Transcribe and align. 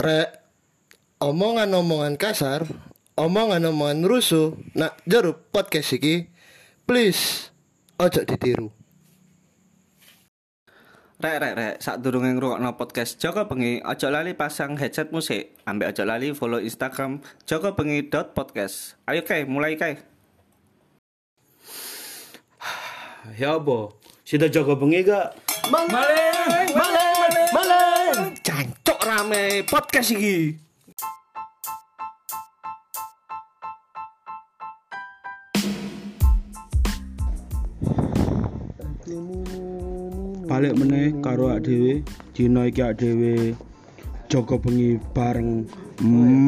Rek, 0.00 0.32
omongan-omongan 1.20 2.16
kasar, 2.16 2.64
omongan-omongan 3.20 4.00
rusuh, 4.08 4.56
nak 4.72 4.96
jeruk 5.04 5.52
podcast 5.52 5.92
iki, 5.92 6.24
please, 6.88 7.52
ojo 8.00 8.24
ditiru. 8.24 8.72
Rek 11.20 11.36
rek 11.36 11.52
rek, 11.52 11.74
sak 11.84 12.00
durunge 12.00 12.32
ngrungokno 12.32 12.80
podcast 12.80 13.20
Joko 13.20 13.44
Bengi, 13.44 13.84
aja 13.84 14.08
lali 14.08 14.32
pasang 14.32 14.80
headset 14.80 15.12
musik. 15.12 15.52
Ambek 15.68 15.92
aja 15.92 16.08
lali 16.08 16.32
follow 16.32 16.64
Instagram 16.64 17.20
jokobengi.podcast. 17.44 18.96
Ayo 19.04 19.20
kae, 19.20 19.44
mulai 19.44 19.76
kae. 19.76 20.00
Ya 23.36 23.60
apa? 23.60 23.92
Sida 24.24 24.48
jaga 24.48 24.72
bengi 24.80 25.04
gak? 25.04 25.36
Maleng, 25.68 25.92
maleng. 25.92 26.89
Rame 29.20 29.68
podcast 29.68 30.16
iki. 30.16 30.56
Balik 40.48 40.72
meneh 40.72 41.12
karo 41.20 41.52
ak 41.52 41.68
dhewe, 41.68 42.00
dina 42.32 42.64
iki 42.64 42.80
ak 42.80 42.96
dhewe 42.96 43.52
jaga 44.32 44.56
bengi 44.56 44.96
bareng 45.12 45.68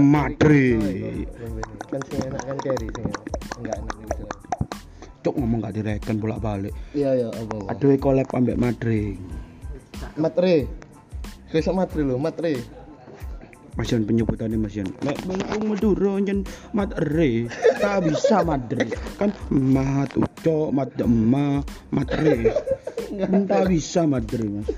Madre. 0.09 0.81
Kan 1.93 2.01
sing 2.09 2.25
enak 2.25 2.41
kan 2.41 2.57
carry 2.57 2.89
sing 2.89 3.09
enggak 3.61 3.77
enak 3.85 3.97
gitu. 4.01 4.25
Cuk 5.29 5.35
ngomong 5.37 5.61
gak 5.61 5.77
direken 5.77 6.17
bolak-balik. 6.17 6.73
Iya 6.97 7.21
ya, 7.21 7.29
apa 7.37 7.53
apa. 7.53 7.77
Aduh 7.77 8.01
collab 8.01 8.33
ambek 8.33 8.57
Madre. 8.57 9.21
Matre. 10.17 10.82
Besok 11.53 11.77
matre 11.77 12.01
lho, 12.01 12.17
matre. 12.17 12.57
Masian 13.77 14.05
penyebutannya 14.05 14.57
Masian. 14.61 14.89
Mek 15.01 15.21
mengkung 15.25 15.73
Madura 15.73 16.17
nyen 16.21 16.45
Madre. 16.77 17.49
Tak 17.81 18.05
bisa 18.05 18.45
Madre. 18.45 18.89
Kan 19.17 19.33
mat 19.49 20.13
uco, 20.17 20.69
mat 20.73 20.93
dema, 20.97 21.65
Madre. 21.93 22.53
Tak 23.49 23.69
bisa 23.69 24.05
Madre, 24.05 24.45
Mas. 24.49 24.69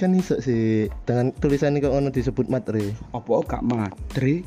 Kan 0.00 0.16
iso 0.16 0.40
sih 0.40 0.88
dengan 1.04 1.32
tulisan 1.36 1.76
kok 1.76 1.92
ono 1.92 2.08
disebut 2.08 2.48
matre. 2.48 2.96
Apa 3.12 3.60
Madre? 3.60 4.44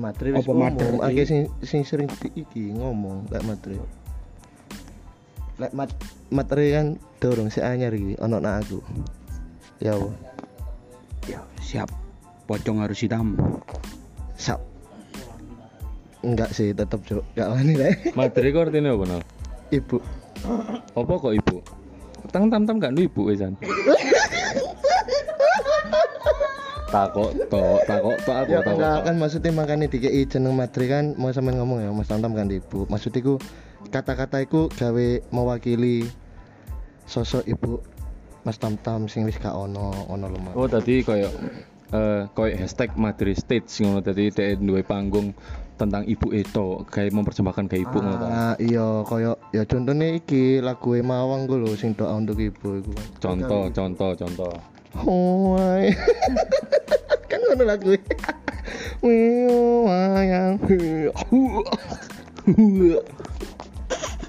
Matre 0.00 0.28
wis 0.32 0.44
Apa 0.48 0.52
matre? 0.56 0.88
ngomong, 0.96 1.04
akeh 1.04 1.24
sing 1.28 1.42
sing 1.60 1.84
sering 1.84 2.08
iki 2.32 2.72
ngomong 2.72 3.28
lek 3.28 3.44
matre. 3.44 3.76
Lek 5.60 5.76
mat 5.76 5.92
matre 6.32 6.72
kan 6.72 6.96
dorong 7.20 7.52
si 7.52 7.60
anyar 7.60 7.92
iki 7.92 8.16
ono 8.16 8.40
nak 8.40 8.64
aku. 8.64 8.80
Ya 9.80 9.96
Allah. 9.96 10.14
Ya, 11.24 11.40
siap. 11.60 11.88
Pocong 12.44 12.84
harus 12.84 13.00
hitam. 13.00 13.36
Sap. 14.36 14.60
Enggak 16.20 16.52
sih, 16.52 16.76
tetep 16.76 17.00
cok. 17.00 17.24
Enggak 17.32 17.48
wani 17.48 17.74
lek. 17.80 17.94
Materi 18.18 18.52
ku 18.52 18.60
artinya 18.60 18.92
apa 18.92 19.04
nol? 19.08 19.22
Ibu. 19.72 19.96
Apa 20.92 21.12
kok 21.16 21.32
ibu? 21.32 21.56
Tang 22.28 22.52
tam 22.52 22.68
tam 22.68 22.76
gak 22.76 22.92
ibu 22.94 23.26
wesan. 23.26 23.56
takok 26.90 27.30
tok, 27.46 27.86
takok 27.86 28.18
tok 28.26 28.36
aku 28.42 28.50
Ya 28.50 28.60
takok. 28.66 29.06
kan 29.06 29.14
maksudnya 29.14 29.54
makanya 29.54 29.86
dikei 29.86 30.26
jeneng 30.26 30.58
matre 30.58 30.90
kan 30.90 31.14
mau 31.14 31.30
sampean 31.30 31.62
ngomong 31.62 31.86
ya 31.86 31.94
Mas 31.94 32.10
Tantam 32.10 32.34
kan 32.34 32.50
ibu. 32.50 32.82
Maksudku 32.90 33.38
kata-kata 33.94 34.42
iku 34.42 34.66
gawe 34.74 35.08
mewakili 35.30 36.10
sosok 37.06 37.46
ibu 37.46 37.78
Mas 38.44 38.56
Tamtam 38.56 39.06
sing 39.06 39.28
wis 39.28 39.36
gak 39.36 39.52
ono 39.52 39.92
ono 40.08 40.26
lho 40.28 40.38
Mas. 40.40 40.54
Oh 40.56 40.68
tadi 40.68 41.04
koyo 41.04 41.28
eh 41.90 42.22
koyo 42.32 42.54
hashtag 42.56 42.94
Madrid 42.94 43.36
Stage 43.36 43.68
ngono 43.82 44.00
tadi 44.00 44.30
dhek 44.30 44.62
duwe 44.62 44.80
panggung 44.86 45.34
tentang 45.80 46.04
ibu 46.04 46.28
itu 46.36 46.84
kayak 46.92 47.16
mempersembahkan 47.16 47.64
ke 47.72 47.80
ibu 47.80 47.98
ngono. 48.04 48.24
Ah, 48.28 48.54
iya 48.60 49.00
koyo 49.04 49.40
ya 49.56 49.64
contohnya 49.64 50.20
iki 50.20 50.60
lagu 50.60 50.92
Mawang 51.00 51.48
gue 51.48 51.56
lho 51.56 51.72
sing 51.72 51.96
doa 51.96 52.16
untuk 52.16 52.36
ibu 52.36 52.84
iku. 52.84 52.92
Contoh, 53.16 53.72
contoh, 53.72 54.12
contoh. 54.12 54.54
Wai. 55.56 55.92
kan 57.30 57.40
ngono 57.48 57.62
lagu. 57.64 57.96
Wio 59.00 59.88
wayang. 59.88 60.60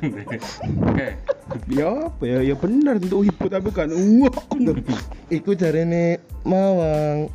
Oke. 0.01 1.07
Ya 1.69 1.87
apa 2.09 2.23
ya? 2.25 2.39
Ya 2.41 2.55
bener 2.57 2.97
untuk 2.97 3.21
ibu 3.27 3.45
tapi 3.47 3.69
kan 3.69 3.89
wah. 3.93 4.35
Iku 5.29 5.53
jarene 5.53 6.17
Mawang. 6.41 7.29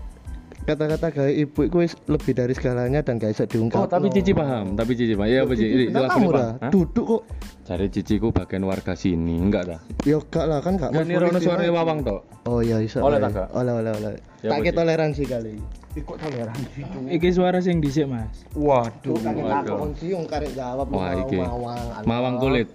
Kata-kata 0.66 1.15
gawe 1.15 1.31
ibu 1.31 1.62
iku 1.62 1.78
wis 1.78 1.94
lebih 2.10 2.34
dari 2.34 2.50
segalanya 2.50 2.99
dan 2.99 3.22
gak 3.22 3.31
bisa 3.38 3.47
diungkap. 3.47 3.87
Oh, 3.87 3.87
tapi 3.87 4.10
Cici 4.10 4.34
paham, 4.34 4.75
tapi 4.75 4.99
Cici 4.99 5.15
paham. 5.15 5.31
Iya, 5.31 5.47
apa 5.47 5.54
Cici? 5.54 5.94
Jelas 5.94 6.10
kamu 6.10 6.28
Pak. 6.34 6.75
duduk 6.75 7.06
kok. 7.06 7.22
Cari 7.71 7.87
Cici 7.87 8.15
ku 8.19 8.34
bagian 8.34 8.66
warga 8.66 8.98
sini, 8.98 9.38
enggak 9.38 9.62
dah. 9.71 9.81
Ya 10.03 10.19
gak 10.19 10.43
lah 10.50 10.59
kan 10.59 10.75
gak 10.75 10.91
Kan 10.91 11.06
mau 11.06 11.06
nirono 11.06 11.38
politik 11.38 11.47
suara. 11.47 11.71
Wawang 11.71 12.03
tok. 12.03 12.21
Oh 12.50 12.66
iya 12.66 12.83
iso. 12.83 12.98
Oleh 12.98 13.22
lah 13.22 13.31
tak, 13.31 13.38
ya. 13.38 13.47
Kak? 13.47 13.48
Oleh 13.62 13.72
oleh 13.78 13.93
oleh. 13.94 14.10
Ya, 14.43 14.50
Tak 14.50 14.59
Ci? 14.66 14.75
toleransi 14.75 15.22
kali. 15.31 15.54
Ikut 15.97 16.17
toleransi. 16.21 16.81
Iki 17.09 17.29
suara 17.33 17.59
sing 17.65 17.81
dhisik, 17.81 18.05
Mas. 18.05 18.45
Waduh. 18.53 19.17
Waduh. 19.17 19.65
takon 19.65 19.91
siung 19.97 20.29
karek 20.29 20.53
jawab 20.53 20.93
Wah, 20.93 21.17
mau 21.17 21.21
iki. 21.25 21.41
Mawang. 21.41 22.05
Mawang 22.05 22.34
kulit. 22.37 22.69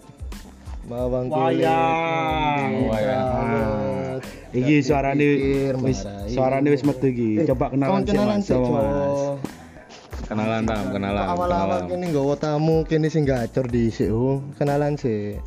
Mawang 0.89 1.25
kulit. 1.29 1.61
Wayang. 1.61 2.69
Wayang. 2.89 4.17
Iki 4.51 4.75
suarane 4.83 5.27
wis 5.85 6.01
marah. 6.03 6.27
suarane 6.27 6.67
wis 6.73 6.81
metu 6.81 7.07
iki. 7.13 7.45
Coba 7.45 7.69
kenalan 7.69 8.41
sih, 8.41 8.57
sama 8.57 8.69
Mas. 8.73 9.21
Kenalan 10.25 10.63
tam, 10.63 10.85
kenalan, 10.95 11.25
Awal-awal 11.27 11.79
kenalan. 11.85 11.89
kene 11.91 12.05
nggawa 12.09 12.35
tamu 12.39 12.75
kene 12.87 13.07
sing 13.11 13.23
gacor 13.27 13.67
dhisik. 13.67 14.09
Oh, 14.09 14.41
kenalan 14.57 14.97
sih. 14.97 15.37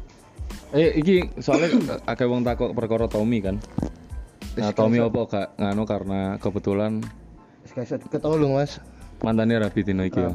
Eh, 0.75 0.91
iki 0.95 1.27
soalnya 1.43 1.75
akeh 2.07 2.27
wong 2.27 2.47
takok 2.47 2.71
perkara 2.77 3.11
Tommy 3.11 3.43
kan. 3.43 3.59
Nah, 4.55 4.71
Tommy 4.71 5.03
apa 5.03 5.21
gak 5.27 5.49
nganu 5.59 5.83
karena 5.83 6.21
kebetulan 6.39 7.03
Gak 7.73 7.89
iso 7.89 7.97
ketolong, 8.13 8.53
Mas. 8.61 8.77
mantannya 9.25 9.57
Rabi 9.57 9.81
Tino 9.81 10.05
iki 10.05 10.21
ya. 10.21 10.31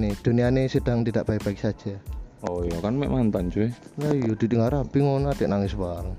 Nih? 0.00 0.16
Dunia 0.24 0.48
ini 0.48 0.64
sedang 0.64 1.04
tidak 1.04 1.28
baik-baik 1.28 1.60
saja. 1.60 2.00
Oh 2.48 2.64
iya 2.64 2.80
kan 2.80 2.96
mek 2.96 3.12
mantan 3.12 3.52
cuy. 3.52 3.68
Nah, 4.00 4.16
iya 4.16 4.32
didengar 4.32 4.72
rapi 4.72 5.04
ngono 5.04 5.28
adek 5.28 5.44
nangis 5.44 5.76
bareng. 5.76 6.16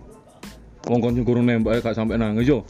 Wong 0.85 0.99
kon 1.01 1.17
guru 1.25 1.41
nembak 1.41 1.81
gak 1.81 1.97
sampe 1.97 2.13
nangis 2.13 2.45
yo. 2.45 2.61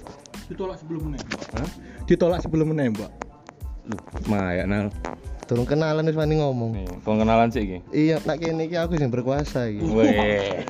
Ditolak 0.47 0.79
sebelum 0.79 1.11
menembak. 1.11 1.41
Hah? 1.51 1.69
Ditolak 2.07 2.39
sebelum 2.39 2.67
menembak. 2.71 3.11
Loh, 3.91 4.01
Mayak 4.31 4.67
nal. 4.71 4.87
Turun 5.51 5.67
kenalan 5.67 6.07
wis 6.07 6.15
wani 6.15 6.39
ngomong. 6.39 6.71
Nih, 6.79 6.87
pengenalan 7.03 7.51
sih 7.51 7.61
iki. 7.67 7.77
Iya, 7.91 8.23
nak 8.23 8.39
kene 8.39 8.71
iki 8.71 8.79
aku 8.79 8.95
sing 8.95 9.11
berkuasa 9.11 9.67
iki. 9.67 9.83
Weh. 9.83 10.63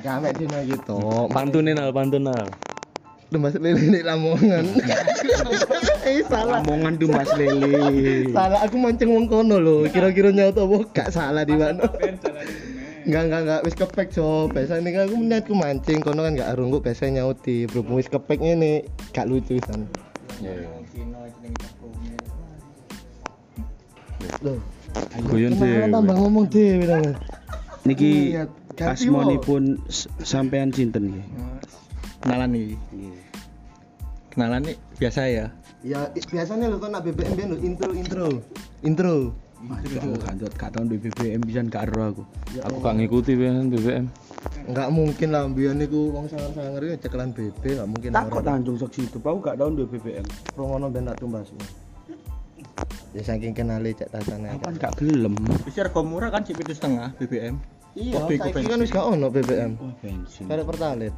Gamek 0.00 0.40
dino 0.40 0.56
gitu. 0.64 0.96
Pantune 1.28 1.76
nal, 1.76 1.92
pantun 1.92 2.32
nal. 2.32 2.48
Lembas 3.34 3.58
lele 3.58 3.82
nek 3.90 4.04
lamongan. 4.06 4.64
eh 6.06 6.22
salah. 6.30 6.62
Omongan 6.62 6.94
tuh 6.94 7.10
Mas 7.10 7.30
Lele. 7.34 8.30
Salah 8.30 8.62
aku 8.62 8.78
mancing 8.78 9.10
wong 9.10 9.26
kono 9.26 9.58
lho. 9.58 9.76
Kira-kira 9.90 10.30
nyaut 10.30 10.54
apa 10.54 10.76
gak 10.94 11.08
salah 11.10 11.42
di 11.42 11.58
mana. 11.58 11.90
Enggak 13.02 13.22
enggak 13.26 13.40
enggak 13.42 13.60
wis 13.66 13.74
kepek 13.74 14.08
so. 14.14 14.46
Biasanya 14.46 14.90
kan 14.94 15.02
aku 15.10 15.14
niatku 15.18 15.54
mancing 15.58 15.98
kono 16.06 16.22
kan 16.22 16.38
gak 16.38 16.54
arung 16.54 16.70
kok 16.70 16.86
biasanya 16.86 17.26
nyauti. 17.26 17.66
Berhubung 17.66 17.98
wis 17.98 18.06
kepek 18.06 18.38
ngene 18.38 18.86
gak 19.10 19.26
lucu 19.26 19.58
san. 19.66 19.90
Iya. 20.38 20.70
Loh, 24.42 24.58
Guyon 25.26 25.58
tambah 25.58 26.14
ngomong 26.14 26.46
dhewe. 26.46 27.14
Niki 27.82 28.38
ganti 28.76 29.08
asmonipun 29.08 29.82
sampean 30.22 30.70
sinten 30.70 31.10
nggih? 31.10 31.26
Kenalan 32.26 32.50
nih. 32.50 32.74
Kenalan 34.34 34.60
nih 34.66 34.74
biasa 34.98 35.30
ya. 35.30 35.46
Ya 35.86 36.10
biasanya 36.10 36.66
lho 36.66 36.82
kan 36.82 36.90
nak 36.98 37.06
BBM 37.06 37.38
ben 37.38 37.54
lho 37.54 37.58
intro 37.62 37.94
intro. 37.94 38.28
Intro. 38.82 39.30
Kantot 40.26 40.50
gak 40.58 40.74
tahun 40.74 40.90
BBM 40.90 41.46
pisan 41.46 41.70
gak 41.70 41.86
ero 41.86 42.10
aku. 42.10 42.22
Aku 42.66 42.82
gak 42.82 42.98
ngikuti 42.98 43.38
ben 43.38 43.70
BBM. 43.70 44.10
Enggak 44.66 44.90
mungkin 44.90 45.28
lah 45.30 45.46
mbiyen 45.46 45.78
niku 45.78 46.10
wong 46.10 46.26
sangar-sangar 46.26 46.82
iki 46.82 47.06
cekelan 47.06 47.30
BB 47.30 47.62
enggak 47.78 47.88
mungkin. 47.94 48.10
Takut 48.10 48.42
tanjung 48.42 48.74
saksi 48.74 49.06
itu, 49.06 49.22
aku 49.22 49.38
gak 49.46 49.62
tahun 49.62 49.86
BBM. 49.86 50.26
Rongono 50.58 50.90
ben 50.90 51.06
tak 51.06 51.22
tumbas. 51.22 51.54
Ya 53.14 53.22
saking 53.22 53.54
kenali 53.54 53.94
cek 53.94 54.10
tasane. 54.10 54.50
Aku 54.50 54.66
kan 54.66 54.74
gak 54.82 54.98
gelem. 54.98 55.38
Bisa 55.62 55.86
rego 55.86 56.02
murah 56.02 56.34
kan 56.34 56.42
cip 56.42 56.58
itu 56.58 56.74
setengah 56.74 57.14
BBM. 57.22 57.54
Iya, 57.94 58.18
saiki 58.26 58.66
kan 58.66 58.82
wis 58.82 58.90
gak 58.90 59.06
ono 59.14 59.30
BBM. 59.30 59.78
Wah 59.78 59.94
bensin. 60.02 60.50
Karek 60.50 60.66
pertalit. 60.66 61.14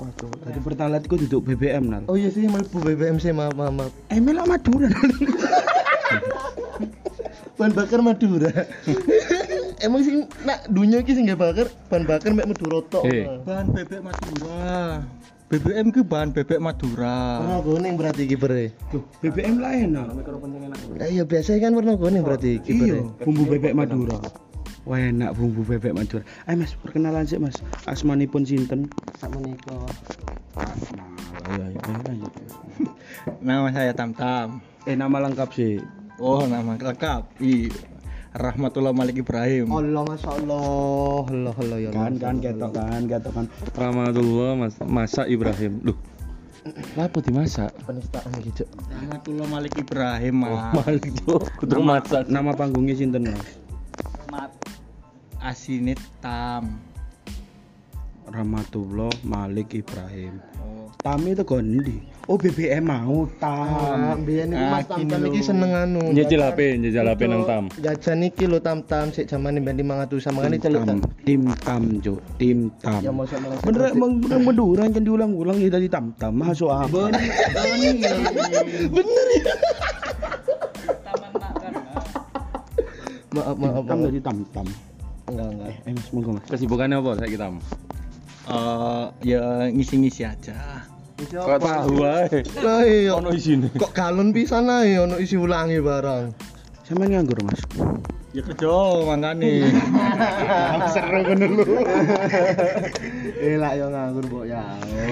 Waduh, 0.00 0.32
tadi 0.40 0.58
pertalite 0.64 1.04
ku 1.04 1.20
duduk 1.20 1.44
BBM 1.44 1.84
nal. 1.84 2.02
Oh 2.08 2.16
iya 2.16 2.32
sih 2.32 2.48
mlebu 2.48 2.80
BBM 2.80 3.20
sih 3.20 3.36
maaf 3.36 3.52
maaf. 3.52 3.68
maaf. 3.70 3.92
Eh 4.08 4.16
melok 4.16 4.48
Madura. 4.48 4.88
Bahan 7.60 7.72
bakar 7.76 8.00
Madura. 8.00 8.48
Emang 9.84 10.00
sih 10.00 10.24
nak 10.42 10.64
dunia 10.72 11.04
iki 11.04 11.12
sing 11.12 11.28
gak 11.28 11.36
bakar 11.36 11.68
bahan 11.88 12.08
bakar 12.08 12.32
mek 12.32 12.48
Madura 12.48 12.80
tok. 12.88 13.04
Eh. 13.04 13.28
Bahan 13.44 13.66
bebek 13.68 14.00
Madura. 14.00 15.04
BBM 15.52 15.86
ku 15.92 16.00
bahan 16.00 16.32
bebek 16.32 16.60
Madura. 16.64 17.44
Warna 17.44 17.60
kuning 17.60 17.94
berarti 18.00 18.22
kipernya. 18.24 18.72
Loh, 18.96 19.04
BBM 19.20 19.60
lah 19.60 19.72
enak. 19.76 20.06
Eh, 20.96 21.08
iya 21.12 21.28
biasanya 21.28 21.60
kan 21.60 21.72
warna 21.76 21.92
kuning 22.00 22.24
berarti 22.24 22.56
Iya, 22.56 22.64
kipernya. 22.64 23.02
bumbu 23.20 23.44
bebek 23.44 23.76
Madura. 23.76 24.16
Wah 24.90 24.98
enak 24.98 25.38
bumbu 25.38 25.62
bebek 25.62 25.94
Madura. 25.94 26.26
Ayo 26.50 26.66
mas, 26.66 26.74
perkenalan 26.74 27.22
sih 27.22 27.38
mas. 27.38 27.54
Asmanipun 27.86 28.42
sinten? 28.42 28.90
Sak 29.22 29.30
menika. 29.38 29.86
Nah, 30.58 30.74
ayo, 31.46 31.78
ayo, 31.78 32.00
ayo. 32.10 32.28
Nama 33.38 33.70
saya 33.70 33.94
Tam 33.94 34.10
Tam. 34.18 34.58
Eh 34.90 34.98
nama 34.98 35.22
lengkap 35.22 35.46
sih. 35.54 35.78
Oh, 36.18 36.42
nama 36.50 36.74
lengkap. 36.74 37.38
Iya. 37.38 37.70
Rahmatullah 38.34 38.90
Malik 38.90 39.22
Ibrahim. 39.22 39.70
Allah 39.70 40.02
masya 40.02 40.26
Allah, 40.26 41.22
Allah 41.22 41.54
Allah 41.54 41.78
ya. 41.78 41.90
Kan 41.94 42.18
kan 42.18 42.42
ketok 42.42 42.74
kan 42.74 43.02
ketok 43.06 43.30
kan. 43.30 43.46
Rahmatullah 43.78 44.58
Mas 44.58 44.74
Masa 44.82 45.22
Ibrahim. 45.30 45.86
Loh. 45.86 45.98
Apa 46.98 47.22
dimasak? 47.22 47.70
penistaan 47.86 48.34
gitu. 48.42 48.66
Rahmatullah 48.90 49.46
Malik 49.46 49.78
Ibrahim, 49.78 50.50
Mas. 50.50 50.82
Malik 50.82 51.14
tuh 51.22 51.46
kudu 51.62 51.78
masak. 51.78 52.26
Nama 52.26 52.50
panggungnya 52.58 52.98
sinten 52.98 53.30
mas? 53.30 53.69
Asinit 55.40 55.98
Tam. 56.20 56.68
Rahmatullah 58.30 59.10
Malik 59.24 59.74
Ibrahim. 59.74 60.38
Oh. 60.56 60.86
Tami 60.96 61.34
itu 61.34 61.42
gondi. 61.42 61.98
Oh 62.30 62.38
BBM 62.38 62.84
mau 62.84 63.26
Ah, 63.42 64.14
tam. 64.14 64.22
biyen 64.22 64.54
Mas 64.54 64.86
Ah, 64.86 64.94
Tam 64.94 65.02
gini 65.02 65.10
Tam 65.10 65.22
iki 65.26 65.40
lho. 65.40 65.48
seneng 65.50 65.72
anu. 65.74 66.02
Nyicil 66.14 66.38
HP, 66.38 66.78
nyicil 66.78 67.02
HP 67.02 67.20
nang 67.26 67.42
tam. 67.42 67.64
Jajan 67.74 68.22
iki 68.22 68.44
lho 68.46 68.60
Tam 68.60 68.84
Tam 68.84 69.10
sik 69.10 69.26
jaman 69.26 69.58
500 69.58 70.20
sama 70.20 70.46
kan 70.46 70.54
celuk 70.54 70.84
Tam, 70.84 70.98
tim 71.24 71.42
tam 71.58 71.82
jo, 71.98 72.14
tim 72.36 72.70
tam. 72.78 73.00
Ya 73.00 73.10
mosok 73.10 73.40
Bener 73.64 73.90
emang 73.90 74.20
bener 74.20 74.38
Madura 74.38 74.84
kan 74.86 75.02
diulang-ulang 75.02 75.58
ya 75.58 75.68
tadi 75.72 75.88
tam 75.88 76.14
tam 76.14 76.38
masuk 76.38 76.70
apa? 76.70 77.10
Maaf 83.30 83.56
maaf. 83.56 83.82
Tam 83.82 83.96
maaf. 83.96 84.06
dari 84.06 84.20
tam 84.20 84.38
tam. 84.50 84.66
Enggak 85.30 85.48
enggak. 85.54 85.68
Eh 85.86 85.92
mas 85.94 86.08
monggo 86.10 86.30
mas. 86.36 86.44
Kesibukannya 86.50 86.96
apa 86.98 87.10
saya 87.18 87.28
kita? 87.30 87.46
Eh, 88.50 89.04
ya 89.22 89.42
ngisi-ngisi 89.70 90.22
aja. 90.26 90.82
Kok 91.20 91.58
tahu 91.60 92.00
wae. 92.00 92.40
Lah 92.64 92.80
iya. 92.82 93.12
Ono 93.14 93.30
isine. 93.30 93.68
Kok 93.76 93.92
galon 93.92 94.32
pisan 94.32 94.72
ae 94.72 94.96
ono 94.98 95.20
isi 95.20 95.36
ulangi 95.36 95.78
barang. 95.78 96.32
Sama 96.82 97.06
nganggur 97.06 97.38
mas. 97.44 97.60
Ya 98.30 98.42
kerja 98.46 98.72
mangane. 99.04 99.68
Seru 100.90 101.20
bener 101.26 101.50
lu. 101.50 101.64
Eh 103.40 103.56
lah 103.56 103.72
yo 103.72 103.88
nganggur 103.88 104.24
mbok 104.28 104.44
ya. 104.44 104.60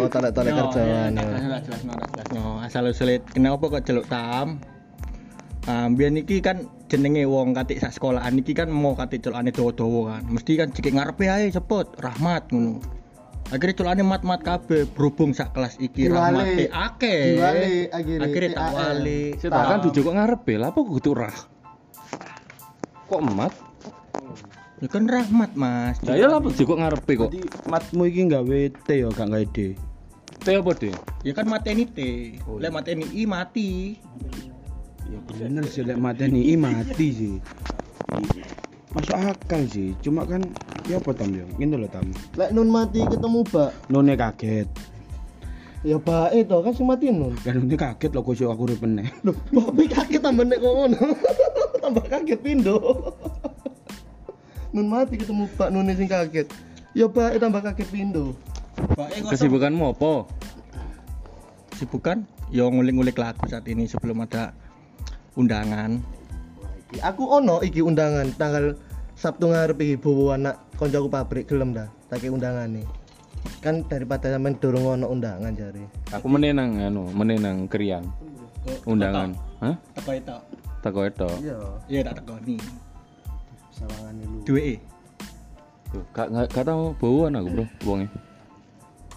Oh, 0.00 0.09
tarik-tarik 0.09 0.53
kerjaan. 0.53 1.17
ya. 1.17 1.25
Jelas 1.41 1.62
jelas. 1.65 2.29
Asal 2.61 2.93
usulit 2.93 3.25
kenapa 3.25 3.73
kok 3.73 3.85
celuk 3.88 4.05
Tam? 4.05 4.61
Biyen 5.66 6.20
iki 6.20 6.38
kan 6.44 6.69
jenenge 6.87 7.26
wong 7.26 7.56
katik 7.56 7.82
sak 7.82 7.96
sekolahan 7.96 8.38
iki 8.38 8.55
kan 8.55 8.70
mau 8.70 8.94
katik 8.94 9.25
celukane 9.25 9.50
dawa-dawa 9.50 10.16
kan. 10.16 10.22
Mesti 10.28 10.52
kan 10.55 10.69
cekik 10.70 10.94
ngarepe 10.94 11.25
ae 11.26 11.50
cepet 11.50 11.99
Rahmat 11.99 12.55
ngono. 12.55 12.78
Akhirnya 13.49 13.81
celukane 13.81 14.05
mat-mat 14.05 14.44
kabeh 14.44 14.84
berhubung 14.93 15.32
sak 15.32 15.56
kelas 15.56 15.81
iki 15.81 16.05
Diwali. 16.05 16.16
rahmate 16.20 16.64
akeh. 16.69 17.20
Akhirnya. 17.88 18.52
Tak 18.52 18.60
TAL. 18.60 18.76
wali. 18.76 19.22
Tak 19.40 19.64
kan 19.64 19.78
tujuh 19.88 20.00
kok 20.05 20.16
ngarepe, 20.20 20.52
lah 20.60 20.69
apa 20.69 20.81
kudu 20.84 21.10
rah? 21.16 21.37
Kok 23.08 23.20
emat? 23.25 23.52
Ya 24.84 24.87
kan 24.93 25.08
rahmat, 25.08 25.56
Mas. 25.56 25.96
Lah 26.05 26.14
ya 26.20 26.28
lah 26.28 26.44
tujuh 26.44 26.69
kok 26.69 26.76
ngarepe 26.76 27.12
kok. 27.16 27.32
Jadi 27.32 27.40
matmu 27.64 28.05
iki 28.05 28.20
nggawe 28.28 28.60
T 28.84 28.88
ya 29.00 29.08
gak 29.08 29.26
nggawe 29.32 29.46
D. 29.49 29.81
Teh 30.44 30.55
apa 30.60 30.70
deh? 30.76 30.94
Ya 31.25 31.32
kan 31.32 31.49
mateni 31.49 31.88
T. 31.88 31.99
Lek 32.60 32.69
mateni 32.69 33.08
I 33.16 33.25
mati. 33.25 33.96
Ya 35.08 35.19
bener 35.25 35.64
sih 35.64 35.82
lek 35.88 35.96
mateni 35.96 36.52
i 36.52 36.55
mati 36.55 37.08
sih. 37.12 37.34
Masuk 38.93 39.16
akal 39.16 39.64
sih, 39.69 39.93
cuma 40.05 40.25
kan 40.28 40.44
ya 40.88 41.00
apa 41.00 41.12
tam 41.16 41.32
ya? 41.32 41.44
Ngene 41.56 41.81
lho 41.81 41.88
tam. 41.88 42.08
Lek 42.37 42.52
nun 42.52 42.69
mati 42.69 43.05
ketemu 43.05 43.40
Mbak. 43.49 43.70
None 43.88 44.14
kaget. 44.16 44.69
Ya 45.87 45.96
bae 45.96 46.44
to 46.44 46.56
kan 46.60 46.72
sing 46.76 46.84
mati 46.84 47.08
nun. 47.08 47.32
Kan 47.40 47.64
none 47.64 47.76
kaget 47.76 48.10
lho 48.12 48.20
kok 48.20 48.37
aku 48.37 48.62
urip 48.69 48.81
meneh. 48.84 49.08
Loh, 49.25 49.37
kaget 49.72 50.20
tambah 50.20 50.44
nek 50.44 50.60
kok 50.60 50.72
ngono. 50.76 51.00
tambah 51.82 52.05
kaget 52.05 52.40
pindo. 52.44 52.76
nun 54.76 54.93
mati 54.93 55.16
ketemu 55.16 55.49
Mbak 55.56 55.69
Nun 55.72 55.88
sing 55.96 56.08
kaget. 56.08 56.49
Ya 56.93 57.08
bae 57.08 57.40
tambah 57.40 57.64
kaget 57.64 57.88
pindo. 57.88 58.37
Bae 58.93 59.25
kok 59.25 59.32
Kesibukanmu 59.32 59.96
apa? 59.96 60.12
sibukan 61.78 62.26
ya 62.50 62.66
ngulik-ngulik 62.66 63.14
lagu 63.14 63.46
saat 63.46 63.62
ini 63.70 63.87
sebelum 63.87 64.26
ada 64.26 64.50
undangan. 65.38 66.02
Aku 66.99 67.31
ono 67.31 67.62
iki 67.62 67.79
undangan 67.79 68.35
tanggal 68.35 68.75
Sabtu 69.19 69.50
ngarep 69.50 69.79
iki 69.82 69.94
bawa 69.99 70.38
anak 70.38 70.62
koncoku 70.79 71.11
pabrik 71.11 71.50
gelem 71.50 71.75
dah. 71.75 71.90
Tak 72.06 72.23
undangan 72.26 72.70
nih. 72.70 72.87
Kan 73.58 73.82
daripada 73.90 74.31
sampean 74.31 74.55
durung 74.58 74.87
ono 74.87 75.11
undangan 75.11 75.50
jare. 75.58 75.90
Aku 76.14 76.31
menenang 76.31 76.79
anu, 76.79 77.11
menenang 77.11 77.67
krian. 77.67 78.06
Undangan. 78.87 79.35
Hah? 79.58 79.75
Teko 79.99 80.11
itu. 80.14 80.38
Tako 80.79 81.00
itu. 81.11 81.31
Iya, 81.43 81.58
Iya 81.91 82.00
tak 82.06 82.23
tekoni. 82.23 82.56
sawangane 83.75 84.23
lu. 84.26 84.38
Duwe. 84.43 84.79
Tuh, 85.88 86.05
gak 86.14 86.29
gak, 86.34 86.46
gak 86.52 86.67
tahu 86.67 86.93
bauan 86.99 87.38
aku, 87.38 87.49
Bro, 87.55 87.64
wonge. 87.87 88.06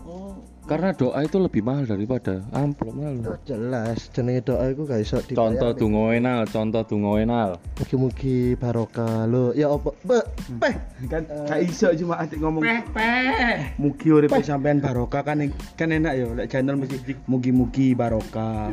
Oh, 0.06 0.34
Karena 0.62 0.94
doa 0.94 1.20
itu 1.26 1.42
lebih 1.42 1.66
mahal 1.66 1.90
daripada 1.90 2.46
amplop 2.54 2.94
lalu. 2.94 3.26
Oh, 3.28 3.40
jelas 3.44 4.08
jenenge 4.14 4.46
doa 4.46 4.70
iku 4.70 4.86
gak 4.86 5.02
iso 5.02 5.18
Contoh 5.34 5.74
donga 5.74 6.14
enal, 6.14 6.46
contoh 6.48 6.86
donga 6.86 7.12
enal. 7.18 7.50
Mugi-mugi 7.82 8.56
barokah 8.56 9.26
lo. 9.26 9.52
Ya 9.58 9.74
apa? 9.74 9.90
Be, 10.06 10.22
peh. 10.62 10.76
Kan 11.10 11.26
gak 11.28 11.60
iso 11.66 11.90
cuma 11.98 12.22
atik 12.22 12.40
ngomong 12.40 12.62
peh 12.62 12.82
peh. 12.94 13.74
mugi 13.82 14.08
urip 14.14 14.32
sampean 14.46 14.80
barokah 14.80 15.26
kan 15.26 15.42
kan 15.76 15.90
enak 15.90 16.14
ya 16.14 16.26
lek 16.30 16.48
channel 16.54 16.78
mesti 16.78 17.20
mugi-mugi 17.26 17.98
barokah. 17.98 18.70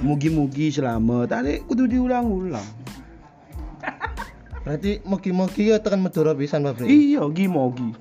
Mugi-mugi 0.00 0.72
selamat. 0.72 1.30
Tadi 1.30 1.62
kudu 1.68 1.84
diulang-ulang. 1.84 2.68
Berarti 4.66 4.98
mugi-mugi 5.06 5.70
ya 5.70 5.78
tekan 5.78 6.02
Madura 6.02 6.34
pisan 6.34 6.66
pabrik. 6.66 6.90
Iya, 6.90 7.22
gimogi. 7.30 7.94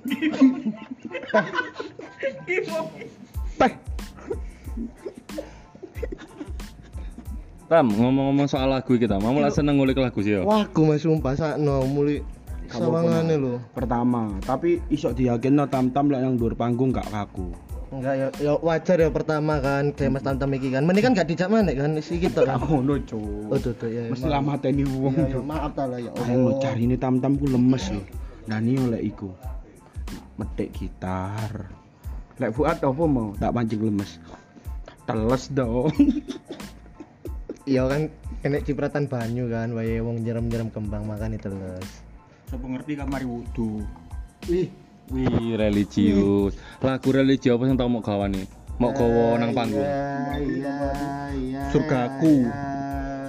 Peh. 3.55 3.71
Tam, 7.65 7.89
ngomong-ngomong 7.89 8.45
soal 8.45 8.69
lagu 8.69 8.93
kita, 8.93 9.17
mau 9.17 9.33
lah 9.35 9.50
seneng 9.50 9.81
ngulik 9.81 9.97
lagu 9.97 10.21
sih 10.21 10.38
yo. 10.38 10.45
Wah, 10.45 10.69
aku 10.69 10.85
mas 10.85 11.01
sumpah 11.01 11.33
sakno 11.33 11.81
muli 11.83 12.21
sawangane 12.67 13.33
lho. 13.35 13.57
Pertama, 13.74 14.38
tapi 14.39 14.85
iso 14.88 15.09
diyakinno 15.09 15.65
tam-tam 15.65 16.13
lek 16.13 16.21
nang 16.21 16.38
dhuwur 16.38 16.53
panggung 16.53 16.93
gak 16.93 17.09
kaku. 17.09 17.50
Enggak 17.89 18.15
ya, 18.17 18.27
ya 18.38 18.53
wajar 18.59 18.97
ya 19.00 19.09
pertama 19.09 19.57
kan 19.57 19.93
kayak 19.93 20.12
Mas 20.12 20.21
Tam 20.21 20.35
Tam 20.35 20.51
iki 20.51 20.67
kan. 20.69 20.83
Mending 20.83 21.05
kan 21.05 21.13
gak 21.15 21.25
dijak 21.25 21.47
mana 21.47 21.71
kan 21.71 21.95
si 22.01 22.19
kita 22.19 22.43
Gak 22.43 22.53
kan. 22.53 22.59
ngono, 22.59 22.97
Oh, 22.97 23.00
Cuk. 23.01 23.57
tuh 23.62 23.74
tuh 23.74 23.89
ya. 23.89 24.09
Mesti 24.09 24.25
maaf. 24.25 24.33
lah 24.35 24.41
mateni 24.43 24.83
wong, 24.83 25.13
Ya, 25.15 25.21
ya, 25.24 25.33
Cuk. 25.33 25.43
maaf 25.45 25.71
ta 25.74 25.83
lah 25.85 26.00
ya. 26.01 26.12
Ayo 26.21 26.38
lo 26.43 26.51
cari 26.59 26.81
ini 26.83 26.97
tam-tam 26.97 27.33
ku 27.33 27.45
lemes 27.47 27.89
lho. 27.89 28.01
Nani 28.45 28.77
oleh 28.77 29.01
iku. 29.01 29.29
Metik 30.35 30.69
gitar. 30.75 31.65
Lek 32.36 32.51
Fuad 32.51 32.84
apa 32.84 33.04
mau 33.08 33.32
tak 33.39 33.51
pancing 33.56 33.82
lemes. 33.82 34.20
Teles 35.08 35.44
dong. 35.51 35.92
Iya 37.65 37.89
kan 37.89 38.13
enek 38.46 38.62
cipratan 38.62 39.10
banyu 39.10 39.50
kan, 39.50 39.74
wae 39.74 39.98
wong 39.98 40.22
nyeram-nyeram 40.22 40.70
kembang 40.70 41.01
makan 41.10 41.34
itu 41.34 41.50
les. 41.50 41.89
Sopo 42.46 42.70
ngerti 42.70 42.94
kamari 42.94 43.25
wudu. 43.25 43.82
Wih, 44.46 44.70
Wih, 45.10 45.58
religius. 45.58 46.54
Lagu 46.82 47.10
religi 47.10 47.50
apa 47.50 47.65
yang 47.65 47.74
tau 47.74 47.89
mau 47.89 48.06
gawan 48.06 48.38
nih? 48.38 48.46
Mau 48.77 48.94
gawa 48.94 49.42
nang 49.42 49.54
panggung. 49.58 49.82
Iya, 49.82 50.46
iya, 50.46 50.77
iya. 51.34 51.62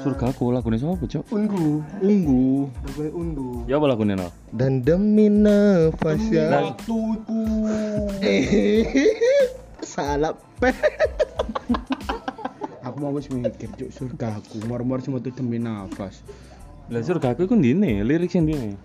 Surgaku. 0.07 0.23
Surga 0.23 0.27
aku 0.31 0.45
lagunya 0.55 0.79
siapa, 0.79 1.05
Cok? 1.05 1.25
Ungu, 1.35 1.83
Unggu. 1.99 2.71
lagunya 2.87 3.11
ungu. 3.11 3.49
Ya 3.67 3.75
apa 3.77 3.87
lagunya 3.91 4.15
no? 4.15 4.29
Dan 4.55 4.87
demi 4.87 5.27
nafas 5.27 6.23
ya. 6.31 6.47
Waktuku. 6.63 7.43
Salah 9.83 10.35
peh. 10.63 10.71
Aku 12.87 13.03
mau 13.03 13.11
wis 13.11 13.27
mikir 13.27 13.67
cuk 13.75 13.91
surga 13.91 14.39
aku 14.39 14.63
mor-mor 14.71 15.03
cuma 15.03 15.19
tuh 15.19 15.35
demi 15.35 15.59
nafas. 15.59 16.23
Lah 16.87 17.03
surga 17.03 17.35
aku 17.35 17.51
kan 17.51 17.59
dine, 17.59 18.07
lirik 18.07 18.31
sing 18.31 18.47
dine. 18.47 18.79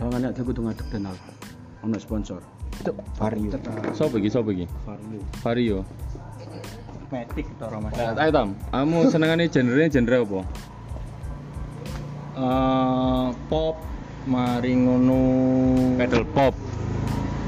Soalnya 0.00 0.32
aku 0.32 0.56
tuh 0.56 0.64
ngadeg 0.64 0.88
kenal. 0.88 1.12
Ono 1.84 2.00
sponsor. 2.00 2.40
Vario. 3.20 3.52
Sopo 3.92 4.16
iki, 4.16 4.32
sopo 4.32 4.48
iki? 4.56 4.64
Vario. 4.88 5.20
Vario. 5.44 5.78
Metik 7.12 7.46
to 7.60 7.66
Mas. 7.78 7.92
Nah, 7.94 8.16
ayo 8.16 8.30
Tam, 8.32 8.48
kamu 8.72 8.98
senengane 9.08 9.44
genre 9.46 9.84
genre 9.86 10.16
apa? 10.20 10.40
Eh, 12.34 13.26
pop 13.46 13.76
mari 14.26 14.72
ngono. 14.74 15.22
Pedal 15.94 16.24
pop. 16.32 16.54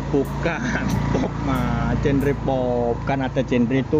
bukan 0.06 0.86
pop 1.10 1.32
mah 1.42 1.92
genre 1.98 2.32
pop. 2.46 2.94
Kan 3.04 3.26
ada 3.26 3.42
genre 3.42 3.74
itu 3.74 3.98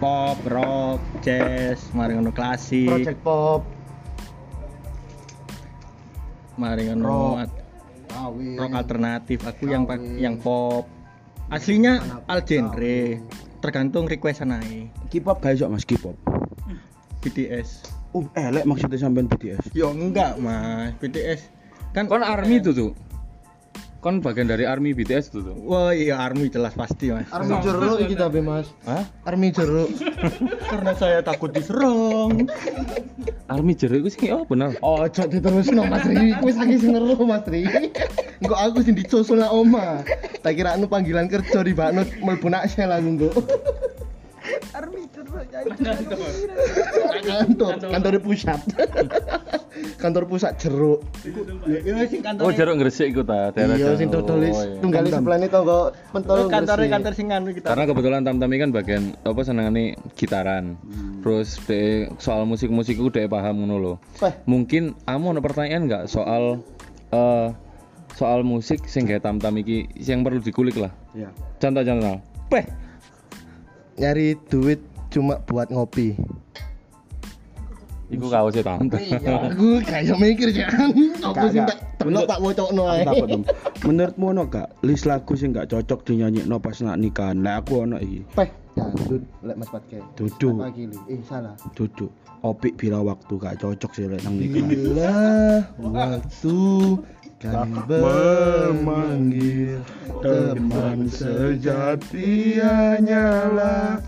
pop 0.00 0.40
rock 0.48 0.98
jazz 1.20 1.84
mari 1.92 2.16
ngono 2.16 2.32
klasik. 2.32 2.88
Project 2.88 3.20
pop. 3.20 3.60
Mari 6.56 6.88
ngono 6.88 7.36
Rock. 7.36 7.50
rock 8.56 8.72
alternatif. 8.72 9.38
Aku 9.44 9.68
yang 9.68 9.84
pak- 9.84 10.16
yang 10.16 10.40
pop. 10.40 10.88
Aslinya 11.52 12.00
al 12.24 12.40
genre 12.48 13.20
tergantung 13.62 14.10
request 14.10 14.42
naik 14.42 14.90
K-pop 15.08 15.38
gak 15.38 15.54
iso 15.54 15.70
Mas 15.70 15.86
K-pop. 15.86 16.18
BTS 17.22 18.02
Oh, 18.12 18.28
elek 18.36 18.68
maksudnya 18.68 19.00
sampean 19.00 19.24
BTS. 19.24 19.72
yo 19.72 19.88
enggak 19.88 20.36
mas 20.36 20.92
BTS 21.00 21.48
kan 21.96 22.04
Kon 22.04 22.20
army 22.20 22.60
itu 22.60 22.76
tuh. 22.76 22.92
Kon 24.02 24.18
bagian 24.18 24.50
dari 24.50 24.66
army 24.66 24.98
BTS 24.98 25.30
itu 25.30 25.46
tuh. 25.46 25.54
wah 25.62 25.94
iya 25.94 26.18
army 26.18 26.50
jelas 26.50 26.74
pasti 26.74 27.14
mas. 27.14 27.30
Army 27.30 27.54
jeruk 27.62 28.02
iki 28.02 28.18
tapi 28.18 28.42
mas. 28.42 28.66
Hah? 28.82 29.06
army 29.22 29.54
jeruk. 29.54 29.94
Karena 30.74 30.90
saya 30.98 31.22
takut 31.22 31.54
diserang. 31.54 32.50
Army 33.46 33.78
jeruk 33.78 34.02
itu 34.02 34.10
sih 34.10 34.34
oh 34.34 34.42
benar. 34.42 34.74
oh 34.82 35.06
cok 35.06 35.30
diterusno 35.30 35.86
mas 35.86 36.02
Ri. 36.02 36.34
Wis 36.42 36.58
saking 36.58 36.82
seneru 36.82 37.14
mas 37.22 37.46
Ri. 37.46 37.62
Engko 38.42 38.58
aku 38.58 38.82
sing 38.82 38.98
dicusul 38.98 39.38
nak 39.38 39.54
oma 39.54 40.02
tak 40.42 40.58
kira 40.58 40.74
anu 40.74 40.90
panggilan 40.90 41.30
kerja 41.30 41.62
di 41.62 41.70
bakno 41.70 42.02
mlebu 42.26 42.50
nak 42.50 42.66
sel 42.66 42.90
kantor 47.22 47.72
kantor 47.92 48.12
pusat 48.18 48.60
kantor 50.02 50.24
pusat 50.28 50.52
jeruk 50.58 51.00
iya 51.66 52.04
Oh 52.42 52.50
jeruk 52.50 52.76
gresik 52.78 53.14
iku 53.14 53.22
ta 53.22 53.50
daerah. 53.54 53.78
iya 53.78 53.94
sing 53.94 54.10
tulis 54.10 54.52
Oh, 54.52 54.62
iya. 54.62 54.78
tunggal 54.82 55.02
sebelah 55.06 55.38
ini 55.38 55.48
tonggo 55.48 55.80
pentol 56.10 56.50
kantor 56.50 56.78
kantor 56.86 57.12
sing 57.14 57.30
anu 57.30 57.54
kita 57.54 57.72
Karena 57.72 57.84
kebetulan 57.86 58.20
Tam 58.22 58.36
Tam 58.36 58.50
kan 58.50 58.70
bagian 58.70 59.02
apa 59.22 59.40
senengane 59.42 59.94
gitaran. 60.14 60.76
Terus 61.22 61.56
de 61.64 62.10
soal 62.18 62.44
musik-musik 62.44 62.98
itu 62.98 63.08
dia 63.08 63.30
paham 63.30 63.62
ngono 63.62 63.76
lho. 63.78 63.94
Mungkin 64.44 64.98
kamu 65.06 65.38
ada 65.38 65.40
pertanyaan 65.40 65.82
nggak 65.86 66.04
soal 66.06 66.60
eh 67.10 67.48
soal 68.12 68.44
musik 68.44 68.84
sing 68.84 69.06
gawe 69.06 69.22
Tam 69.22 69.38
Tam 69.38 69.54
iki 69.56 69.86
yang 69.96 70.20
perlu 70.20 70.42
dikulik 70.42 70.76
lah. 70.76 70.92
Ya. 71.14 71.30
Contoh-contoh. 71.58 72.18
Peh. 72.50 72.64
Nyari 74.00 74.38
duit 74.48 74.80
cuma 75.12 75.40
buat 75.44 75.68
ngopi 75.68 76.16
Iku 78.12 78.28
Tam 78.28 78.92
Tam. 78.92 79.08
aku 79.48 79.80
gak 79.88 80.04
iso 80.04 80.14
mikir 80.20 80.52
kan 80.68 80.92
aku 81.24 81.48
sing 81.48 81.64
tak 81.64 81.80
delok 81.96 82.28
tak 82.28 82.38
wocokno 82.44 82.84
ae 82.92 83.08
Takut 83.08 83.28
dong. 83.30 83.44
Menurutmu 83.88 84.26
ono 84.36 84.42
gak 84.52 84.68
list 84.84 85.08
lagu 85.08 85.32
sing 85.32 85.56
gak 85.56 85.72
cocok 85.72 86.04
dinyanyikno 86.04 86.60
pas 86.60 86.76
nak 86.84 87.00
nikahan? 87.00 87.40
Lah 87.40 87.64
aku 87.64 87.88
ono 87.88 87.96
iki. 87.96 88.20
peh 88.36 88.50
dangdut 88.76 89.22
lek 89.44 89.56
Mas 89.56 89.68
Patke 89.72 89.98
Duduk. 90.16 90.60
pagi 90.60 90.84
eh 91.08 91.20
salah 91.24 91.56
Duduk. 91.72 92.12
Opik 92.42 92.76
bila 92.76 93.00
waktu 93.00 93.32
gak 93.40 93.56
cocok 93.64 93.90
sih 93.96 94.04
lek 94.10 94.20
nang 94.28 94.36
nikahan. 94.36 94.66
Bila 94.68 95.12
waktu 95.80 96.56
kami 97.42 97.74
memanggil 97.90 99.82
teman 100.22 101.10
sejati 101.10 102.62
hanyalah 102.62 103.98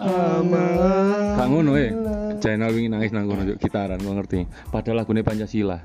aman. 0.00 1.36
Gak 1.36 1.48
ngono 1.52 1.72
eh. 1.76 1.92
Jainal 2.38 2.70
wingi 2.72 2.88
nangis 2.88 3.12
nang 3.12 3.28
kono 3.28 3.44
juk 3.44 3.58
gitaran 3.60 4.00
gua 4.00 4.14
ngerti. 4.22 4.46
Padahal 4.72 5.02
lagune 5.04 5.20
Pancasila. 5.20 5.78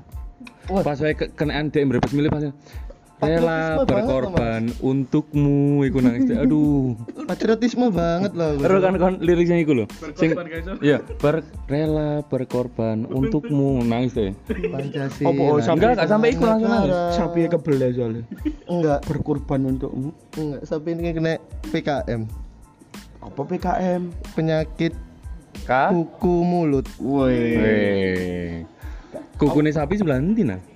Wah. 0.70 0.80
Pas 0.80 0.96
ke- 0.96 1.34
kenaan 1.36 1.68
dhek 1.68 1.84
mbrebes 1.84 2.16
milih 2.16 2.32
pas 2.32 2.48
Rela 3.22 3.78
Patriotisme 3.78 3.78
banget, 3.78 3.86
berkorban 3.86 4.62
untukmu 4.82 5.86
iku 5.86 5.98
nangis. 6.02 6.28
Aduh. 6.34 6.98
Patriotisme 7.30 7.86
banget 7.94 8.32
loh. 8.34 8.58
Terus 8.58 8.80
kan 8.82 8.94
kon 8.98 9.14
liriknya 9.22 9.56
iku 9.62 9.72
lho. 9.72 9.86
Sing 10.18 10.34
iya, 10.82 10.98
ber, 11.22 11.46
rela 11.70 12.26
berkorban 12.26 13.06
untukmu 13.06 13.86
nangis 13.86 14.18
deh. 14.18 14.34
Pancasila. 14.50 15.30
Apa, 15.30 15.42
oh, 15.46 15.58
sampai- 15.62 15.78
Enggak, 15.78 15.90
enggak 15.94 16.10
sampai 16.10 16.28
iku 16.34 16.42
langsung 16.44 16.70
nangis. 16.74 16.94
Sapi 17.14 17.40
kebel 17.46 17.76
ya 17.78 17.88
soalnya. 17.94 18.22
Enggak, 18.66 18.98
Berkorban 19.06 19.60
untukmu. 19.62 20.10
enggak. 20.34 20.60
Sampai 20.66 20.90
ini 20.98 21.14
kena 21.14 21.32
PKM. 21.70 22.22
Apa 23.24 23.40
PKM? 23.46 24.02
Penyakit 24.36 24.92
Ka? 25.64 25.88
kuku 25.94 26.34
mulut. 26.44 26.84
Weh. 26.98 28.66
Kukune 29.38 29.70
sapi 29.70 29.96
sebelah 29.96 30.18
nanti 30.20 30.42
nah. 30.44 30.73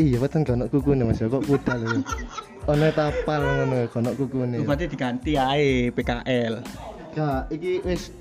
Iya, 0.00 0.16
betul 0.16 0.48
kan 0.48 0.64
kukune 0.72 1.04
Mas. 1.04 1.20
Kok 1.20 1.44
kuda 1.44 1.76
lho. 1.76 2.00
Ono 2.72 2.86
tapal 2.96 3.40
ngono 3.44 3.84
kono 3.92 4.10
kukune. 4.16 4.64
berarti 4.64 4.88
diganti 4.88 5.36
ae 5.36 5.92
PKL 5.92 6.64
Kak, 7.10 7.50
iki 7.50 7.82
wis 7.84 8.14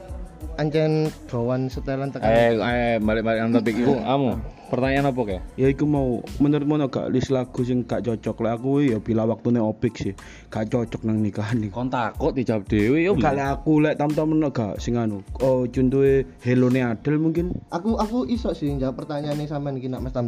ancen 0.59 1.07
gawan 1.31 1.71
setelan 1.71 2.11
tekan. 2.11 2.27
Eh, 2.27 2.51
eh 2.57 2.95
balik-balik 2.99 3.39
nang 3.47 3.53
topik 3.55 3.79
iku. 3.79 3.95
Kamu 3.95 4.31
pertanyaan 4.67 5.13
apa 5.13 5.21
kayak? 5.23 5.43
Ya 5.55 5.67
iku 5.71 5.85
mau 5.85 6.19
menurutmu 6.41 6.75
ono 6.75 6.91
gak 6.91 7.13
list 7.13 7.31
lagu 7.31 7.61
sing 7.63 7.87
gak 7.87 8.03
cocok 8.03 8.37
lah 8.43 8.59
aku 8.59 8.83
ya 8.83 8.97
bila 8.99 9.29
waktune 9.29 9.61
opik 9.61 9.95
sih. 9.95 10.13
Gak 10.51 10.73
cocok 10.73 11.05
nang 11.05 11.21
nikahan 11.23 11.63
iki. 11.63 11.71
Kon 11.71 11.87
takut 11.87 12.33
dijawab 12.33 12.67
dhewe 12.67 13.07
yo. 13.07 13.13
Gak 13.15 13.39
lah 13.39 13.55
aku 13.55 13.85
lek 13.85 13.95
tam-tam 13.95 14.35
ono 14.35 14.49
gak 14.51 14.81
sing 14.81 14.99
anu. 14.99 15.23
Oh 15.39 15.63
contohe 15.69 16.27
Hello 16.43 16.67
ne 16.67 16.81
Adel 16.81 17.21
mungkin. 17.21 17.55
Aku 17.71 17.95
aku 17.95 18.25
iso 18.25 18.51
sih 18.51 18.73
jawab 18.75 18.99
pertanyaan 18.99 19.39
ini 19.39 19.47
sampean 19.47 19.79
iki 19.79 19.87
nak 19.87 20.03
Mas 20.03 20.17
Tam 20.17 20.27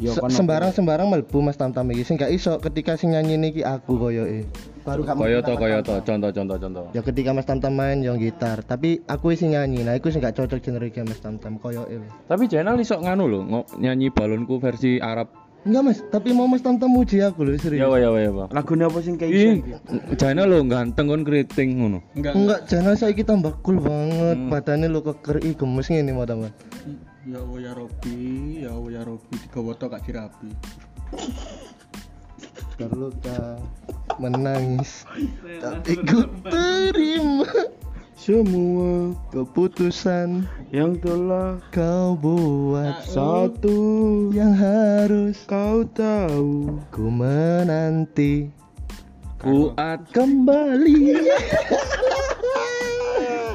Ya 0.00 0.16
Se- 0.16 0.32
sembarang 0.32 0.72
sembarang 0.72 1.06
melbu 1.06 1.44
Mas 1.44 1.54
Tam 1.54 1.70
Tam 1.70 1.84
iki 1.92 2.02
sing 2.02 2.16
gak 2.16 2.32
iso 2.32 2.56
ketika 2.56 2.96
sing 2.96 3.12
nyanyi 3.12 3.36
niki 3.36 3.60
aku 3.60 4.00
koyoke. 4.00 4.48
Baru 4.80 5.04
gak 5.04 5.20
Koyo 5.20 5.44
to 5.44 5.52
koyo 5.54 5.84
to 5.84 6.00
contoh 6.00 6.32
contoh 6.32 6.56
contoh. 6.56 6.84
Ya 6.90 7.04
ketika 7.04 7.36
Mas 7.36 7.44
Tam 7.44 7.60
Tam 7.60 7.76
main 7.76 8.00
yang 8.00 8.16
gitar, 8.16 8.64
tapi 8.64 9.04
aku 9.04 9.36
sing 9.36 9.52
nyanyi. 9.52 9.84
Nah, 9.84 9.92
iku 9.92 10.08
sing 10.08 10.24
gak 10.24 10.32
cocok 10.32 10.56
genre 10.56 10.88
iki 10.88 11.04
Mas 11.04 11.20
Tam 11.20 11.36
Tam 11.36 11.60
koyoke. 11.60 12.00
Tapi 12.24 12.48
Jainal 12.48 12.80
iso 12.80 12.96
nganu 12.96 13.28
lho, 13.28 13.40
ngo- 13.44 13.68
nyanyi 13.76 14.08
balonku 14.08 14.56
versi 14.56 14.96
Arab. 14.98 15.28
Enggak 15.60 15.82
Mas, 15.84 15.98
tapi 16.08 16.32
mau 16.32 16.48
Mas 16.48 16.64
Tam 16.64 16.80
Tam 16.80 16.88
muji 16.88 17.20
aku 17.20 17.44
lho 17.44 17.60
serius. 17.60 17.84
Ya 17.84 17.92
wa 17.92 18.00
ya 18.00 18.08
wa 18.08 18.16
ya 18.16 18.32
wa. 18.32 18.44
Lagune 18.48 18.88
apa 18.88 19.04
sing 19.04 19.20
kayak 19.20 19.28
Ih, 19.28 19.60
Jainal 20.16 20.48
lho 20.48 20.64
ganteng 20.64 21.12
kon 21.12 21.28
keriting 21.28 21.76
ngono. 21.76 22.00
enggak 22.16 22.32
Enggak, 22.32 22.96
saiki 22.96 23.20
tambah 23.20 23.60
cool 23.60 23.76
banget. 23.76 24.40
Badannya 24.48 24.88
lo 24.88 25.04
keker 25.04 25.44
ih 25.44 25.52
gemes 25.52 25.92
ngene 25.92 26.16
mau 26.16 26.24
teman. 26.24 26.56
Ya 27.28 27.38
Allah 27.40 27.58
ya 27.60 27.72
Robi 27.76 28.20
ya 28.64 28.70
Allah 28.72 28.90
ya 28.96 29.02
Robi 29.04 29.34
tiga 29.44 29.60
woto 29.60 29.84
gak 29.92 30.04
dirapi 30.08 30.50
Terluka 32.80 33.60
menangis. 34.16 35.04
Tapi 35.60 36.00
ku 36.00 36.24
terima. 36.48 37.44
Semua 38.16 39.12
keputusan 39.32 40.48
yang 40.72 40.96
telah 40.96 41.60
kau 41.72 42.16
buat. 42.16 43.04
Satu 43.04 43.76
yang 44.32 44.56
harus 44.56 45.44
kau 45.44 45.84
tahu. 45.92 46.80
ku 46.88 47.04
menanti. 47.12 48.48
Kuat 49.36 50.08
kembali. 50.16 51.20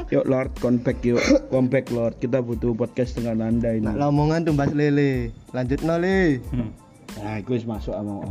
Yuk 0.05 0.25
Lord, 0.25 0.53
comeback 0.57 1.01
yuk, 1.01 1.17
comeback 1.49 1.89
Lord. 1.89 2.15
Kita 2.17 2.37
butuh 2.39 2.73
podcast 2.73 3.17
dengan 3.17 3.41
anda 3.43 3.73
ini. 3.73 3.81
nak 3.83 3.97
lamongan 3.97 4.45
tumbas 4.45 4.69
lele 4.71 5.33
lanjut 5.49 5.81
nole 5.81 6.39
Nah, 7.15 7.39
iku 7.39 7.55
wis 7.55 7.63
masuk 7.63 7.95
sama. 7.95 8.27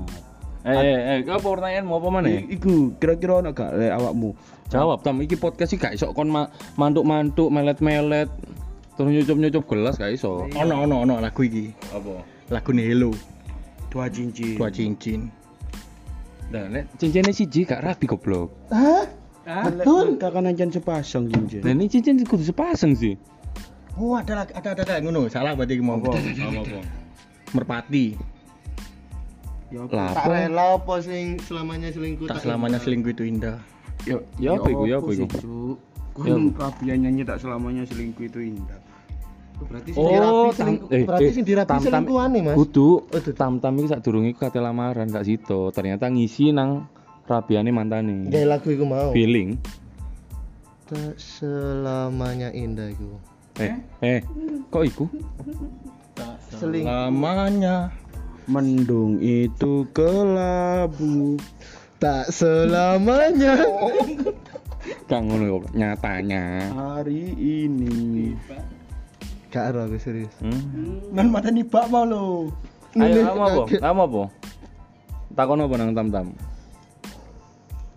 Eh, 0.63 0.71
eh, 0.71 1.01
eh, 1.15 1.19
apa 1.25 1.41
pertanyaan 1.41 1.85
mau 1.85 1.99
apa 1.99 2.09
mana? 2.11 2.29
Iku 2.29 2.95
kira-kira 2.97 3.41
ono 3.41 3.51
gak 3.51 3.75
lek 3.75 3.91
awakmu? 3.91 4.33
Jawab 4.69 5.01
tam 5.01 5.21
iki 5.21 5.35
podcast 5.35 5.73
iki 5.73 5.81
gak 5.81 5.95
iso 5.95 6.13
kon 6.13 6.29
ma- 6.29 6.49
mantuk-mantuk 6.75 7.49
melet-melet 7.49 8.29
terus 8.95 9.09
nyucup-nyucup 9.11 9.65
gelas 9.67 9.97
gak 9.97 10.13
iso. 10.13 10.47
ono 10.53 10.85
ono 10.85 11.03
ono 11.03 11.15
lagu 11.19 11.43
iki 11.43 11.73
Apa? 11.91 12.23
lagu 12.49 12.71
Hello 12.73 13.11
Dua 13.89 14.07
cincin. 14.07 14.55
dua 14.55 14.69
cincin 14.69 15.21
Nah, 16.49 16.69
nek 16.69 16.93
cincinnya 16.97 17.33
siji 17.33 17.65
gak 17.65 17.83
rapi 17.83 18.05
goblok. 18.07 18.53
Hah? 18.69 19.05
Betul. 19.45 20.17
Kakak 20.17 20.41
nancan 20.41 20.69
sepasang 20.69 21.25
cincin. 21.27 21.61
Nah, 21.61 21.71
ini 21.71 21.85
cincin 21.87 22.17
kudu 22.21 22.43
sepasang 22.43 22.93
sih. 22.93 23.15
oh 23.95 24.13
ada 24.13 24.35
lag- 24.37 24.51
ada 24.53 24.73
ada 24.73 24.83
ada 24.83 24.95
ngono 24.99 25.29
salah 25.29 25.53
berarti 25.53 25.79
mau 25.79 25.97
Apa 25.97 26.19
apa? 26.19 26.83
merpati 27.53 28.19
Lah, 29.71 30.11
tak 30.13 30.27
rela 30.29 30.75
apa 30.77 30.95
sing 30.99 31.39
selamanya 31.41 31.91
selingkuh 31.91 32.27
tak 32.27 32.39
selamanya 32.41 32.79
selingkuh 32.79 33.11
itu 33.11 33.23
indah 33.25 33.59
Yuk, 34.05 34.23
Ya 34.37 34.53
apa 34.53 34.67
iku, 34.69 34.83
ya 34.85 34.99
apa 34.99 35.11
iku? 35.11 35.79
Kun 36.11 36.51
Rabian 36.53 36.99
nyanyi 37.01 37.23
tak 37.23 37.39
selamanya 37.39 37.83
selingkuh 37.85 38.25
itu 38.25 38.39
indah. 38.45 38.79
berarti 39.61 39.91
sing 39.91 39.99
Oh, 39.99 40.11
dirapi 40.11 40.27
tam- 40.27 40.55
selingkuh 40.57 40.89
eh, 40.91 41.03
berarti 41.05 41.25
eh, 41.25 41.33
sing 41.33 41.45
dirapi 41.45 41.69
tam-tam- 41.69 41.87
selingkuhane 41.89 42.39
Mas 42.41 42.55
Kudu 42.57 42.91
dudu. 43.05 43.31
tam-tam 43.33 43.73
iki 43.77 43.89
sadurunge 43.89 44.29
iku 44.29 44.41
kate 44.41 44.59
lamaran 44.59 45.07
gak 45.07 45.23
sito. 45.23 45.71
Ternyata 45.71 46.07
ngisi 46.09 46.51
nang 46.51 46.91
rabiane 47.25 47.71
mantane. 47.71 48.29
Gaya 48.29 48.47
lagu 48.49 48.69
iku 48.69 48.85
mau 48.85 49.11
Feeling. 49.11 49.57
tak 50.85 51.17
selamanya 51.17 52.53
indah 52.53 52.89
iku 52.89 53.17
Eh, 53.57 53.73
eh, 54.01 54.21
kok 54.69 54.85
iku? 54.85 55.05
tak 56.13 56.37
selamanya 56.51 57.89
Mendung 58.45 59.17
itu 59.19 59.89
kelabu. 59.91 61.41
tak 61.97 62.29
selamanya 62.29 63.57
Kang 65.09 65.33
ngono 65.33 65.63
kok 65.63 65.73
nyatanya. 65.73 66.69
Hari 66.69 67.33
ini. 67.33 68.37
gak 69.49 69.73
ero 69.73 69.87
aku 69.87 69.97
serius 69.97 70.35
Hmm. 70.39 71.01
Nan 71.09 71.31
mata 71.31 71.49
nibak 71.49 71.89
mau 71.89 72.05
lo. 72.05 72.53
Ayo 72.93 73.23
kamu 73.23 73.41
apa? 73.41 73.63
Kamu 73.73 74.01
apa? 74.03 74.23
Takon 75.33 75.63
apa 75.63 75.75
nang 75.75 75.95
tam-tam? 75.95 76.27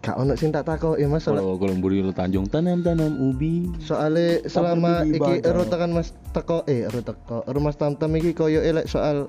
Gak 0.08 0.16
ono 0.16 0.34
sing 0.34 0.50
tak 0.50 0.64
takoki 0.64 1.04
Mas 1.04 1.20
soal- 1.20 1.36
Kalau 1.36 1.60
kalau 1.60 1.76
mburi 1.76 2.00
lu 2.00 2.10
Tanjung 2.10 2.48
tanam-tanam 2.48 3.12
ubi. 3.20 3.68
soalnya 3.78 4.40
selama 4.48 5.04
iki 5.04 5.44
ero 5.44 5.62
tekan 5.64 5.92
Mas 5.92 6.16
teko 6.32 6.64
eh 6.64 6.88
ero 6.88 7.02
teko 7.02 7.44
ero 7.44 7.60
Mas 7.60 7.76
Tam 7.76 7.92
Tam 7.94 8.08
iki 8.14 8.32
koyo 8.32 8.62
elek 8.62 8.88
soal 8.88 9.28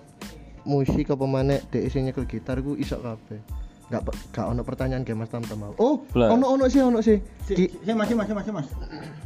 musik 0.63 1.09
apa 1.09 1.25
maneh 1.25 1.67
dek 1.67 1.83
isi 1.83 1.99
nyekel 2.01 2.25
gitar 2.25 2.61
ku 2.61 2.73
iso 2.75 2.95
kabeh 2.97 3.43
gak 3.89 4.05
gak 4.31 4.47
ono 4.47 4.63
pertanyaan 4.63 5.03
kayak 5.03 5.19
Mas 5.19 5.29
Tam 5.29 5.43
Tam 5.43 5.59
mau 5.59 5.75
oh 5.75 5.99
ono 6.15 6.47
ono 6.49 6.65
sih 6.67 6.79
ono 6.81 7.01
sih 7.01 7.19
Si, 7.43 7.57
si, 7.57 7.91
mas, 7.91 8.07
si, 8.07 8.15
mas, 8.15 8.25
si, 8.25 8.33
mas, 8.33 8.45
si, 8.45 8.53
mas. 8.53 8.69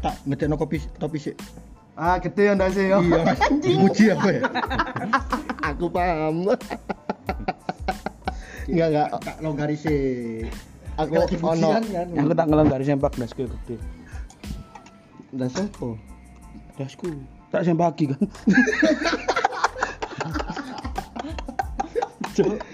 Tak 0.01 0.25
ngecekno 0.25 0.57
kopi 0.57 0.81
topi 0.95 1.19
sih. 1.21 1.35
ah 1.93 2.17
gede 2.17 2.43
ya 2.45 2.53
ndak 2.55 2.71
sih 2.71 2.87
yo 2.87 2.99
Iya, 2.99 3.21
Mas. 3.21 3.41
Muji 3.77 4.05
apa 4.09 4.29
ya? 4.31 4.41
aku 5.61 5.85
paham 5.87 6.49
enggak 8.65 8.89
enggak 8.89 9.09
Tak 9.21 9.37
longgari 9.39 9.77
sih. 9.77 10.47
Aku 10.99 11.13
ono 11.41 11.69
kan. 11.77 11.85
Aku 12.17 12.33
tak 12.37 12.47
ngelonggari 12.49 12.85
sempak 12.85 13.13
dasku 13.17 13.49
gede. 13.49 13.77
ndak 15.33 15.49
sopo 15.49 15.97
Dasku. 16.77 17.09
Tak 17.53 17.69
sempaki 17.69 18.09
kan. 18.09 18.21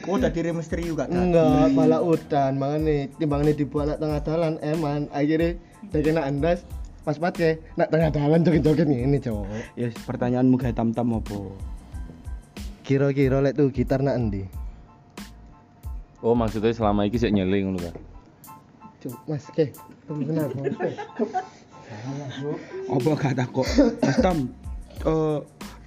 Oh, 0.07 0.15
tadi 0.23 0.55
misteri 0.55 0.87
juga 0.87 1.11
kan. 1.11 1.19
enggak 1.19 1.75
malah 1.75 1.99
udan 1.99 2.63
makanya 2.63 3.11
timbangnya 3.19 3.59
dibuat 3.59 3.99
tengah 3.99 4.23
jalan 4.23 4.55
eman 4.63 5.11
akhirnya 5.11 5.59
dia 5.91 5.99
kena 5.99 6.23
andas 6.31 6.63
pas 7.03 7.19
pakai 7.19 7.59
nak 7.75 7.91
tengah 7.91 8.15
jalan 8.15 8.47
joget-joget 8.47 8.87
ini 8.87 9.19
cowok 9.19 9.51
Ya 9.75 9.91
pertanyaanmu 10.07 10.63
kayak 10.63 10.79
tam-tam 10.79 11.19
apa? 11.19 11.39
kira-kira 12.87 13.43
lek 13.43 13.59
tuh 13.59 13.75
gitar 13.75 13.99
nak 13.99 14.15
endi 14.15 14.47
Oh 16.23 16.39
maksudnya 16.39 16.71
selama 16.71 17.07
iki 17.07 17.19
sik 17.19 17.31
nyeling 17.35 17.71
ngono 17.75 17.79
kan. 17.79 17.95
Cuk, 18.99 19.15
mas 19.31 19.47
ke 19.55 19.71
tunggu 20.05 20.27
benar. 20.27 20.51
Apa 22.89 23.11
kata 23.15 23.45
kok? 23.47 23.67
Mas 24.03 24.17
Tam, 24.19 24.51
eh, 25.07 25.39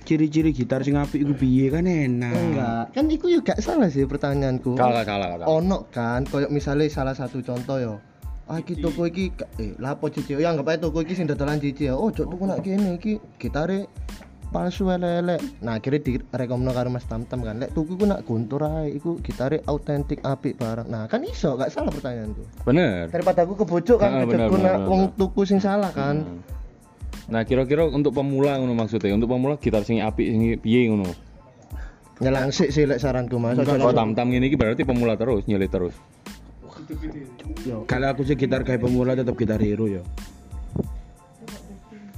ciri-ciri 0.01 0.49
gitar 0.49 0.81
sing 0.81 0.97
apik 0.97 1.21
iku 1.21 1.33
piye 1.35 1.69
kan 1.69 1.85
enak. 1.85 2.33
enggak 2.33 2.83
kan 2.91 3.05
itu 3.05 3.27
juga 3.29 3.53
salah 3.61 3.85
sih 3.87 4.09
pertanyaanku 4.09 4.73
Kalah 4.73 5.05
kalah 5.05 5.27
kalah. 5.37 5.45
ono 5.45 5.85
kan 5.93 6.25
koyo 6.25 6.49
misalnya 6.49 6.89
salah 6.89 7.13
satu 7.13 7.45
contoh 7.45 7.77
yo 7.77 7.93
ah 8.49 8.57
iki 8.57 8.81
toko 8.81 9.05
iki 9.05 9.29
eh 9.61 9.77
lapo 9.77 10.09
cici 10.09 10.35
ya 10.35 10.51
anggap 10.51 10.73
aja 10.73 10.89
toko 10.89 11.05
iki 11.05 11.13
sing 11.13 11.29
dodolan 11.29 11.61
cici 11.61 11.85
ya 11.85 11.93
oh 11.93 12.09
cok 12.09 12.27
tuku 12.27 12.43
nak 12.49 12.65
kene 12.65 12.97
iki 12.97 13.21
gitare 13.37 13.85
palsu 14.51 14.91
elek 14.91 15.39
nah 15.59 15.79
akhirnya 15.79 15.99
direkomno 16.27 16.69
karo 16.69 16.91
Mas 16.91 17.07
Tam 17.07 17.23
Tam 17.23 17.39
kan 17.39 17.57
lek 17.57 17.71
tuku 17.71 17.95
ku 17.95 18.03
nak 18.03 18.21
guntur 18.21 18.61
ae 18.61 18.91
iku 18.91 19.15
gitare 19.17 19.63
autentik 19.65 20.19
apik 20.21 20.55
barang 20.55 20.85
nah 20.85 21.07
kan 21.07 21.23
iso 21.23 21.55
gak 21.55 21.71
salah 21.71 21.87
pertanyaanku 21.89 22.43
Bener. 22.63 23.07
daripada 23.07 23.41
aku 23.41 23.55
kebujuk 23.57 23.97
kan 23.97 24.11
Ah, 24.11 24.23
bener, 24.23 24.47
bener, 24.47 24.75
wong 24.83 25.15
tuku 25.15 25.41
sing 25.43 25.57
salah 25.57 25.89
kan 25.89 26.21
Hmm. 26.21 26.43
Nah 27.31 27.47
kira-kira 27.47 27.87
untuk 27.87 28.11
pemula 28.11 28.59
ngono 28.59 28.75
maksudnya. 28.75 29.15
Untuk 29.15 29.31
pemula 29.31 29.55
gitar 29.55 29.87
sing 29.87 30.03
apik 30.03 30.27
sing 30.27 30.41
piye 30.59 30.91
ngono. 30.91 31.07
nyelang 32.19 32.51
sik 32.51 32.75
sih 32.75 32.83
lek 32.83 32.99
saranku 32.99 33.39
Mas 33.39 33.55
Kalau 33.55 33.79
langsung- 33.79 33.95
tam-tam 33.95 34.27
ngene 34.29 34.45
iki 34.45 34.59
berarti 34.59 34.83
pemula 34.83 35.15
terus, 35.15 35.47
nyelip 35.47 35.71
terus. 35.71 35.95
Kalau 37.87 38.07
aku 38.09 38.21
sih 38.21 38.35
gitar 38.35 38.61
kayak 38.61 38.83
pemula 38.83 39.15
tetap 39.15 39.33
gitar 39.33 39.57
hero 39.57 39.87
ya. 39.87 40.03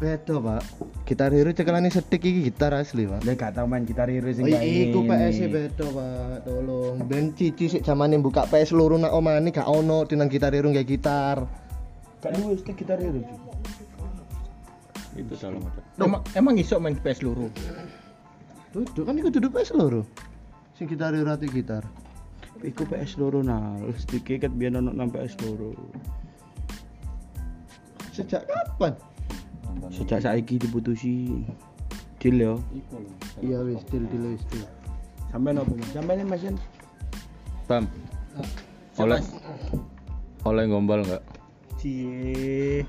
Beda 0.04 0.36
pak 0.44 0.62
gitar 1.08 1.32
hero 1.32 1.56
cekelane 1.56 1.88
sedik 1.88 2.20
iki 2.20 2.52
gitar 2.52 2.76
asli 2.76 3.08
pak 3.08 3.24
Dia 3.24 3.40
gak 3.40 3.56
tau 3.56 3.64
main 3.64 3.88
gitar 3.88 4.12
hero 4.12 4.28
sing 4.36 4.48
Oh, 4.48 4.52
kayak 4.52 4.68
iku 4.68 5.00
ini. 5.00 5.10
PS 5.10 5.38
e 5.40 5.48
beda, 5.48 5.86
Pak. 5.88 6.36
Tolong. 6.44 6.96
Ben 7.08 7.26
cici 7.36 7.66
sik 7.72 7.84
zamane 7.88 8.20
buka 8.20 8.44
PS 8.52 8.76
loro 8.76 9.00
nak 9.00 9.16
omane 9.16 9.56
gak 9.56 9.68
ono 9.68 10.04
dinang 10.04 10.28
gitar 10.28 10.52
irung 10.52 10.76
kayak 10.76 10.90
gitar. 10.92 11.38
Gak 12.20 12.36
duwe 12.36 12.56
stick 12.60 12.76
gitar 12.76 13.00
hero. 13.00 13.24
Itu 15.16 15.34
salah 15.38 15.62
mata. 15.62 15.80
Emang, 16.02 16.22
emang 16.36 16.56
iso 16.60 16.76
main 16.82 16.98
PS 17.00 17.24
luru. 17.24 17.48
Duduk 18.74 19.06
kan 19.06 19.16
iku 19.16 19.30
duduk 19.30 19.54
PS 19.56 19.78
loro. 19.78 20.02
Sing 20.76 20.90
gitar 20.90 21.14
hero 21.14 21.32
ati 21.32 21.48
gitar. 21.48 21.86
Iku 22.64 22.88
PS 22.88 23.20
loro 23.20 23.44
nah, 23.44 23.80
stick 24.00 24.28
ket 24.28 24.52
biyen 24.52 24.80
ono 24.80 24.92
nang 24.92 25.12
PS 25.14 25.40
loro. 25.46 25.72
Sejak 28.14 28.46
kapan? 28.46 29.13
Sejak 29.90 30.20
saiki 30.24 30.58
diputusi. 30.60 31.46
Deal 32.20 32.38
ya. 32.40 32.54
Iya 33.44 33.60
wis, 33.68 33.84
deal 33.92 34.08
deal 34.08 34.36
wis 34.36 34.44
deal. 34.48 34.64
Sampai 35.34 35.52
nopo? 35.52 35.76
Sampai 35.92 36.16
ini 36.20 36.24
Mas. 36.24 36.44
Tam. 37.68 37.90
Oleh 39.02 39.20
oleh 40.44 40.64
gombal 40.68 41.04
enggak? 41.04 41.24
Cie. 41.80 42.88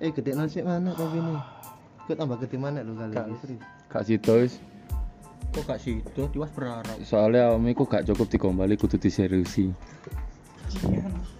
Eh, 0.00 0.10
gede 0.16 0.32
nasi 0.32 0.64
mana 0.64 0.96
tapi 0.96 1.20
ini? 1.20 1.36
Kok 2.08 2.16
tambah 2.16 2.40
gede 2.40 2.56
mana 2.56 2.80
lu 2.80 2.96
kali 2.96 3.12
ini? 3.16 3.60
Kak 3.92 4.08
Sito 4.08 4.40
wis 4.40 4.56
Kok 5.50 5.66
gak 5.66 5.82
situ? 5.82 6.22
Tiwas 6.30 6.54
berharap. 6.54 6.94
soalnya 7.02 7.50
awakmu 7.50 7.74
iku 7.74 7.82
gak 7.82 8.06
cukup 8.06 8.30
digombali 8.30 8.78
kudu 8.78 9.02
diseriusi. 9.02 9.74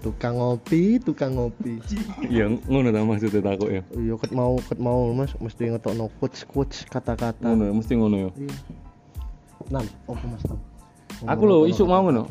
Tukang 0.01 0.41
ngopi, 0.41 0.97
tukang 0.97 1.37
ngopi. 1.37 1.77
Ya 2.37 2.49
ngono 2.49 2.89
ta 2.89 3.05
maksudnya 3.05 3.45
takut 3.45 3.69
ya. 3.69 3.83
Iya, 3.93 4.15
ket 4.17 4.33
mau 4.33 4.57
ket 4.57 4.81
mau 4.81 5.13
Mas 5.13 5.37
mesti 5.37 5.69
ngetokno 5.69 6.09
quotes 6.17 6.49
quotes 6.49 6.89
kata-kata. 6.89 7.45
Ngono 7.45 7.69
ya, 7.69 7.73
mesti 7.77 7.93
ngono 8.01 8.17
ya. 8.17 8.31
Iya. 8.37 8.55
Nan, 9.69 9.87
opo 10.09 10.25
Mas 10.25 10.43
Tam? 10.49 10.59
Aku 11.29 11.45
lho 11.45 11.69
isuk 11.69 11.85
mau 11.85 12.01
ngono. 12.01 12.25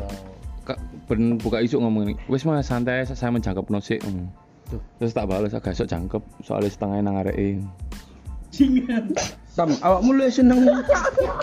Kak 0.65 0.81
ben 1.05 1.38
buka 1.38 1.62
isuk 1.62 1.77
ngomong 1.77 2.09
ini. 2.09 2.13
Wis 2.25 2.41
Mas 2.43 2.65
santai 2.65 3.05
saya 3.05 3.29
menjangkep 3.29 3.69
nosik. 3.69 4.01
ngono. 4.01 4.27
Tuh. 4.69 4.81
Terus 5.01 5.13
tak 5.13 5.29
balas 5.29 5.53
agak 5.53 5.73
esok 5.77 5.89
jangkep 5.89 6.23
soalnya 6.41 6.69
setengah 6.69 7.01
nang 7.05 7.21
areke. 7.21 7.62
Tam, 9.53 9.69
awakmu 9.85 10.15
lu 10.15 10.25
seneng 10.31 10.65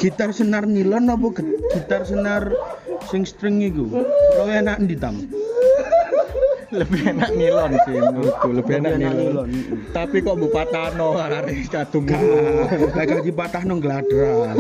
gitar 0.01 0.35
senar 0.35 0.66
nilon 0.66 1.07
apa 1.11 1.27
gitar 1.75 2.03
senar 2.03 2.51
sing 3.11 3.23
string 3.23 3.62
iku? 3.62 3.87
Lo 4.38 4.51
enak 4.51 4.83
ndi 4.83 4.99
Tam? 4.99 5.23
Lebih 6.83 7.14
enak 7.14 7.31
nilon 7.33 7.70
sih 7.87 7.94
menurutku, 7.94 8.48
lebih 8.50 8.74
enak 8.81 8.94
nilon. 8.98 9.48
Tapi 9.90 10.16
kok 10.18 10.35
Bu 10.35 10.50
Patano 10.50 11.14
arek 11.14 11.70
kadung 11.70 12.07
Lek 12.90 13.07
gaji 13.07 13.31
patah 13.31 13.62
nang 13.62 13.79
gladra. 13.79 14.55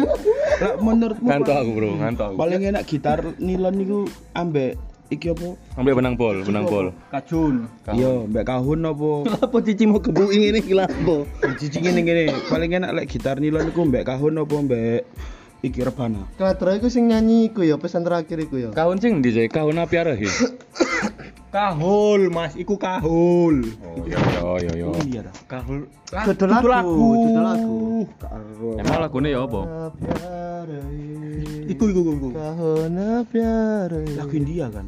Lah 0.56 0.74
menurutmu 0.78 1.26
Ngantuk 1.26 1.52
aku, 1.52 1.70
Bro, 1.72 1.90
ngantuk 1.98 2.24
aku. 2.26 2.36
paling 2.38 2.62
enak 2.64 2.82
gitar 2.86 3.18
nilon 3.36 3.74
niku 3.74 3.98
ambek 4.32 4.78
iki 5.06 5.30
apa? 5.30 5.54
Ambil 5.74 5.92
benang 5.94 6.14
bol, 6.14 6.36
benang 6.42 6.64
bol. 6.64 6.86
kajun. 7.10 7.66
Iya, 7.90 8.24
mbek 8.24 8.44
kahun 8.44 8.80
apa? 8.82 9.10
Apa 9.44 9.56
cici 9.60 9.84
mau 9.84 9.98
kebuing 9.98 10.42
ini 10.46 10.60
gila 10.60 10.86
apa? 10.86 11.16
Cici 11.58 11.78
ngene 11.78 12.00
ngene, 12.02 12.24
paling 12.46 12.70
enak 12.72 12.90
lek 12.92 13.06
gitar 13.08 13.36
nilon 13.36 13.66
iku 13.66 13.82
mbek 13.82 14.06
kahun 14.06 14.34
apa 14.36 14.54
mbek 14.56 15.00
iki 15.60 15.82
rebana. 15.82 16.22
Klatro 16.34 16.70
iku 16.70 16.86
sing 16.86 17.10
nyanyi 17.10 17.50
iku 17.50 17.62
ya 17.62 17.74
pesan 17.76 18.02
terakhir 18.02 18.38
iku 18.40 18.56
ya. 18.56 18.70
Kahun 18.70 18.96
sing 18.96 19.18
ndi 19.18 19.30
Jay? 19.30 19.46
Kahun 19.46 19.74
api 19.76 19.94
arahe. 19.94 20.26
Kahul, 21.50 22.28
Mas, 22.28 22.52
iku 22.58 22.76
kahul. 22.76 23.64
Oh, 23.80 24.04
yo 24.04 24.18
yo 24.36 24.58
yo 24.60 24.72
yo. 24.76 24.88
Iya 25.06 25.24
dah. 25.30 25.34
Kahul. 25.48 25.88
Judul 26.06 26.48
lagu, 26.52 27.06
judul 27.16 27.42
lagu. 27.42 28.04
Emang 28.76 28.98
lagune 29.00 29.28
ya 29.32 29.46
apa? 29.46 29.60
Iku 31.66 31.84
iku 31.90 32.00
iku. 32.12 32.28
Kahona 32.34 33.24
pyare. 33.26 34.04
Lagu 34.18 34.34
India 34.36 34.66
kan. 34.68 34.86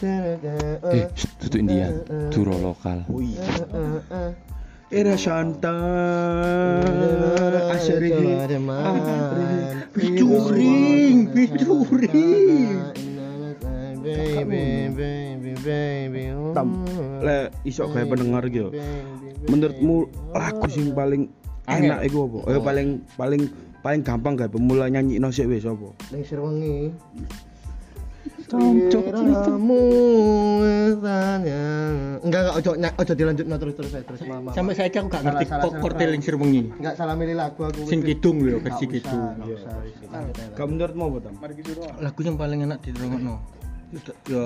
Eh, 0.00 1.06
tutu 1.36 1.60
India, 1.60 1.92
turo 2.32 2.56
lokal. 2.56 3.04
Oh 3.12 3.20
iya. 3.20 3.44
Era 4.90 5.14
Shanta 5.14 5.70
Asri 7.70 8.10
Picuring 9.94 11.30
Picuring 11.30 12.10
Baby, 14.16 14.64
baby, 14.94 15.52
baby. 15.60 16.22
Tam 16.50 16.82
Le 17.22 17.52
isok 17.62 17.94
kayak 17.94 18.08
pendengar 18.10 18.42
gitu 18.50 18.74
Menurutmu 19.46 19.96
lagu 20.34 20.66
sing 20.66 20.92
paling 20.92 21.30
enak 21.70 22.00
iku 22.10 22.26
apa? 22.26 22.38
Eh 22.50 22.60
paling 22.60 22.88
paling 23.14 23.42
paling 23.80 24.00
gampang 24.04 24.36
gak 24.36 24.52
pemula 24.52 24.90
nyanyi 24.90 25.16
no 25.16 25.32
sik 25.32 25.48
wis 25.48 25.64
apa? 25.64 25.94
Ning 26.12 26.22
Sirwengi. 26.26 26.92
Cocok. 28.50 29.04
Kamu 29.14 29.82
tanya. 30.98 31.64
Enggak 32.20 32.40
enggak 32.50 32.54
ojo 32.58 32.70
nyak- 32.74 32.96
ojo 32.98 33.12
dilanjut 33.14 33.46
terus 33.46 33.74
terus 33.78 33.92
terus 34.02 34.20
mama. 34.26 34.50
Sampai 34.50 34.74
saya 34.74 34.90
aku 34.90 35.06
gak 35.06 35.22
ngerti 35.22 35.44
kok 35.46 35.72
kortel 35.78 36.10
yang 36.10 36.22
serwengi. 36.22 36.62
enggak 36.82 36.94
salah 36.98 37.14
milih 37.14 37.38
lagu 37.38 37.62
aku. 37.62 37.86
Sing 37.86 38.02
kidung 38.02 38.42
lho, 38.42 38.58
versi 38.58 38.90
kidung. 38.90 39.22
nggak 39.38 39.54
usah, 39.54 39.72
wis, 39.86 39.94
lanjut 40.10 40.34
aja 40.34 40.42
lah. 40.50 40.56
Kamu 40.58 40.70
menurutmu 40.74 41.04
apa 41.06 41.18
Tam? 41.22 41.34
Lagu 42.02 42.20
yang 42.26 42.36
paling 42.36 42.58
enak 42.66 42.78
di 42.82 42.90
no 42.98 43.59
Yo, 44.30 44.44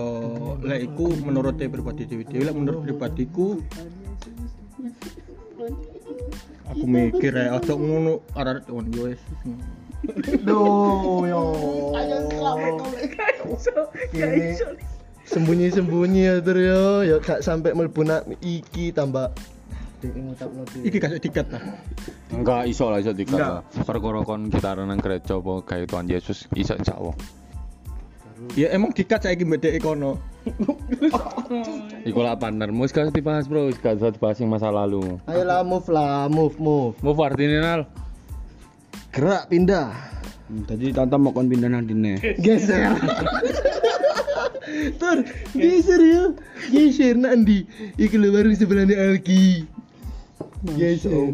lek 0.64 0.88
iku 0.88 1.12
menurut 1.20 1.60
pribadi 1.60 2.08
dewi 2.08 2.24
dewi, 2.24 2.48
lek 2.48 2.56
menurut 2.56 2.80
pribadiku 2.88 3.60
aku 6.64 6.84
mikir 6.88 7.32
ya 7.36 7.52
ojo 7.60 7.74
ngono 7.76 8.12
arah 8.32 8.64
on 8.72 8.88
yo 8.88 9.12
wis. 9.12 9.20
Duh, 10.44 11.24
yo. 11.28 11.42
Ini 14.16 14.56
sembunyi-sembunyi 15.24 16.20
ya 16.24 16.34
tur 16.40 16.58
yo, 16.60 17.04
yo 17.04 17.16
gak 17.20 17.44
sampai 17.44 17.76
mlebu 17.76 18.00
nak 18.04 18.24
iki 18.40 18.96
tambah. 18.96 19.28
Iki 20.84 20.98
kasih 21.00 21.20
tiket 21.20 21.48
lah. 21.48 21.64
Enggak 22.32 22.68
iso 22.68 22.92
lah 22.92 23.00
iso 23.00 23.12
Enggak. 23.16 23.40
lah. 23.40 23.60
Perkara 23.84 24.20
kon 24.24 24.52
gitaran 24.52 24.88
nang 24.88 25.00
gereja 25.00 25.40
apa 25.40 25.64
gawe 25.64 25.84
Tuhan 25.88 26.08
Yesus 26.12 26.44
iso 26.52 26.76
insyaallah. 26.76 27.43
Ya 28.58 28.70
emang 28.74 28.90
dikat 28.90 29.22
saiki 29.22 29.46
mbek 29.46 29.62
dek 29.62 29.78
kono. 29.82 30.18
Iku 32.08 32.20
lah 32.20 32.36
partnermu 32.36 32.84
wis 32.84 32.92
gak 32.92 33.08
usah 33.08 33.14
dibahas 33.14 33.46
bro, 33.46 33.70
gak 33.72 34.02
usah 34.02 34.10
dibahas 34.12 34.36
yang 34.42 34.50
masa 34.50 34.68
lalu. 34.74 35.16
Ayo 35.30 35.42
lah 35.46 35.62
move 35.62 35.86
lah, 35.88 36.26
move 36.26 36.58
move. 36.58 36.94
Move 37.00 37.20
artinya 37.22 37.58
nal. 37.62 37.80
Gerak 39.14 39.48
pindah. 39.48 39.94
Hmm, 40.50 40.66
Tadi 40.66 40.92
tante 40.92 41.16
mau 41.16 41.32
kon 41.32 41.48
pindah 41.48 41.70
nang 41.70 41.86
dine. 41.86 42.18
Geser. 42.44 42.98
Tur, 44.98 45.18
geser 45.54 46.00
ya. 46.02 46.24
Geser 46.74 47.14
nanti. 47.14 47.64
Iki 47.94 48.16
lho 48.18 48.28
baru 48.34 48.50
sebelahnya 48.52 48.98
Alki. 48.98 49.64
Geser 50.74 51.30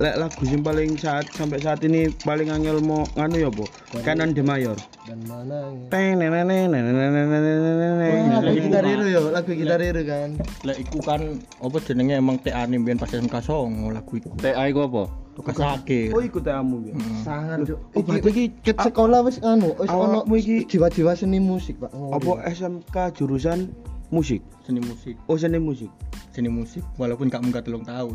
lek 0.00 0.16
lagu 0.16 0.42
yang 0.48 0.64
paling 0.64 0.96
saat 0.96 1.28
sampai 1.36 1.60
saat 1.60 1.84
ini 1.84 2.08
paling 2.24 2.48
angel 2.48 2.80
mau 2.80 3.04
nganu 3.20 3.36
ya 3.36 3.50
bu? 3.52 3.68
Kanan 4.00 4.32
de 4.32 4.40
mayor. 4.40 4.80
dan 5.10 5.26
mana 5.26 5.74
teng 5.90 6.22
nene 6.22 6.46
nene 6.46 6.78
nene 6.78 7.02
nene 7.02 7.50
nene 7.66 8.08
lagu 8.30 8.54
gitariru 8.62 9.04
yo 9.10 9.22
lagu 9.34 9.50
gitariru 9.50 10.02
kan 10.06 10.30
lek 10.62 10.76
iku 10.86 11.02
kan 11.02 11.42
apa 11.58 11.76
jenenge 11.82 12.14
emang 12.14 12.38
TA 12.38 12.62
ne 12.70 12.78
mbiyen 12.78 12.94
pas 12.94 13.10
SMK 13.10 13.42
Songo 13.42 13.90
lagu 13.90 14.22
iku 14.22 14.30
TA 14.38 14.70
iku 14.70 14.86
apa 14.86 15.02
tugas 15.34 15.58
akhir 15.58 16.14
oh 16.14 16.22
iku 16.22 16.38
TA 16.38 16.62
mu 16.62 16.86
ya 16.86 16.94
sangar 17.26 17.58
cuk. 17.66 17.78
Oh 17.98 18.02
berarti 18.06 18.30
iki 18.30 18.44
ket 18.62 18.78
sekolah 18.78 19.26
wis 19.26 19.42
anu 19.42 19.74
wis 19.82 19.90
ono 19.90 20.22
iki 20.30 20.62
jiwa-jiwa 20.70 21.18
seni 21.18 21.42
musik 21.42 21.82
Pak. 21.82 21.90
Oh, 21.90 22.14
apa 22.14 22.46
iya. 22.46 22.54
SMK 22.54 22.96
jurusan 23.18 23.74
musik? 24.14 24.46
Seni 24.62 24.78
musik. 24.78 25.18
Oh 25.26 25.34
seni 25.34 25.58
musik. 25.58 25.90
Seni 26.30 26.46
musik 26.46 26.86
walaupun 27.02 27.26
kak 27.32 27.42
munggah 27.42 27.66
telung 27.66 27.82
tahun 27.82 28.14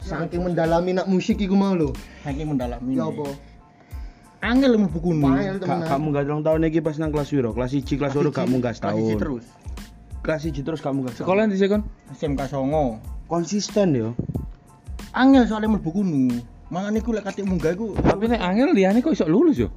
saking 0.00 0.42
mendalami 0.44 0.96
nak 0.96 1.06
musik 1.06 1.36
iku 1.40 1.54
mau 1.54 1.76
lho. 1.76 1.92
Saking 2.24 2.56
mendalami. 2.56 2.96
Ya 2.96 3.06
apa? 3.08 3.28
Angel 4.40 4.72
mlebu 4.80 4.98
kuno. 5.04 5.36
Gak 5.60 5.84
kamu 5.84 6.06
gak 6.16 6.24
ulang 6.24 6.42
tahun 6.44 6.68
iki 6.72 6.80
pas 6.80 6.96
nang 6.96 7.12
kelas 7.12 7.28
piro? 7.28 7.52
Kelas 7.52 7.76
1, 7.76 7.84
kelas 7.84 8.12
2 8.16 8.32
gak 8.32 8.48
munggah 8.48 8.72
Kasih 8.72 8.80
setahun. 8.80 9.20
terus. 9.20 9.44
Kelas 10.24 10.42
1 10.48 10.64
terus 10.64 10.80
gak 10.80 10.94
munggah. 10.96 11.12
Sekolah 11.12 11.44
di 11.44 11.56
kon? 11.68 11.84
SMK 12.16 12.40
Songo. 12.48 13.00
konsisten 13.30 13.94
yo. 13.94 14.16
Angel 15.12 15.44
soalnya 15.46 15.76
mlebu 15.76 15.90
kuno. 15.92 16.32
Mangan 16.72 16.96
iku 16.96 17.10
lek 17.12 17.26
katik 17.26 17.46
munggah 17.50 17.74
iku 17.74 17.98
Tapi 17.98 18.30
nek 18.30 18.40
angel 18.40 18.70
liyane 18.74 19.02
kok 19.02 19.12
iso 19.12 19.26
lulus 19.26 19.58
yo? 19.58 19.68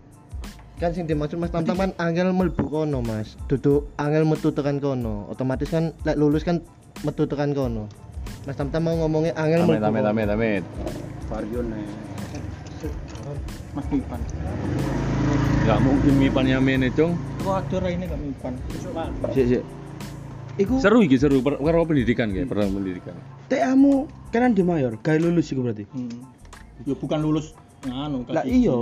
Kan 0.77 0.93
sing 0.93 1.05
dimaksud 1.05 1.37
Mas 1.41 1.53
Tamtam 1.53 1.77
kan 1.77 1.91
angel 2.01 2.31
mlebu 2.31 2.65
kono, 2.71 3.03
Mas. 3.03 3.35
Duduk 3.51 3.91
angel 3.99 4.23
metu 4.23 4.55
tekan 4.55 4.79
kono. 4.79 5.27
Otomatis 5.27 5.69
kan 5.69 5.91
lek 6.07 6.15
lulus 6.15 6.47
kan 6.47 6.63
metu 7.03 7.27
tekan 7.27 7.51
kono. 7.51 7.91
Mas 8.43 8.59
Tamtam 8.59 8.83
mau 8.83 8.95
ngomongnya 8.99 9.31
angel 9.39 9.63
Amit 9.63 9.79
amit 9.79 10.03
amit 10.03 10.27
amit. 10.27 10.63
Varion 11.31 11.65
nih. 11.71 11.87
Mas 13.71 13.87
Mipan. 13.87 14.19
Gak 15.63 15.79
mungkin 15.79 16.13
mipannya 16.19 16.59
mene, 16.59 16.91
Cung. 16.91 17.15
Kok 17.39 17.71
ada 17.71 17.87
ini 17.87 18.03
gak 18.03 18.19
Mipan? 18.19 18.53
Sik 19.31 19.45
sik. 19.47 19.63
Iku 20.59 20.77
Seru 20.77 21.01
iki 21.01 21.17
seru 21.17 21.41
per 21.41 21.57
perkara 21.57 21.81
pendidikan 21.81 22.29
kayak, 22.29 22.45
perkara 22.45 22.69
pendidikan. 22.69 23.15
TA-mu 23.49 24.05
kanan 24.29 24.53
de 24.53 24.61
mayor, 24.61 24.93
gak 25.01 25.17
lulus 25.23 25.49
iku 25.49 25.65
berarti. 25.65 25.87
Hmm. 25.95 26.27
Ya 26.85 26.93
bukan 26.93 27.23
lulus 27.23 27.55
nganu 27.87 28.27
Lah 28.27 28.43
iya. 28.45 28.75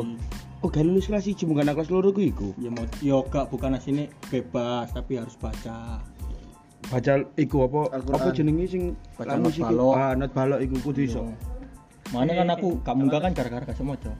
Oh 0.61 0.69
gak 0.69 0.83
lulus 0.83 1.07
kelas 1.07 1.29
1 1.29 1.37
bukan 1.47 1.69
kelas 1.69 1.89
loro 1.93 2.09
ku 2.11 2.19
iku. 2.19 2.51
Ya 2.57 2.73
mau 2.73 2.83
yo 2.99 3.23
gak 3.29 3.47
bukan 3.53 3.77
asine 3.77 4.09
bebas 4.27 4.91
tapi 4.91 5.21
harus 5.21 5.37
baca. 5.37 6.01
Baca 6.89 7.13
iku 7.37 7.57
apa 7.69 7.79
apa 7.99 8.27
jenenge 8.33 8.65
sing 8.71 8.83
Baca 9.19 9.37
not 9.37 9.53
sih, 9.53 9.61
balok. 9.61 9.93
Ah, 9.93 10.13
not 10.17 10.31
balok 10.33 10.59
iku 10.63 10.75
kudu 10.81 11.05
iso. 11.05 11.29
Mana 12.09 12.33
kan 12.35 12.49
aku 12.51 12.81
gak 12.81 12.95
munggah 12.97 13.21
kan 13.21 13.31
gara-gara 13.31 13.63
gak 13.63 13.77
semoco. 13.77 14.11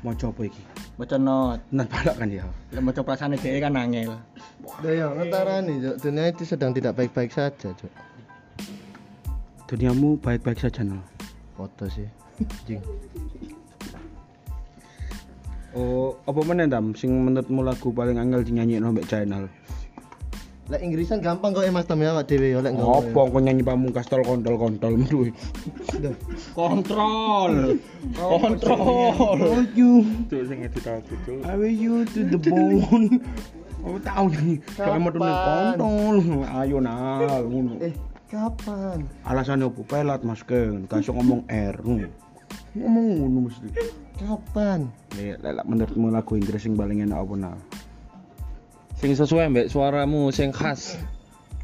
Maca 0.00 0.26
apa 0.32 0.42
iki? 0.48 0.62
Baca 0.96 1.16
not. 1.20 1.60
Not 1.74 1.88
balok 1.92 2.16
kan 2.16 2.28
ya. 2.30 2.46
Lek 2.72 2.80
maca 2.80 3.00
perasaan 3.04 3.36
dhek 3.36 3.60
kan 3.60 3.76
angel. 3.76 4.16
Lah 4.80 4.92
ya, 4.92 5.12
antara 5.12 5.60
nih, 5.60 5.76
Cok. 5.82 5.96
Dunia 6.00 6.24
itu 6.32 6.44
sedang 6.48 6.72
tidak 6.72 6.96
baik-baik 6.96 7.28
saja, 7.32 7.68
Cok. 7.72 7.92
Duniamu 9.68 10.16
baik-baik 10.20 10.56
saja 10.56 10.80
no. 10.80 11.04
Foto 11.52 11.84
sih. 11.92 12.08
Jing. 12.64 12.80
Oh, 15.70 16.18
apa 16.26 16.40
meneh 16.42 16.66
Tam 16.66 16.96
sing 16.98 17.14
menurutmu 17.14 17.62
lagu 17.62 17.94
paling 17.94 18.18
angel 18.18 18.42
dinyanyi 18.42 18.82
mbek 18.82 19.06
channel? 19.06 19.46
Lek 20.70 20.86
Inggrisan 20.86 21.18
gampang 21.18 21.50
kok 21.50 21.66
Mas 21.74 21.82
Tam 21.82 21.98
ya 21.98 22.14
awak 22.14 22.30
dhewe 22.30 22.54
ya 22.54 22.62
lek 22.62 22.78
Apa 22.78 23.20
kok 23.26 23.42
nyanyi 23.42 23.66
pamungkas 23.66 24.06
tol 24.06 24.22
kontol-kontol 24.22 24.94
menduwe. 24.94 25.34
Kontrol. 26.54 27.74
Kontrol. 28.14 29.66
you, 29.74 30.06
Cuk 30.30 30.46
sing 30.46 30.62
edit 30.62 30.86
aku. 30.86 31.42
I 31.42 31.58
will 31.58 31.74
you 31.74 32.06
to 32.14 32.22
the 32.22 32.38
bone. 32.38 33.18
Oh 33.80 33.96
tahu 33.98 34.28
nih, 34.30 34.60
kalau 34.76 35.00
mau 35.00 35.10
tulis 35.10 35.38
kontol, 35.40 36.16
ayo 36.52 36.76
nal, 36.84 37.48
ngono. 37.48 37.80
Eh, 37.80 37.96
kapan? 38.28 39.08
Alasannya 39.24 39.72
apa? 39.72 39.80
Pelat 39.88 40.20
mas 40.20 40.44
Ken, 40.44 40.84
kasih 40.84 41.16
ngomong 41.16 41.48
R. 41.48 41.80
Ngomong 42.76 43.06
ngono 43.18 43.38
mesti. 43.48 43.68
Kapan? 44.20 44.86
Lek 45.18 45.40
lek 45.42 45.66
menurutmu 45.66 46.12
lagu 46.12 46.36
Inggris 46.36 46.62
sing 46.62 46.76
paling 46.76 47.02
enak 47.02 47.24
apa 47.24 47.34
nah? 47.34 47.56
Sing 49.00 49.16
sesuai 49.16 49.48
mbek 49.48 49.66
suaramu 49.72 50.28
sing 50.28 50.52
khas. 50.52 51.00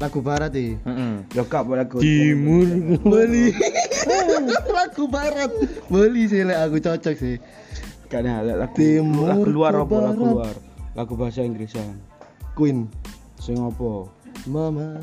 Lagu 0.01 0.25
barat 0.25 0.53
iki. 0.57 0.73
Heeh. 0.81 1.13
Ya 1.37 1.45
kak 1.45 1.69
lagu 1.69 2.01
Timur. 2.01 2.65
Beli. 3.05 3.53
lagu 4.77 5.05
barat. 5.05 5.53
Beli 5.85 6.25
sih 6.25 6.41
lek 6.41 6.57
aku 6.57 6.81
cocok 6.81 7.13
sih. 7.13 7.37
Karena 8.09 8.41
lagu 8.41 8.73
Timur 8.73 9.29
lagu 9.29 9.45
luar 9.53 9.73
apa 9.77 9.95
lagu 10.01 10.25
barat. 10.33 10.33
luar? 10.33 10.55
Lagu 10.97 11.13
bahasa 11.13 11.45
Inggrisan. 11.45 12.01
Queen. 12.57 12.89
Sing 13.37 13.61
apa? 13.61 14.09
Mama. 14.49 14.97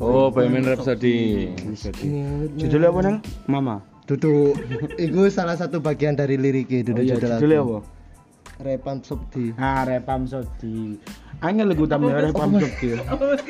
Oh, 0.00 0.32
Bohemian 0.32 0.66
Rhapsody. 0.66 1.52
Judulnya 2.56 2.88
apa 2.90 3.00
nang? 3.04 3.16
Mama. 3.44 3.84
Duduk. 4.08 4.56
Itu 4.96 5.28
salah 5.28 5.56
satu 5.56 5.84
bagian 5.84 6.16
dari 6.16 6.40
liriknya 6.40 6.80
Oh, 6.80 6.86
duduk 6.90 7.04
iya, 7.06 7.14
judul 7.16 7.52
apa? 7.60 7.78
Repam 8.62 9.02
Subdi. 9.02 9.50
Ah, 9.58 9.82
Repam 9.82 10.30
Subdi. 10.30 10.94
Angel 11.42 11.74
tamu 11.90 12.06
ya 12.14 12.22
Repam 12.22 12.54
Subdi. 12.54 12.94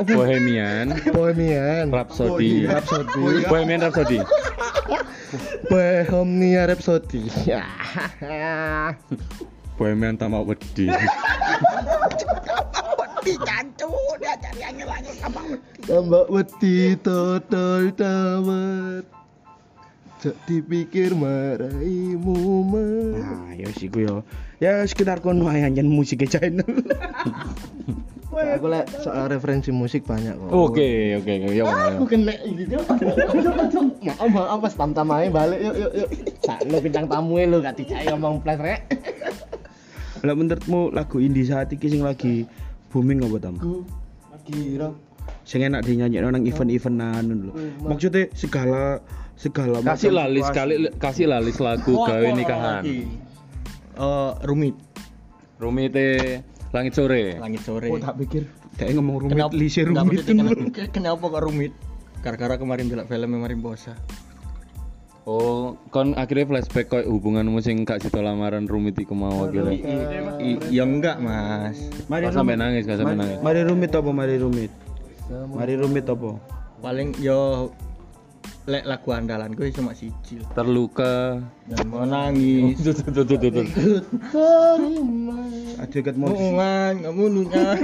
Bohemian. 0.08 0.96
Bohemian. 1.12 1.92
Rapsodi. 1.92 2.64
Rapsodi. 2.64 3.44
Bohemian 3.44 3.80
Rapsodi. 3.84 4.18
Bohemia 5.68 6.62
Rapsodi. 6.64 7.22
Bohemian 9.76 10.16
tamu 10.16 10.40
mau 10.40 10.48
wedi. 10.48 10.88
Wedi 12.96 13.34
cancu, 13.44 13.88
dia 14.20 14.34
cari 14.40 14.60
angel 14.64 14.88
angel 14.88 15.16
wedi. 15.20 15.60
Tak 15.84 16.28
wedi 16.32 16.96
total. 17.04 17.92
Cak 20.24 20.40
dipikir 20.48 21.12
maraimu 21.12 22.64
mah. 22.64 23.12
Nah, 23.12 23.52
ya 23.60 23.68
sih 23.76 23.92
gue 23.92 24.08
ya. 24.08 24.24
Ya 24.56 24.72
sekitar 24.88 25.20
kono 25.20 25.52
ae 25.52 25.60
anjen 25.60 25.84
musik 25.84 26.24
channel. 26.32 26.64
Aku 28.32 28.72
lek 28.72 28.88
soal 29.04 29.28
referensi 29.28 29.68
musik 29.68 30.08
banyak 30.08 30.32
kok. 30.32 30.48
Oke, 30.48 31.20
oke, 31.20 31.32
oke. 31.44 31.52
Ya, 31.52 31.64
Aku 31.68 32.08
kena 32.08 32.32
gitu. 32.40 32.80
Maaf, 34.00 34.28
maaf, 34.32 34.58
pas 34.64 34.72
tam-tam 34.72 35.12
aja 35.12 35.28
balik 35.28 35.60
yuk 35.60 35.76
yuk 35.76 35.92
yuk. 35.92 36.08
Sakno 36.40 36.76
bintang 36.80 37.04
tamu 37.04 37.36
lu 37.44 37.60
gak 37.60 37.76
dicai 37.76 38.08
ngomong 38.08 38.40
plus 38.40 38.56
rek. 38.64 38.80
Lah 40.24 40.32
menurutmu 40.32 40.88
lagu 40.96 41.20
indie 41.20 41.44
saat 41.44 41.68
ini 41.68 41.84
sing 41.84 42.00
lagi 42.00 42.48
booming 42.88 43.20
apa 43.28 43.36
tam? 43.44 43.60
Aku 43.60 43.84
kira 44.48 44.88
Sing 45.44 45.60
enak 45.60 45.84
dinyanyi 45.84 46.24
nang 46.24 46.48
event-eventan 46.48 47.28
lho. 47.28 47.52
Maksudnya 47.84 48.32
segala 48.32 49.04
segala 49.34 49.82
kasih 49.82 50.10
macam 50.10 50.18
lah 50.18 50.26
list 50.30 50.50
kali 50.54 50.74
kasih 50.96 51.26
lah 51.26 51.40
list 51.42 51.60
lagu 51.60 51.92
gawe 51.92 52.28
nikahan. 52.34 52.82
Eh 53.94 54.30
rumit, 54.42 54.74
Rumite 55.58 56.42
Langit 56.74 56.98
Sore. 56.98 57.38
langit 57.38 57.62
sore. 57.62 57.86
Oh 57.86 58.02
tak 58.02 58.18
pikir 58.18 58.50
dia 58.74 58.90
ngomong 58.90 59.26
rumit 59.26 59.38
Kenapa? 59.38 59.54
lise 59.54 59.86
rumit. 59.86 60.26
kenapa, 60.26 60.52
kenapa 60.96 61.24
kok 61.30 61.42
rumit? 61.46 61.72
Gara-gara 62.18 62.58
kemarin 62.58 62.90
delok 62.90 63.06
film 63.06 63.38
Marimbosa. 63.38 63.94
Oh, 65.24 65.80
kon 65.88 66.12
akhirnya 66.20 66.44
flashback 66.44 66.92
koyo 66.92 67.08
hubunganmu 67.08 67.56
sing 67.64 67.80
gak 67.88 68.04
sida 68.04 68.20
lamaran 68.20 68.68
rumit 68.68 68.92
iku 69.00 69.16
mau 69.16 69.48
akhirnya. 69.48 69.72
I- 70.36 70.60
ya 70.68 70.84
enggak 70.84 71.16
mas 71.16 71.80
Mari 72.12 72.28
Kok 72.28 72.36
sampai 72.36 72.60
nangis, 72.60 72.84
kok 72.84 73.00
sampai 73.00 73.16
nangis. 73.16 73.38
Mari 73.40 73.64
rumit 73.64 73.88
apa 73.96 74.10
mari 74.12 74.36
rumit? 74.36 74.68
Mari 75.30 75.74
rumit 75.80 76.04
apa? 76.10 76.36
paling 76.84 77.16
yo 77.16 77.72
lek 78.64 78.88
lagu 78.88 79.12
andalanku 79.12 79.60
cuma 79.76 79.92
siji. 79.92 80.40
Terluka. 80.56 81.36
dan 81.68 81.84
mau 81.88 82.04
nangis 82.08 82.80
Tuh, 82.80 82.96
tuh, 82.96 83.24
tuh, 83.24 83.36
tuh, 83.36 83.50
tuh. 83.60 83.66
Aja 85.76 85.98
ket 86.00 86.16
mau 86.16 86.32
nungan 86.32 87.04
kamu 87.04 87.24
nungan 87.28 87.78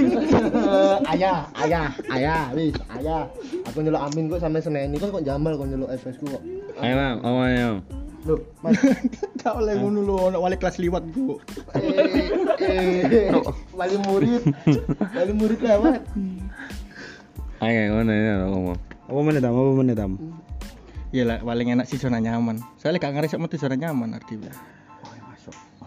ayah, 1.13 1.45
ayah, 1.61 1.93
ayah, 2.09 2.49
wis, 2.57 2.73
ayah. 2.97 3.29
Aku 3.69 3.85
nyeluk 3.85 4.01
Amin 4.01 4.25
kok 4.25 4.41
sampai 4.41 4.61
seneni 4.61 4.97
kok 4.97 5.13
kok 5.13 5.21
jamal 5.21 5.53
kok 5.53 5.69
nyeluk 5.69 5.89
FS 6.01 6.17
ku 6.17 6.25
kok. 6.33 6.41
Ayo, 6.81 6.93
Mam, 6.97 7.17
apa 7.21 7.41
ayo? 7.53 7.69
Loh, 8.25 8.41
Mas. 8.65 8.77
tak 9.41 9.53
oleh 9.57 9.73
ngono 9.77 9.99
lho 10.01 10.15
ono 10.29 10.37
wali 10.41 10.57
kelas 10.57 10.77
liwat 10.77 11.01
bu 11.09 11.41
eh, 11.77 13.29
eh, 13.29 13.33
wali 13.77 13.97
murid. 14.01 14.45
Wali 15.13 15.33
murid 15.33 15.59
lewat. 15.61 16.01
Ayo, 17.61 17.81
ngono 17.93 18.09
ya 18.09 18.33
ngomong. 18.49 18.77
apa 19.11 19.19
meneh 19.19 19.41
tam? 19.43 19.53
Apa 19.53 19.71
meneh 19.77 19.95
tam? 21.11 21.17
ya 21.19 21.23
lah 21.27 21.37
paling 21.43 21.67
enak 21.75 21.85
sih 21.85 21.99
zona 21.99 22.23
nyaman 22.23 22.63
soalnya 22.79 23.03
gak 23.03 23.13
ngeresek 23.19 23.39
metu 23.43 23.59
zona 23.59 23.75
nyaman 23.75 24.15
artinya 24.15 24.55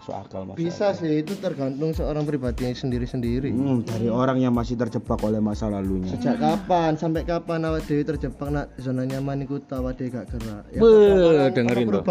Masuk 0.05 0.21
akal 0.21 0.45
Mas. 0.45 0.59
Bisa 0.59 0.93
sih 0.93 1.25
itu 1.25 1.33
tergantung 1.41 1.89
seorang 1.89 2.29
pribadi 2.29 2.69
sendiri-sendiri. 2.69 3.49
Hmm, 3.49 3.81
dari 3.81 4.05
orang 4.05 4.37
yang 4.37 4.53
masih 4.53 4.77
terjebak 4.77 5.17
oleh 5.25 5.41
masa 5.41 5.65
lalunya. 5.65 6.13
Sejak 6.13 6.37
kapan 6.37 6.93
sampai 6.93 7.25
kapan 7.25 7.65
awak 7.65 7.89
dewi 7.89 8.05
terjebak 8.05 8.53
nak 8.53 8.69
zona 8.77 9.01
nyaman 9.01 9.49
iku 9.49 9.57
ta 9.65 9.81
awak 9.81 9.97
dewi 9.97 10.13
gak 10.13 10.29
gerak. 10.29 10.61
Ya, 10.69 10.79
Beuh, 10.83 11.49
dengerin 11.49 11.85
tuh. 11.89 12.03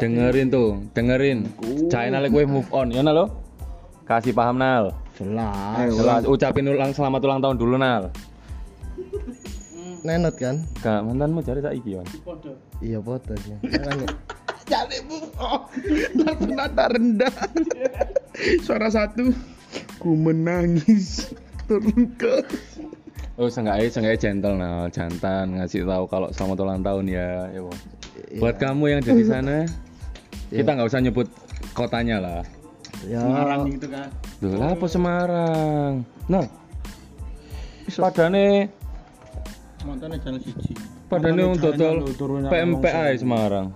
Dengerin 0.00 0.46
tuh, 0.48 0.68
dengerin. 0.96 1.38
China 1.92 2.24
lek 2.24 2.32
kowe 2.32 2.44
move 2.48 2.70
on, 2.72 2.88
ya 2.88 3.04
Nal 3.04 3.12
lo? 3.12 3.26
Kasih 4.08 4.32
paham 4.32 4.56
Nal. 4.56 4.96
Jelas. 5.20 5.92
Jelas, 5.92 6.22
ucapin 6.24 6.72
ulang 6.72 6.96
selamat 6.96 7.20
ulang 7.20 7.40
tahun 7.44 7.56
dulu 7.60 7.76
Nal. 7.76 8.14
Nenot 10.02 10.36
kan? 10.36 10.64
Gak 10.82 11.00
mantanmu 11.06 11.40
cari 11.40 11.60
saiki 11.64 11.96
Yon. 11.96 12.06
Iya 12.82 12.98
foto 13.00 13.32
sih. 13.40 13.56
Jadi 14.66 14.98
move 15.06 15.30
on. 15.38 15.62
Nada 16.52 16.90
rendah. 16.90 17.34
Suara 18.66 18.90
satu. 18.90 19.30
Ku 20.02 20.18
menangis. 20.18 21.30
Terluka. 21.70 22.42
Oh, 23.36 23.52
seenggaknya, 23.52 23.92
seenggaknya 23.92 24.16
gentle 24.16 24.56
Nal, 24.56 24.88
jantan 24.88 25.60
ngasih 25.60 25.84
tahu 25.84 26.08
kalau 26.08 26.32
selamat 26.32 26.56
ulang 26.64 26.80
tahun 26.80 27.04
ya, 27.04 27.52
ya 27.52 27.60
Bo. 27.60 27.72
Buat 28.40 28.56
kamu 28.56 28.84
yang 28.88 28.98
ada 29.04 29.12
di 29.12 29.26
sana, 29.28 29.56
kita 30.56 30.72
nggak 30.72 30.88
usah 30.88 31.04
nyebut 31.04 31.28
kotanya 31.76 32.16
lah. 32.16 32.42
ya 33.04 33.20
Semarang 33.20 33.68
gitu 33.68 33.92
kan 33.92 34.08
Duh, 34.40 34.56
lah 34.56 34.72
apa 34.72 34.86
Semarang? 34.88 35.92
Nah, 36.32 36.48
padane 37.92 38.72
mantannya 39.86 40.18
jalan 40.18 40.40
siji 40.42 40.72
padane 41.06 41.42
untuk 41.46 41.72
China 41.78 42.02
dodol 42.02 42.14
turunnya 42.18 42.48
PMPA 42.50 43.04
Semarang. 43.14 43.66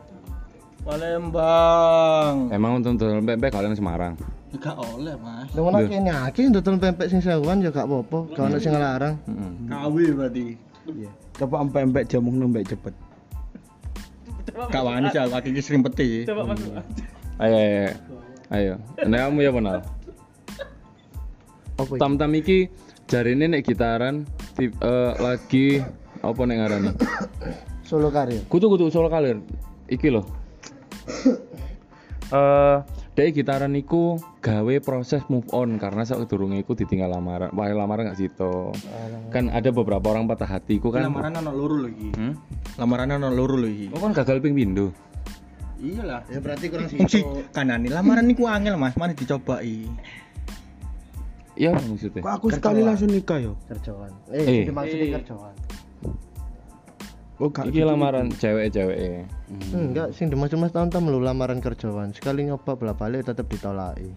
Palembang 0.80 2.48
Emang 2.50 2.80
untuk 2.80 2.96
dodol 2.98 3.20
PMP 3.22 3.44
kalian 3.52 3.76
Semarang? 3.76 4.16
Ya, 4.50 4.56
gak 4.58 4.76
oleh 4.80 5.14
mas 5.20 5.46
Lah 5.54 5.60
ngono 5.62 5.78
kene 5.86 6.10
akeh 6.10 6.50
dodol 6.50 6.76
pempek 6.82 7.06
sing 7.06 7.20
sewuan 7.22 7.62
ya 7.62 7.70
gak 7.70 7.86
apa-apa, 7.86 8.18
gak 8.34 8.44
ono 8.50 8.56
sing 8.58 8.72
ngelarang. 8.74 9.14
Heeh. 9.28 9.50
KW 9.70 9.96
berarti 10.18 10.44
Coba 11.38 11.62
empek-empek 11.62 12.04
jamu 12.10 12.34
nembek 12.34 12.74
cepet. 12.74 12.94
gak 14.50 14.82
wani 14.82 15.06
sih 15.14 15.20
aku 15.22 15.34
akhirnya 15.38 15.62
sering 15.62 15.80
peti 15.86 16.26
Ayo, 17.40 17.56
ayo, 17.56 17.88
ayo. 18.52 18.74
Nah, 19.08 19.30
kamu 19.30 19.40
ya 19.40 19.50
kenal. 19.54 19.80
Apa 21.80 21.94
iki? 21.96 22.36
Iki 22.36 22.58
jarine 23.08 23.44
nek 23.48 23.64
gitaran 23.64 24.28
tip, 24.52 24.76
eh, 24.84 25.12
lagi 25.16 25.80
apa 26.20 26.40
nek 26.44 26.56
ngarani? 26.56 26.90
Solo 27.88 28.08
karir. 28.08 28.44
Kutu 28.46 28.70
kutu 28.70 28.86
solo 28.88 29.08
kalir. 29.08 29.40
Iki 29.86 30.08
loh. 30.08 30.24
Eh, 32.30 32.76
dari 33.18 33.34
gitaran 33.34 33.74
iku 33.74 34.14
gawe 34.38 34.74
proses 34.78 35.26
move 35.26 35.50
on 35.50 35.82
karena 35.82 36.06
saat 36.06 36.30
durunge 36.30 36.62
iku 36.62 36.78
ditinggal 36.78 37.10
lamaran. 37.10 37.50
Wah, 37.50 37.66
lamaran 37.66 38.06
gak 38.06 38.22
situ. 38.22 38.70
Kan 39.34 39.50
ada 39.50 39.74
beberapa 39.74 40.14
orang 40.14 40.30
patah 40.30 40.46
hati 40.46 40.78
iku 40.78 40.94
kan. 40.94 41.10
lamaran 41.10 41.42
ono 41.42 41.50
loro 41.50 41.82
lagi 41.82 42.14
Hmm? 42.14 42.38
lamaran 42.78 43.18
ono 43.18 43.34
loro 43.34 43.58
lagi 43.58 43.90
Oh 43.90 43.98
kan 43.98 44.14
gagal 44.14 44.38
ping 44.38 44.54
pindho. 44.54 44.94
iyalah 45.82 46.22
Ya 46.30 46.38
berarti 46.38 46.70
kurang 46.70 46.86
kanan 47.50 47.82
nih 47.82 47.90
lamaran 47.90 48.30
niku 48.30 48.46
angel 48.46 48.78
mas 48.78 48.94
mana 48.94 49.10
dicobai 49.10 49.90
Iya 51.58 51.74
maksudnya. 51.74 52.22
Kok 52.22 52.30
aku 52.30 52.46
sekali 52.54 52.80
langsung 52.80 53.10
nikah 53.10 53.42
yo? 53.42 53.58
kerjaan. 53.66 54.14
Eh. 54.30 54.62
Eh, 54.62 54.70
dimaksudin 54.70 55.18
kerjaan. 55.18 55.54
Oh, 57.40 57.48
gak 57.48 57.72
Iki 57.72 57.88
lamaran 57.88 58.28
cewek-cewek. 58.36 59.24
Enggak, 59.72 60.12
sing 60.12 60.28
dimaksud 60.28 60.60
Mas 60.60 60.76
tahun-tahun 60.76 61.08
lu 61.08 61.24
lamaran 61.24 61.64
kerjaan. 61.64 62.12
Sekali 62.12 62.44
nyoba 62.44 62.76
bola 62.76 62.92
balik 62.92 63.24
tetap 63.24 63.48
ditolaki. 63.48 64.12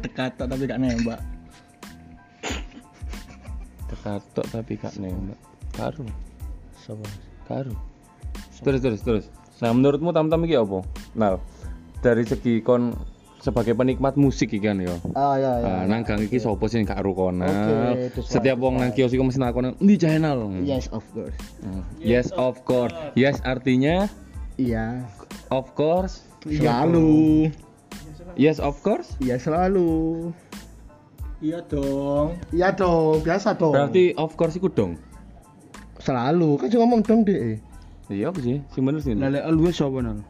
tekatok 0.00 0.48
tapi 0.48 0.64
gak 0.64 0.80
nembak 0.80 1.20
Tekatok 3.84 4.46
tapi 4.48 4.80
gak 4.80 4.96
nembak. 4.96 5.36
Karo, 5.76 6.08
Sopo? 6.80 7.04
karo. 7.44 7.72
Terus 8.64 8.80
terus 8.80 9.00
terus. 9.04 9.24
Nah, 9.60 9.72
menurutmu 9.76 10.14
tam-tam 10.14 10.44
iki 10.48 10.56
apa? 10.56 10.84
Nah, 11.16 11.36
dari 12.00 12.24
segi 12.24 12.64
kon 12.64 12.94
sebagai 13.38 13.74
penikmat 13.74 14.18
musik 14.18 14.50
iki 14.50 14.66
kan 14.66 14.82
ya. 14.82 14.94
Ah 15.14 15.38
ya 15.38 15.52
ya. 15.62 15.66
Nah, 15.66 15.82
nang 15.86 16.02
gang 16.02 16.18
iki 16.18 16.42
sapa 16.42 16.66
sing 16.66 16.82
gak 16.82 16.98
rukonal? 17.06 17.46
Oke, 17.46 18.10
that's 18.18 18.30
Setiap 18.34 18.58
wong 18.58 18.82
nang 18.82 18.90
kios 18.90 19.14
iku 19.14 19.22
mesti 19.22 19.38
nakon, 19.38 19.78
"Ndi 19.78 19.94
channel?" 19.94 20.50
Yes, 20.66 20.90
of 20.90 21.06
course. 21.14 21.38
Hmm. 21.62 21.82
Yes, 22.02 22.34
of 22.34 22.58
course. 22.66 22.94
Yes 23.14 23.38
artinya 23.46 24.10
Iya. 24.58 25.06
of 25.54 25.70
course. 25.78 26.26
Selalu. 26.42 27.50
Yes, 28.34 28.58
of 28.58 28.78
course. 28.82 29.14
Iya 29.22 29.38
selalu. 29.38 30.30
iya 31.38 31.62
dong 31.62 32.34
Iya 32.50 32.74
dong, 32.74 33.22
biasa 33.22 33.54
dong. 33.54 33.70
Berarti 33.70 34.10
of 34.18 34.34
course 34.34 34.58
iku 34.58 34.66
dong. 34.66 34.98
selalu 35.98 36.58
kan 36.58 36.66
cuma 36.70 36.86
ngomong 36.86 37.02
dong 37.06 37.20
deh. 37.22 37.58
Iya 38.10 38.34
apa 38.34 38.38
sih? 38.42 38.58
Sing 38.74 38.82
bener 38.82 38.98
sih. 39.02 39.14
Lele 39.14 39.38
always 39.44 39.78
sapa 39.78 40.02
nang? 40.02 40.26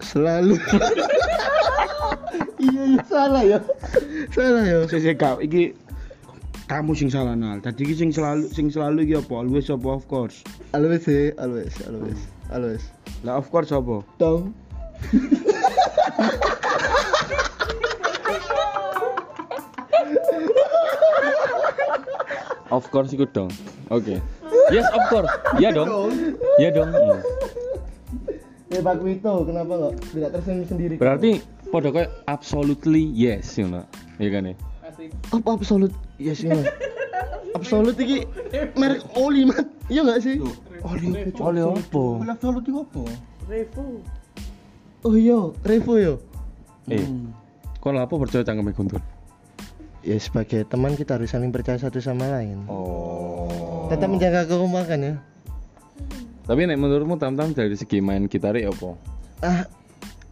Selalu. 0.00 0.60
iya 2.64 2.82
iya 2.96 3.02
salah 3.04 3.42
ya. 3.44 3.60
Salah 4.32 4.64
ya. 4.64 4.78
Sik 4.88 5.20
kau 5.20 5.36
iki 5.38 5.76
kamu 6.64 6.96
sing 6.96 7.12
salah 7.12 7.36
nal. 7.36 7.60
Tadi 7.60 7.84
iki 7.84 7.94
sing 7.94 8.10
selalu 8.10 8.48
sing 8.52 8.72
selalu 8.72 9.04
iki 9.04 9.14
apa? 9.20 9.34
Always 9.44 9.68
apa 9.68 9.88
of 9.92 10.04
course? 10.08 10.40
Always 10.72 11.04
sih, 11.04 11.36
always, 11.36 11.76
always, 11.84 12.20
always. 12.48 12.82
Lah 13.20 13.36
of 13.36 13.52
course 13.52 13.68
apa? 13.70 14.00
Dong. 14.16 14.56
Of 22.74 22.90
course 22.90 23.14
iku 23.14 23.28
dong. 23.30 23.52
Oke. 23.92 24.18
Yes, 24.72 24.88
of 24.90 25.04
course. 25.06 25.30
Iya 25.62 25.70
dong. 25.70 26.10
Iya 26.58 26.74
dong. 26.74 26.90
Ya 28.72 28.82
Pak 28.82 28.98
Wito, 29.06 29.46
kenapa 29.46 29.72
nggak 29.78 29.94
tidak 30.10 30.30
tersenyum 30.34 30.66
sendiri? 30.66 30.94
Berarti 30.98 31.38
pada 31.74 31.90
kayak 31.90 32.10
absolutely 32.30 33.10
yes, 33.10 33.58
you 33.58 33.66
know. 33.66 33.82
Iya 34.22 34.30
kan 34.38 34.54
ya? 34.54 34.56
apa 35.34 35.48
absolut? 35.58 35.90
Yes 36.22 36.46
ya. 36.46 36.54
Absolut 37.54 37.94
iki 38.02 38.26
merek 38.74 39.02
oli 39.14 39.46
man. 39.46 39.70
Iya 39.86 40.02
nggak 40.02 40.20
sih? 40.26 40.42
Oli 40.82 41.30
Oleh 41.38 41.62
apa? 41.62 42.04
Boleh 42.18 42.36
solo 42.42 42.58
di 42.58 42.74
apa 42.74 43.02
Oh 45.06 45.14
iya, 45.14 45.38
Revo 45.62 45.94
yo. 45.94 46.14
Eh. 46.90 47.06
Kok 47.78 47.92
lah 47.94 48.10
apa 48.10 48.14
percaya 48.18 48.42
cangkeme 48.42 48.74
guntur? 48.74 48.98
Ya 50.02 50.18
sebagai 50.18 50.66
teman 50.66 50.98
kita 50.98 51.14
harus 51.14 51.30
saling 51.30 51.54
percaya 51.54 51.78
satu 51.78 52.02
sama 52.02 52.26
lain. 52.26 52.66
Oh. 52.66 53.86
Tetap 53.86 54.10
menjaga 54.10 54.50
kekompakan 54.50 55.00
ya. 55.00 55.14
Tapi 56.44 56.60
nek 56.66 56.80
menurutmu 56.80 57.16
tam-tam 57.22 57.54
dari 57.54 57.78
segi 57.78 58.02
main 58.02 58.26
gitar 58.26 58.58
ya 58.58 58.74
apa? 58.74 58.98
Ah, 59.40 59.60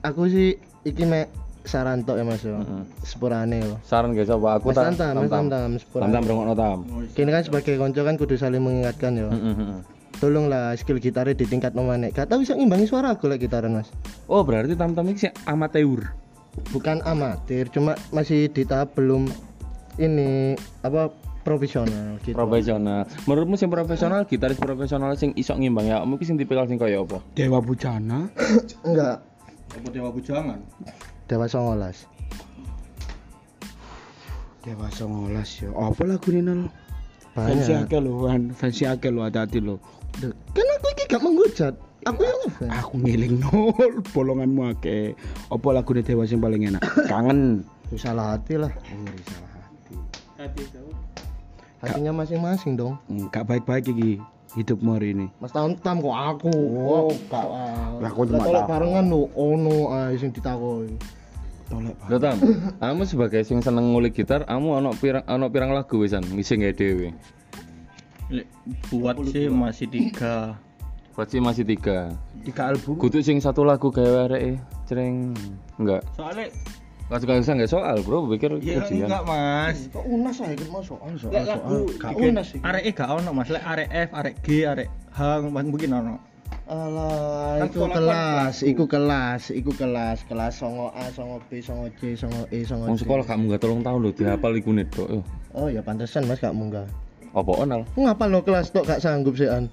aku 0.03 0.27
sih 0.27 0.59
iki 0.83 1.05
mek 1.07 1.31
saran 1.63 2.03
tok 2.03 2.19
ya 2.19 2.25
Mas 2.27 2.43
yo. 2.43 2.59
Heeh. 2.59 2.83
Sepurane 3.07 3.57
yo. 3.63 3.75
Saran 3.87 4.15
guys 4.15 4.31
apa 4.31 4.59
aku 4.59 4.75
tak 4.75 4.95
Tantam, 4.95 5.23
Mas 5.23 5.31
Tantam, 5.31 5.71
sepurane. 5.79 6.05
Tam-tam 6.11 6.23
rungokno 6.27 6.55
tam. 6.59 6.79
Kini 7.15 7.31
kan 7.31 7.43
sebagai 7.47 7.75
konco 7.79 8.01
kan 8.03 8.15
kudu 8.19 8.35
saling 8.35 8.63
mengingatkan 8.63 9.15
yo. 9.15 9.31
Heeh, 9.31 9.55
heeh. 9.55 9.81
Tolonglah 10.19 10.79
skill 10.79 11.03
gitarnya 11.03 11.35
di 11.35 11.47
tingkat 11.47 11.75
nomane. 11.75 12.15
Gak 12.15 12.31
tahu 12.31 12.47
bisa 12.47 12.55
ngimbangi 12.55 12.87
suara 12.87 13.15
aku 13.15 13.27
lek 13.27 13.43
gitaran 13.43 13.75
Mas. 13.75 13.91
Oh, 14.31 14.43
berarti 14.47 14.75
tam-tam 14.79 15.11
iki 15.11 15.27
sih 15.31 15.33
amatir. 15.47 16.15
Bukan 16.69 17.01
amatir, 17.09 17.73
cuma 17.73 17.97
masih 18.13 18.53
di 18.53 18.69
tahap 18.69 18.93
belum 18.93 19.25
ini 19.97 20.53
apa 20.85 21.09
profesional 21.43 22.21
gitu. 22.23 22.37
Profesional. 22.37 23.09
Menurutmu 23.27 23.57
sing 23.59 23.73
profesional, 23.73 24.29
gitaris 24.29 24.61
profesional 24.61 25.17
sing 25.19 25.33
iso 25.35 25.57
ngimbang 25.59 25.91
ya, 25.91 26.05
mungkin 26.07 26.29
sing 26.29 26.37
tipikal 26.39 26.69
sing 26.69 26.77
kaya 26.77 27.03
apa? 27.03 27.25
Dewa 27.35 27.59
Bujana. 27.65 28.31
Enggak, 28.87 29.25
Apa 29.73 29.89
dewa 29.89 30.09
bujangan? 30.13 30.61
Dewa 31.29 31.47
Songolas. 31.49 32.05
Dewa 34.63 34.87
19 34.93 35.35
ya. 35.59 35.69
Apa 35.75 36.03
lagu 36.07 36.29
ini 36.31 36.41
nol? 36.45 36.71
Fansi 37.35 37.73
Banyak. 37.73 37.89
akeh 37.89 38.01
Wan. 38.13 38.43
Fansi 38.55 38.85
akeh 38.87 39.11
lho, 39.11 39.25
hati-hati. 39.27 39.59
Duh, 39.59 39.79
Kan 40.53 40.67
aku 40.79 40.87
iki 40.95 41.05
gak 41.09 41.23
menghujat. 41.25 41.75
Aku 42.07 42.21
yang 42.23 42.39
ngefans. 42.47 42.73
Aku 42.79 42.95
ngiling 43.01 43.43
nol, 43.43 43.93
bolonganmu 44.15 44.63
akeh. 44.77 45.17
Apa 45.51 45.69
lagu 45.75 45.91
Dewa 45.97 46.29
sing 46.29 46.39
paling 46.39 46.69
enak? 46.69 46.83
Kangen. 47.11 47.67
Salah 47.97 48.37
hati 48.37 48.61
lah. 48.61 48.71
Ngeri 48.89 49.23
salah 49.25 49.51
hati. 49.57 50.65
Hatinya 51.83 52.13
masing-masing 52.23 52.79
dong. 52.79 52.95
Enggak 53.11 53.45
baik-baik 53.51 53.91
iki 53.91 54.23
hidupmu 54.57 54.97
hari 54.97 55.17
ini. 55.17 55.27
Mas 55.41 55.53
tahun 55.53 55.81
tam 55.81 56.01
kok 56.05 56.17
aku. 56.17 56.53
Oh, 56.77 57.13
gak. 57.29 57.47
Lah, 58.01 58.11
aku 58.11 58.29
cuma 58.29 58.45
Tolak 58.45 58.65
barengan 58.69 59.05
lho, 59.09 59.29
ono 59.33 59.79
ae 59.97 60.15
sing 60.21 60.31
ditakoni. 60.33 60.97
Tolek 61.73 61.95
Pak. 61.97 62.07
Lho 62.13 62.17
Tam, 62.21 62.37
kamu 62.81 63.03
sebagai 63.09 63.43
sing 63.49 63.65
seneng 63.65 63.97
ngulik 63.97 64.13
gitar, 64.13 64.45
kamu 64.45 64.69
ono 64.85 64.91
pirang 64.97 65.25
ono 65.25 65.47
pirang 65.49 65.73
lagu 65.73 65.97
wisan 66.01 66.25
ngisi 66.25 66.61
nggak 66.61 66.77
buat 68.89 69.17
sih 69.29 69.53
masih 69.53 69.87
tiga. 69.93 70.57
Berarti 71.13 71.37
masih 71.45 71.65
tiga. 71.69 72.09
Tiga 72.41 72.73
album. 72.73 72.97
Kudu 72.97 73.21
sing 73.21 73.37
satu 73.37 73.69
lagu 73.69 73.93
gawe 73.93 74.33
areke 74.33 74.57
cereng 74.89 75.37
enggak. 75.77 76.01
Soalnya 76.17 76.49
gak 77.21 77.45
usah 77.45 77.53
nggak 77.53 77.69
soal, 77.69 77.97
Bro. 78.01 78.25
Pikir 78.33 78.57
ya 78.65 78.81
ujian. 78.81 79.05
enggak 79.05 79.23
mas. 79.29 79.79
Kok 79.93 80.05
unas 80.09 80.37
ae 80.41 80.57
kan 80.57 80.69
mas 80.73 80.85
soal 80.89 81.13
soal 81.21 81.33
Lek 81.37 81.45
soal. 81.45 81.85
Gak 82.01 82.13
unas 82.17 82.49
iki. 82.57 82.65
arek 82.65 82.83
E 82.89 82.91
gak 82.97 83.11
ono 83.13 83.31
mas. 83.37 83.49
Lek 83.53 83.65
arek 83.69 83.89
F, 83.93 84.11
arek 84.17 84.35
G, 84.41 84.49
arek 84.65 84.89
H 85.13 85.21
mungkin 85.45 85.91
ono. 85.93 86.17
Alah, 86.63 87.59
Kan 87.59 87.69
iku 87.69 87.85
kelas, 87.91 88.57
iku 88.65 88.85
kelas, 88.89 89.43
iku 89.53 89.73
kelas, 89.77 90.25
kelas 90.25 90.53
songo 90.57 90.89
A, 90.97 91.11
songo 91.13 91.37
B, 91.51 91.61
songo 91.61 91.91
C, 92.01 92.17
songo 92.17 92.49
E, 92.49 92.65
songo 92.65 92.89
Wong 92.89 92.97
C. 92.97 93.05
sekolah 93.05 93.25
kamu 93.29 93.53
nggak 93.53 93.61
tolong 93.61 93.83
tahun 93.85 93.99
lho 93.99 94.11
dihafal 94.17 94.57
iku 94.57 94.71
Dok. 94.73 95.09
Yo. 95.11 95.21
Oh 95.53 95.69
ya 95.69 95.85
pantesan 95.85 96.25
Mas 96.25 96.41
gak 96.41 96.57
munggah. 96.57 96.89
Apa 97.37 97.53
onal? 97.61 97.85
Ngapa 97.99 98.25
lo 98.25 98.41
kelas 98.41 98.73
tok 98.73 98.89
gak 98.89 99.05
sanggup 99.05 99.37
sih 99.37 99.53
an? 99.53 99.69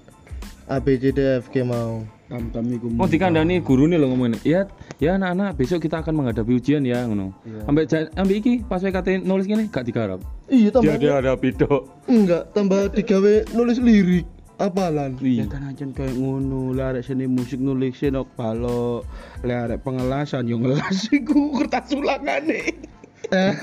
A 0.68 0.76
B 0.76 1.00
C 1.00 1.08
D 1.14 1.40
F 1.40 1.48
G 1.48 1.64
mau. 1.64 2.04
Tam-tam 2.30 2.62
iku. 2.70 2.86
Mau 2.88 3.04
dikandani 3.04 3.58
guru 3.58 3.84
nih 3.84 3.98
lo 3.98 4.06
ngomongin. 4.06 4.38
Ya, 4.40 4.70
ya 4.96 5.18
anak-anak 5.18 5.58
besok 5.58 5.82
kita 5.82 5.98
akan 5.98 6.14
menghadapi 6.14 6.54
ujian 6.54 6.80
ya 6.80 7.02
ngono. 7.02 7.34
Ambek 7.66 7.84
ja- 7.84 8.06
ambek 8.14 8.36
iki 8.38 8.52
pas 8.62 8.78
WKT 8.78 9.20
nulis 9.20 9.44
gini 9.44 9.66
gak 9.66 9.82
digarap. 9.82 10.22
Iya 10.46 10.70
tambah 10.70 10.94
Dia 10.94 11.18
ada 11.18 11.34
pido. 11.34 11.90
enggak 12.06 12.54
tambah 12.54 12.86
digawe 12.88 13.50
nulis 13.50 13.78
lirik 13.78 14.30
apalan. 14.56 15.18
Ya 15.18 15.42
Iya. 15.42 15.44
kan 15.48 15.62
aja 15.66 15.82
kayak 15.84 16.14
ngono, 16.14 16.70
lah 16.70 16.94
seni 17.00 17.26
musik 17.26 17.58
nulis 17.58 17.98
senok 17.98 18.30
balok, 18.32 19.02
lah 19.42 19.66
arek 19.66 19.82
pengelasan 19.82 20.46
yo 20.46 20.62
ngelas 20.62 21.10
iku 21.10 21.50
kertas 21.56 21.90
ulangane. 21.90 22.62
Not 23.30 23.58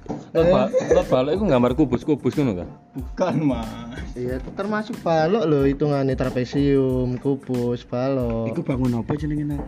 ba 0.33 0.71
not 0.71 1.05
balok 1.09 1.31
iku 1.35 1.43
gambar 1.47 1.71
kubus-kubus 1.75 2.33
ngono 2.37 2.63
kan. 2.63 2.69
Bukan 2.95 3.35
mas. 3.45 3.67
Iya, 4.15 4.39
itu 4.39 4.49
termasuk 4.55 4.95
balok 5.03 5.43
loh 5.47 5.63
hitungannya 5.63 6.15
trapesium, 6.15 7.19
kubus, 7.19 7.83
balok. 7.87 8.51
Iku 8.51 8.61
bangun 8.63 8.99
apa 8.99 9.11
jenenge 9.15 9.45
Nak? 9.45 9.63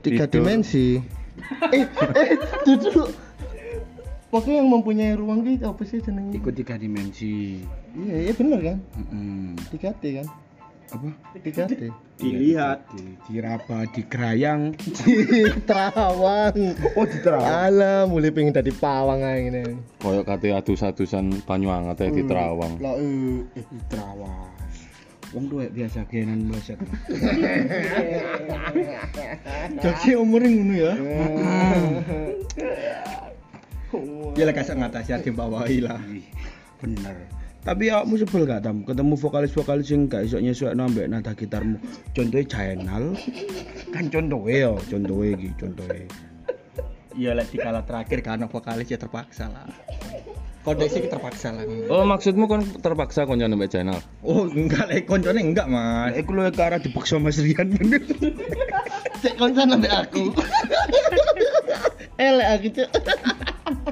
tiga 0.00 0.24
Tidur. 0.26 0.44
dimensi. 0.44 1.00
eh, 1.76 1.84
eh, 2.16 2.30
duduk. 2.64 3.08
Pokoknya 4.30 4.62
yang 4.62 4.70
mempunyai 4.70 5.18
ruang 5.18 5.42
gitu 5.42 5.66
apa 5.66 5.82
sih 5.82 5.98
jenengnya? 5.98 6.38
Iku 6.38 6.54
tiga 6.54 6.78
dimensi. 6.78 7.66
Iya, 7.98 8.30
iya 8.30 8.32
bener 8.32 8.60
kan? 8.62 8.78
Heeh. 8.94 9.58
3D 9.74 10.02
kan? 10.22 10.26
Apa? 10.90 11.08
3D. 11.38 11.72
Dilihat. 12.18 12.78
Di 12.90 13.14
diraba, 13.30 13.86
digerayang. 13.94 14.74
Terawang. 15.68 16.56
Oh, 16.98 17.06
di 17.06 17.18
Alah, 17.30 18.10
mulai 18.10 18.34
pengen 18.34 18.50
dadi 18.50 18.74
pawang 18.74 19.22
ae 19.22 19.46
ngene. 19.46 19.62
Koyok 20.02 20.26
kate 20.26 20.50
adus-adusan 20.50 21.46
banyu 21.46 21.70
anget 21.70 22.02
ae 22.02 22.10
di 22.10 22.22
Terawang. 22.26 22.82
Lah 22.82 22.94
eh 22.98 23.46
eh, 23.54 23.64
Di 23.64 23.78
terawas. 23.86 24.50
Wong 25.30 25.46
tuwek 25.46 25.70
biasa 25.70 26.02
genan 26.10 26.50
meleset. 26.50 26.74
Jadi 29.86 30.18
umurnya 30.18 30.50
ngono 30.50 30.74
ya. 30.74 30.94
Ya 34.38 34.46
lah 34.46 34.54
kasih 34.54 34.78
ngatasi 34.78 35.10
hati 35.10 35.30
bawahi 35.34 35.82
lah. 35.82 35.98
Bener. 36.78 37.39
Tapi 37.60 37.92
awakmu 37.92 38.16
sebel 38.16 38.48
gak 38.48 38.64
tam 38.64 38.80
ketemu 38.88 39.14
vokalis-vokalis 39.20 39.86
sing 39.92 40.08
gak 40.08 40.24
iso 40.24 40.40
nyesuaikno 40.40 40.88
ambek 40.88 41.06
nada 41.12 41.36
gitarmu. 41.36 41.76
Contohnya 42.16 42.48
Jainal. 42.48 43.12
Kan 43.92 44.08
contohnya 44.08 44.54
yo, 44.64 44.72
contohnya 44.88 45.26
iki, 45.36 45.48
contohnya. 45.60 46.08
Iya 47.20 47.36
lah 47.36 47.44
di 47.44 47.58
kala 47.60 47.84
terakhir 47.84 48.24
karena 48.24 48.46
vokalis 48.48 48.88
ya 48.88 48.96
terpaksa 48.96 49.52
lah. 49.52 49.68
Kode 50.64 50.88
sih 50.88 51.04
terpaksa 51.04 51.52
lah. 51.52 51.64
Oh, 51.92 52.04
maksudmu 52.08 52.48
kon 52.48 52.64
terpaksa 52.80 53.28
kon 53.28 53.40
nyane 53.40 53.60
mbak 53.60 53.68
channel. 53.72 54.00
Oh 54.24 54.48
enggak 54.48 54.88
lah, 54.88 54.96
koncone 55.04 55.40
enggak 55.40 55.68
mas. 55.68 56.16
Iku 56.16 56.36
lho 56.36 56.48
ke 56.48 56.62
arah 56.64 56.80
dipaksa 56.80 57.20
Mas 57.20 57.40
Rian 57.40 57.76
bener. 57.76 58.00
cek 59.24 59.36
konsen 59.36 59.72
ambek 59.72 59.92
aku. 59.92 60.32
Elek 62.20 62.48
aku 62.52 62.68
cek. 62.76 62.88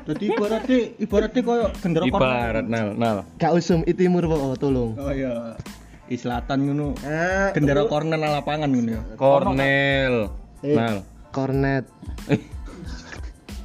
Jadi 0.05 0.25
ibaratnya 0.29 0.79
ibaratnya 1.01 1.41
koyo 1.41 1.67
gendera 1.81 2.05
Ibarat 2.05 2.67
nal 2.69 2.93
nal. 2.93 3.17
Gak 3.41 3.57
usum 3.57 3.81
itimur 3.89 4.29
pokok 4.29 4.61
tolong. 4.61 4.93
Oh 5.01 5.09
iya. 5.09 5.57
Di 6.05 6.17
selatan 6.17 6.69
ngono. 6.69 6.93
Ah, 7.05 7.53
Gendera 7.57 7.89
corner 7.89 8.21
nang 8.21 8.37
lapangan 8.37 8.69
ngono 8.69 8.91
ya. 8.93 9.03
Cornel. 9.17 10.15
Eh. 10.61 10.77
Nal. 10.77 10.97
Kornet. 11.33 11.85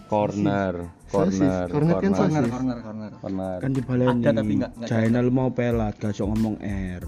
Corner. 0.08 0.74
Sosis. 1.12 1.40
Corner. 1.44 1.68
Cornet 1.70 1.96
kan 2.00 2.12
Corner 2.14 2.46
corner 2.48 2.80
corner. 2.80 3.12
Corner. 3.20 3.58
Kan 3.60 3.72
dibaleni. 3.72 4.24
Ada 4.24 4.32
tapi 4.34 4.54
nggak- 4.60 4.74
nggak 4.80 4.88
Jainal 4.88 5.28
mau 5.28 5.50
pelat, 5.52 5.94
gak 5.98 6.12
iso 6.14 6.24
ngomong 6.26 6.56
R. 6.64 7.04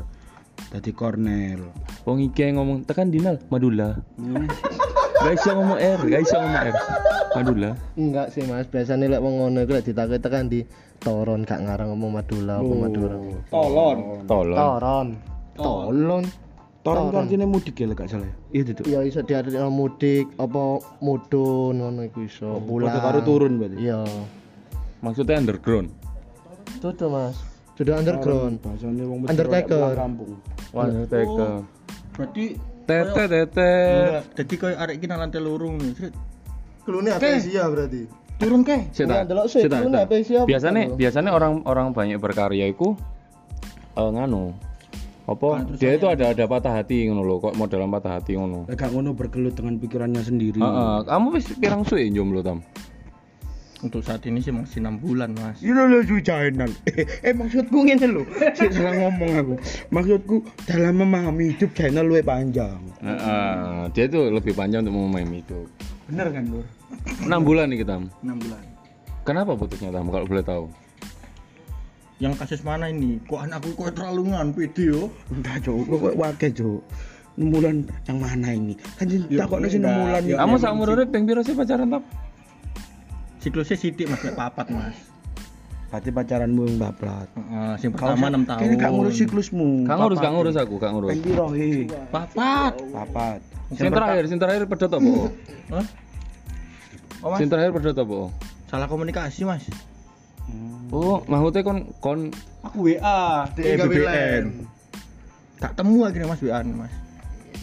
Tadi 0.71 0.91
Cornel. 0.91 1.61
Wong 2.03 2.19
iki 2.21 2.41
yang 2.41 2.59
ngomong 2.59 2.83
tekan 2.83 3.11
dinal 3.11 3.39
Madula. 3.47 3.95
Gak 5.15 5.33
iso 5.39 5.49
ngomong 5.55 5.79
R, 5.79 5.99
gak 6.11 6.21
iso 6.21 6.35
ngomong 6.37 6.57
R. 6.59 6.75
Madula. 7.35 7.71
Enggak 7.99 8.27
sih 8.31 8.43
Mas, 8.47 8.67
biasanya 8.67 9.05
lek 9.11 9.21
wong 9.23 9.33
ngono 9.39 9.57
iku 9.63 9.71
lek 9.75 9.85
ditakut 9.87 10.19
tekan 10.23 10.47
di 10.47 10.63
toron 11.03 11.43
gak 11.43 11.63
ngarang 11.63 11.91
ngomong 11.95 12.19
Madura 12.19 12.59
apa 12.59 12.73
Madura. 12.75 13.15
Tolon. 13.51 13.97
Tolong. 14.27 14.57
Toron. 14.57 15.07
Tolon. 15.55 16.23
Toron 16.85 17.09
kan 17.09 17.25
artinya 17.25 17.47
mudik 17.49 17.75
ya 17.81 17.89
lek 17.89 17.97
gak 17.97 18.09
salah. 18.11 18.29
ya? 18.29 18.35
Iya 18.53 18.61
itu. 18.71 18.81
Ya 18.85 18.99
iso 19.03 19.19
diartikan 19.25 19.71
mudik 19.73 20.27
apa 20.37 20.63
mudun 21.01 21.75
ngono 21.81 22.01
iku 22.05 22.23
iso. 22.23 22.59
Pulang. 22.63 22.91
Padha 22.93 22.99
karo 23.03 23.19
turun 23.25 23.57
berarti. 23.57 23.77
Iya. 23.81 24.03
Maksudnya 25.01 25.41
underground. 25.41 25.89
Tuh 26.79 26.93
Mas. 27.09 27.35
Sudah 27.75 27.99
underground. 27.99 28.63
Bahasane 28.63 29.03
wong 29.03 29.17
mesti 29.27 29.31
Undertaker. 29.35 29.93
kampung. 29.99 30.31
Wah, 30.71 30.87
teka. 31.07 31.49
Berarti 32.15 32.45
Tete 32.85 33.23
tete. 33.25 33.71
Jadi 34.37 34.53
koyo 34.61 34.75
arek 34.77 35.01
iki 35.01 35.05
nang 35.09 35.19
lantai 35.25 35.41
lurung 35.41 35.81
nih. 35.81 35.93
Kelune 36.85 37.09
Apesia 37.11 37.65
berarti. 37.65 38.05
Turun 38.35 38.61
ke? 38.67 38.91
Ya, 38.93 39.23
apa 39.25 40.15
siapa 40.21 40.45
Biasanya 40.45 40.91
biasanya 40.93 41.31
orang-orang 41.31 41.95
banyak 41.95 42.19
berkarya 42.19 42.67
itu 42.69 42.93
eh, 43.95 44.09
nganu 44.11 44.51
apa 45.25 45.65
dia 45.81 45.97
itu 45.97 46.05
ada 46.05 46.37
ada 46.37 46.45
patah 46.45 46.69
hati 46.69 47.09
ngono 47.09 47.25
lho 47.25 47.35
kok 47.41 47.57
modelan 47.57 47.89
patah 47.89 48.21
hati 48.21 48.37
ngono 48.37 48.69
gak 48.69 48.93
ngono 48.93 49.17
bergelut 49.17 49.57
dengan 49.57 49.81
pikirannya 49.81 50.21
sendiri. 50.21 50.61
Heeh, 50.61 50.97
kamu 51.09 51.27
wis 51.33 51.49
pirang 51.57 51.81
suwe 51.81 52.05
jomblo 52.13 52.45
tam 52.45 52.61
Untuk 53.85 54.01
saat 54.01 54.25
ini 54.25 54.41
sih 54.41 54.49
masih 54.49 54.81
6 54.81 54.97
bulan, 54.97 55.29
Mas. 55.37 55.61
Lho 55.61 55.85
lho 55.85 56.17
Jainal. 56.25 56.73
Eh, 56.89 57.05
eh 57.21 57.33
maksudku 57.37 57.85
lho. 57.85 58.25
Sik 58.57 58.73
salah 58.73 58.97
ngomong 58.97 59.31
aku. 59.37 59.53
Maksudku 59.93 60.41
dalam 60.65 61.05
memahami 61.05 61.53
hidup 61.53 61.69
Jainal 61.77 62.09
luwih 62.09 62.25
panjang. 62.25 62.81
Heeh, 62.97 63.85
dia 63.93 64.09
itu 64.09 64.25
lebih 64.33 64.57
panjang 64.57 64.81
untuk 64.81 64.97
memahami 64.97 65.45
hidup 65.45 65.69
Bener 66.09 66.33
kan, 66.33 66.43
Lur? 66.49 66.65
6 67.29 67.29
bulan 67.45 67.69
nih 67.69 67.85
kita 67.85 68.01
6 68.01 68.09
bulan. 68.25 68.61
kenapa 69.21 69.51
putusnya 69.57 69.89
tam 69.93 70.09
kalau 70.09 70.25
boleh 70.25 70.45
tahu 70.45 70.65
Yang 72.17 72.33
kasus 72.41 72.61
mana 72.65 72.89
ini? 72.89 73.21
Kok 73.25 73.41
anakku 73.41 73.69
kok 73.77 73.93
terlalu 73.93 74.33
ngan 74.33 74.49
video? 74.55 75.13
Enggak, 75.29 75.61
Cuk. 75.67 75.85
Kok 75.85 76.15
wakil. 76.17 76.81
Enam 77.35 77.47
bulan 77.51 77.75
yang 78.07 78.17
mana 78.17 78.49
ini? 78.55 78.73
Kan 78.97 79.11
takokno 79.29 79.67
sih 79.69 79.77
enggak. 79.77 79.93
6 79.93 80.01
bulan. 80.01 80.21
Kamu 80.41 80.55
sama 80.57 81.05
ping 81.05 81.23
piro 81.29 81.41
sih 81.45 81.53
pacaran 81.53 81.89
tam 81.93 82.01
Siklusnya 83.45 83.77
sidik 83.77 84.09
Mas, 84.09 84.25
kayak 84.25 84.33
papat, 84.41 84.73
Mas. 84.73 84.97
Berarti 85.93 86.09
pacaranmu 86.09 86.65
yang 86.65 86.77
bablat. 86.81 87.29
Heeh, 87.37 87.73
yang 87.85 87.93
pertama 87.93 88.25
6 88.33 88.49
tahun. 88.49 88.59
Kene 88.65 88.75
gak 88.81 88.91
ngurus 88.97 89.15
siklusmu. 89.21 89.69
Kang 89.85 90.01
ngurus, 90.01 90.17
Kang 90.17 90.33
ngurus 90.33 90.55
aku, 90.57 90.75
Kang 90.81 90.97
ngurus. 90.97 91.13
Piro 91.21 91.53
he? 91.53 91.85
Papat. 92.09 92.73
Papat. 92.89 93.39
Sing 93.77 93.93
terakhir, 93.93 94.23
sing 94.25 94.41
terakhir 94.41 94.65
pedot 94.65 94.89
apa? 94.89 95.13
Hah? 95.77 95.85
Oh, 97.21 97.29
Mas, 97.29 97.37
Sing 97.37 97.47
terakhir 97.53 97.71
pedot 97.77 97.93
apa? 97.93 98.19
salah 98.65 98.89
komunikasi, 98.89 99.47
Mas. 99.47 99.63
Oh, 100.91 101.23
maksudnya 101.25 101.63
kon 101.63 101.79
kon 102.03 102.19
Aku 102.65 102.91
WA, 102.91 103.45
gawe 103.47 103.97
line. 104.09 104.67
Tak 105.61 105.79
temu 105.79 106.03
akhirnya 106.03 106.27
Mas 106.27 106.41
WA 106.41 106.59
Mas. 106.65 106.93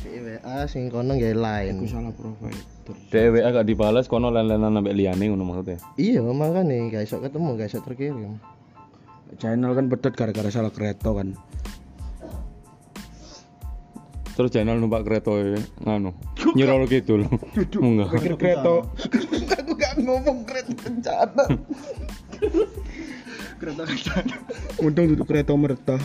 Di 0.02 0.18
WA 0.22 0.56
sing 0.70 0.88
kono 0.88 1.18
gawe 1.18 1.36
line. 1.36 1.74
Aku 1.74 1.86
salah 1.90 2.14
provider. 2.14 2.71
DWA 2.82 3.48
gak 3.54 3.66
dibalas 3.68 4.10
kono 4.10 4.34
lain-lainan 4.34 4.74
sampai 4.74 4.94
liane 4.96 5.30
ngono 5.30 5.46
maksudnya. 5.46 5.78
Iya, 5.94 6.26
makanya 6.26 6.74
gak 6.90 7.06
iso 7.06 7.22
ketemu, 7.22 7.54
gak 7.54 7.68
iso 7.70 7.78
terkirim. 7.78 8.42
Channel 9.38 9.72
kan 9.72 9.86
pedot 9.86 10.12
gara-gara 10.12 10.50
salah 10.50 10.74
kereta 10.74 11.14
kan. 11.14 11.38
Terus 14.32 14.50
channel 14.50 14.80
numpak 14.80 15.04
kereta 15.06 15.30
ya, 15.36 15.60
nganu. 15.84 16.10
Nyirol 16.56 16.88
gitu 16.90 17.22
loh. 17.22 17.30
Enggak. 17.56 18.18
Pikir 18.18 18.34
kereta 18.40 18.82
aku 19.62 19.72
gak 19.78 19.94
ngomong 20.02 20.42
kereta 20.42 20.72
bencana. 20.74 21.44
Kereta 23.62 23.82
kereta. 23.86 24.14
untung 24.82 25.06
duduk 25.14 25.26
kereta 25.30 25.52
merta. 25.54 25.96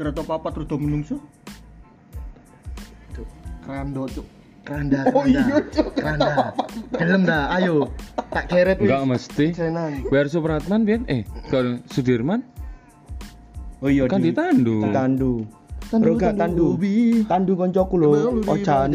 Kereta 0.00 0.22
papat 0.24 0.50
terus 0.56 0.66
do 0.70 0.76
menungso. 0.80 1.20
Kerando, 3.68 4.08
cuk. 4.08 4.37
Keranda, 4.68 5.00
keranda. 5.08 5.16
Oh 5.16 5.24
iya, 5.24 5.44
cuk. 5.72 5.88
Keranda. 5.96 6.52
Gelem 6.92 7.22
dah, 7.24 7.42
ayo. 7.56 7.88
Tak 8.28 8.44
keret 8.52 8.76
Enggak 8.84 9.02
mesti. 9.08 9.46
Senan. 9.56 10.04
Biar 10.12 10.28
Supratman 10.28 10.84
biar 10.84 11.00
eh 11.08 11.24
kalau 11.48 11.80
Sudirman 11.88 12.44
Oh 13.80 13.88
iya 13.88 14.04
kan 14.04 14.20
di 14.20 14.34
ditandu. 14.34 14.84
tandu. 14.92 15.32
Tandu, 15.88 16.04
Bro 16.04 16.12
gak 16.20 16.34
tandu, 16.36 16.66
tandu. 16.76 17.24
Tandu 17.24 17.52
koncoku 17.56 17.94
lho, 17.96 18.10
bajak. 18.44 18.92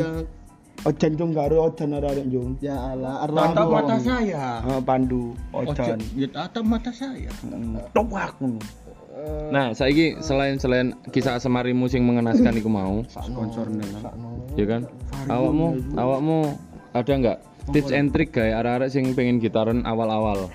Ocan 0.83 1.11
jong 1.15 1.31
karo 1.31 1.71
Ocan 1.71 1.95
arek 1.95 2.27
jong. 2.27 2.59
Ya 2.59 2.75
Allah, 2.75 3.23
Tatap 3.23 3.39
Arnaldo. 3.55 3.71
mata 3.71 3.97
saya. 4.03 4.59
Ah, 4.59 4.81
Pandu, 4.83 5.31
Ocan. 5.55 5.97
Ya 6.19 6.27
tatap 6.27 6.67
mata 6.67 6.91
saya. 6.91 7.31
Topak 7.95 8.35
ngono. 8.43 8.59
Nah, 9.53 9.77
saiki 9.77 10.17
selain 10.25 10.57
selain 10.57 10.97
kisah 11.13 11.37
semarimu 11.37 11.85
sing 11.85 12.01
mengenaskan 12.01 12.57
iku 12.57 12.65
mau, 12.65 13.05
Sponsornya 13.05 13.85
lah. 14.01 14.13
ya 14.57 14.65
kan? 14.65 14.81
Awakmu, 15.29 15.93
awakmu 15.93 16.57
ada 16.97 17.13
nggak 17.13 17.37
tips 17.69 17.93
and 17.93 18.09
trick 18.09 18.33
gawe 18.33 18.49
arek-arek 18.65 18.89
sing 18.89 19.13
pengen 19.13 19.37
gitaran 19.37 19.85
awal-awal? 19.85 20.49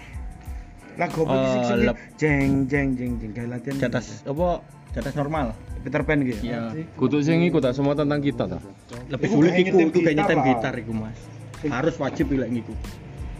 Lagu 0.98 1.22
apa 1.22 1.46
sih 1.54 1.60
sing 1.62 1.80
lep. 1.86 1.96
jeng 2.18 2.66
jeng 2.66 2.98
jeng 2.98 3.12
jeng 3.22 3.30
kayak 3.30 3.48
latihan 3.54 3.78
Di 3.78 3.86
atas 3.86 4.26
apa? 4.26 4.58
Di 4.90 4.98
atas 4.98 5.14
normal. 5.14 5.54
Peter 5.86 6.02
Pan 6.02 6.18
gitu. 6.26 6.42
Iya. 6.42 6.74
Kudu 6.98 7.22
sing 7.22 7.38
iku 7.46 7.62
tak 7.62 7.78
semua 7.78 7.94
tentang 7.94 8.18
kita 8.18 8.50
ta. 8.50 8.58
Lebih 9.06 9.28
sulit 9.30 9.54
kayak 9.54 9.62
iku, 9.70 9.76
nyetim 9.78 9.88
iku 9.94 9.98
kayak 10.02 10.16
gitar, 10.18 10.26
nyetem 10.26 10.38
Pak. 10.42 10.46
gitar 10.50 10.74
iku, 10.74 10.92
Mas. 10.98 11.18
Harus 11.62 11.94
wajib 12.02 12.24
pilek 12.26 12.50
ngiku. 12.50 12.74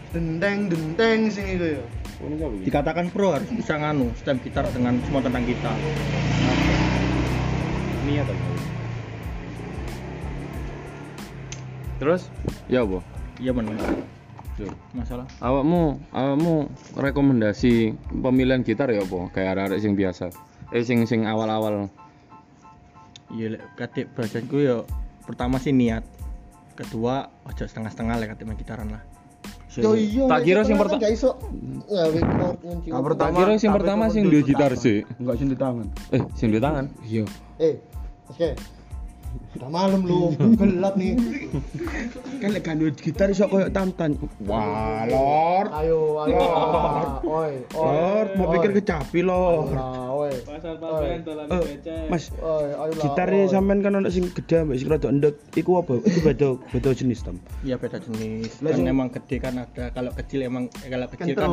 Dendeng, 0.08 0.72
dendeng 0.72 1.28
sing 1.28 1.44
iku 1.58 1.66
ya. 1.76 1.82
Dikatakan 2.64 3.12
pro 3.12 3.36
harus 3.36 3.46
bisa 3.52 3.76
nganu 3.76 4.08
stem 4.16 4.40
gitar 4.40 4.64
dengan 4.72 4.96
semua 5.04 5.20
tentang 5.20 5.44
kita. 5.44 5.72
Niat 8.08 8.24
apa? 8.24 8.44
Terus, 11.98 12.32
ya 12.72 12.88
apa? 12.88 13.04
Iya 13.36 13.52
benar. 13.52 13.76
Masalah. 14.96 15.28
Awakmu, 15.38 16.02
awakmu 16.10 16.66
rekomendasi 16.98 17.94
pemilihan 18.10 18.66
gitar 18.66 18.90
ya 18.90 19.04
apa? 19.04 19.30
Kayak 19.30 19.50
arek-arek 19.54 19.78
sing 19.78 19.94
biasa. 19.94 20.32
Eh 20.74 20.82
sing 20.82 21.04
sing 21.06 21.28
awal-awal. 21.28 21.92
Iya 23.28 23.60
katik 23.76 24.10
belajarku 24.16 24.56
ya 24.58 24.82
pertama 25.28 25.60
sih 25.60 25.70
niat. 25.70 26.02
Kedua 26.74 27.28
ojo 27.46 27.62
setengah-setengah 27.62 28.14
lek 28.18 28.28
katik 28.34 28.46
main 28.48 28.58
gitaran 28.58 28.88
lah. 28.88 29.02
Yo 29.78 29.90
iya. 29.94 30.24
Tak 30.26 30.40
kira 30.42 30.60
sing 30.62 30.74
pertama 30.74 30.92
perta- 30.92 31.04
gak 31.04 31.12
iso. 31.12 31.30
Chord 31.88 32.58
ngunci. 32.60 32.88
Ah, 32.88 32.92
Tak 32.92 33.02
pertama- 33.06 33.36
kira 33.38 33.52
sing 33.56 33.70
pertama 33.70 34.04
sing 34.08 34.22
duwe 34.24 34.40
di 34.40 34.48
gitar 34.48 34.72
sih. 34.74 34.98
Enggak 35.16 35.36
sing 35.36 35.48
di 35.48 35.56
tangan. 35.56 35.86
Eh, 36.10 36.22
sing 36.34 36.48
di 36.50 36.58
tangan. 36.58 36.84
Iya. 37.02 37.24
Eh, 37.56 37.74
oke. 38.28 38.50
Udah 39.50 39.68
malam 39.68 40.00
lu, 40.02 40.32
gelap 40.60 40.94
nih. 40.94 41.16
Kan 42.38 42.48
lek 42.50 42.62
kan 42.62 42.74
duwe 42.76 42.92
gitar 42.92 43.28
iso 43.28 43.46
koyo 43.46 43.68
tantan. 43.68 44.14
Wah, 44.44 45.02
Lord. 45.04 45.68
Ayo, 45.74 45.98
ayo. 46.20 46.38
Oi, 47.22 47.52
oi. 47.66 47.88
Lord, 47.88 48.28
mau 48.36 48.46
pikir 48.52 48.70
kecapi 48.74 49.20
Lord. 49.20 49.72
Oi. 50.28 51.08
Eh, 51.88 52.06
Mas, 52.12 52.28
Oi, 52.36 52.68
ayo 52.76 52.92
lah. 52.92 53.04
gitarnya 53.08 53.44
oi. 53.48 53.52
sampean 53.52 53.80
kan 53.80 53.96
ono 53.96 54.08
sing 54.12 54.28
gede 54.36 54.64
ambek 54.64 54.76
sing 54.76 54.88
rada 54.92 55.08
endek. 55.08 55.34
Iku 55.56 55.80
apa? 55.80 56.00
Iku 56.04 56.18
beda 56.20 56.48
beda 56.72 56.90
jenis 56.92 57.24
tam. 57.24 57.40
Iya 57.64 57.80
beda 57.80 57.96
jenis. 58.04 58.60
Lah, 58.60 58.76
Kan 58.76 58.84
emang 58.84 59.08
gede 59.08 59.36
kan 59.40 59.54
ada. 59.56 59.88
Kalau 59.92 60.12
kecil 60.12 60.44
emang 60.44 60.68
eh, 60.84 60.88
kalau 60.92 61.06
kecil 61.08 61.34
kan 61.34 61.50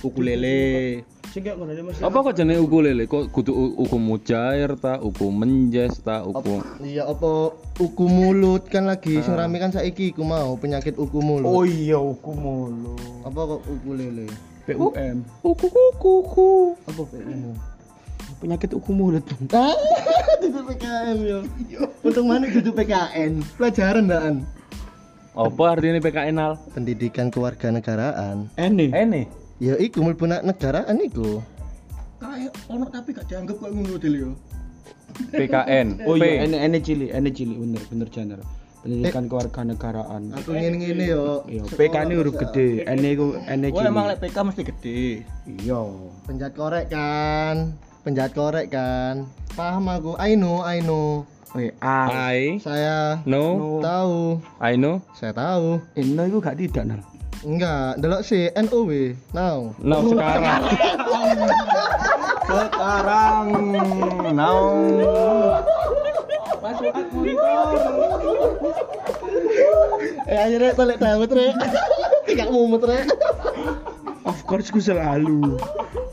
ukulele. 0.00 1.04
Sing 1.32 1.44
Mas. 1.84 2.00
Apa 2.00 2.16
kok 2.24 2.34
jenenge 2.38 2.64
ukulele? 2.64 3.04
Kok 3.04 3.28
kudu 3.28 3.52
uku 3.76 3.96
mujair 4.00 4.72
ta, 4.80 4.96
uku 4.96 5.28
menjes 5.28 6.00
ta, 6.00 6.24
uku 6.24 6.64
Iya, 6.80 7.04
apa 7.04 7.52
uku 7.76 8.04
mulut 8.08 8.64
kan 8.72 8.88
lagi 8.88 9.20
sing 9.20 9.36
rame 9.36 9.60
kan 9.60 9.74
saiki 9.74 10.16
iku 10.16 10.24
mau 10.24 10.56
penyakit 10.56 10.96
uku 10.96 11.20
mulut. 11.20 11.52
Oh 11.52 11.64
iya, 11.68 12.00
aku 12.00 12.32
mulu. 12.32 12.96
Apa 13.28 13.40
kok 13.56 13.60
uku 13.68 13.90
lele? 13.92 14.28
PUM. 14.66 15.22
uku 15.46 15.66
kuku 15.70 15.84
kuku. 15.94 16.50
Apa 16.90 17.02
PU? 17.06 17.75
Penyakit 18.36 18.70
uku 18.76 18.90
mulut. 18.92 19.24
Ah, 19.50 19.72
itu 20.44 20.60
PKN 20.60 21.16
yo. 21.24 21.38
Untung 22.04 22.28
mana 22.28 22.44
itu 22.44 22.68
PKN? 22.68 23.40
Pelajaran 23.56 24.04
daan. 24.06 24.34
Apa 25.32 25.76
artinya 25.76 26.00
PKN 26.00 26.36
al? 26.36 26.52
Pendidikan 26.72 27.32
kewarganegaraan. 27.32 28.52
Ene. 28.56 28.92
Ene. 28.92 29.22
Ya 29.56 29.76
iku 29.80 30.04
mlebu 30.04 30.28
negaraan 30.28 31.00
iku. 31.00 31.40
Kayak 32.20 32.52
ono 32.68 32.84
tapi 32.88 33.12
gak 33.12 33.24
dianggap 33.28 33.56
kayak 33.56 33.72
ngono 33.72 33.96
dulu 33.96 34.16
yo. 34.16 34.30
PKN. 35.32 36.04
Oh 36.04 36.16
P. 36.16 36.24
iya, 36.24 36.44
ene 36.44 36.56
ene 36.60 36.78
cili, 36.80 37.08
ene 37.08 37.32
cili 37.32 37.56
bener 37.56 37.80
bener 37.88 38.08
channel. 38.12 38.40
Pendidikan 38.84 39.32
kewarganegaraan. 39.32 40.36
Aku 40.36 40.52
ngene-ngene 40.52 41.04
yo. 41.08 41.40
Iya, 41.48 41.64
PK 41.72 41.94
ini 42.04 42.14
huruf 42.20 42.36
gede, 42.36 42.84
ene 42.84 43.16
iku 43.16 43.32
ene 43.48 43.72
Oh 43.72 43.80
cili. 43.80 43.88
emang 43.88 44.04
lek 44.12 44.20
PK 44.20 44.36
mesti 44.44 44.62
gede. 44.62 45.00
Iya. 45.48 45.80
Penjahat 46.28 46.52
korek 46.52 46.92
kan. 46.92 47.72
Penjahat 48.06 48.38
korek 48.38 48.70
kan. 48.70 49.26
Paham 49.58 49.90
aku. 49.90 50.14
I 50.22 50.38
know, 50.38 50.62
I 50.62 50.78
know. 50.78 51.26
Oke, 51.50 51.74
A. 51.82 52.06
I 52.30 52.54
Saya 52.62 53.18
know, 53.26 53.82
tahu. 53.82 54.38
I 54.62 54.78
know. 54.78 55.02
Saya 55.18 55.34
tahu. 55.34 55.82
Eno 55.98 56.22
iku 56.30 56.38
gak 56.38 56.54
tidak 56.54 56.86
nal. 56.86 57.02
Enggak, 57.42 57.98
delok 57.98 58.22
si 58.22 58.46
NOW. 58.54 59.10
Now. 59.34 59.74
Now 59.82 60.06
sekarang. 60.06 60.62
Sekarang 62.46 63.46
now 64.38 64.62
Eh 70.30 70.38
ayo 70.46 70.56
rek 70.62 70.78
balik 70.78 71.02
dawet 71.02 71.30
rek. 71.34 71.54
Tidak 72.30 72.54
mumet 72.54 72.86
rek. 72.86 73.06
Of 74.22 74.46
course 74.46 74.70
ku 74.70 74.78
selalu. 74.78 75.58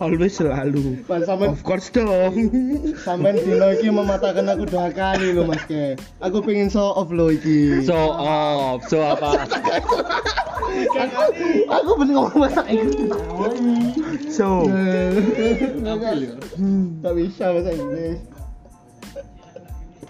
Always 0.04 0.36
selalu. 0.36 1.00
Pas 1.08 1.24
sampean 1.24 1.56
Of 1.56 1.64
course 1.64 1.88
dong. 1.88 2.36
sampean 3.00 3.40
dino 3.40 3.72
iki 3.72 3.88
mematahkan 3.88 4.52
aku 4.52 4.68
dua 4.68 4.92
kali 4.92 5.32
lho 5.32 5.48
Mas 5.48 5.64
Ke. 5.64 5.96
Aku 6.20 6.44
pengen 6.44 6.68
show 6.68 6.92
off 6.92 7.08
lo 7.08 7.32
iki. 7.32 7.88
So 7.88 7.96
off, 7.96 8.84
so 8.92 9.00
apa? 9.00 9.48
aku 11.72 11.92
bener 11.96 12.14
ngomong 12.20 12.40
bahasa 12.44 12.62
Inggris. 12.68 13.08
So, 14.28 14.68
Tak 17.00 17.14
bisa 17.16 17.46
bahasa 17.56 17.70
Inggris. 17.72 18.20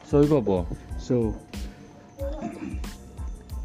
So 0.09 0.25
iku 0.25 0.41
apa? 0.41 0.57
so. 0.97 1.37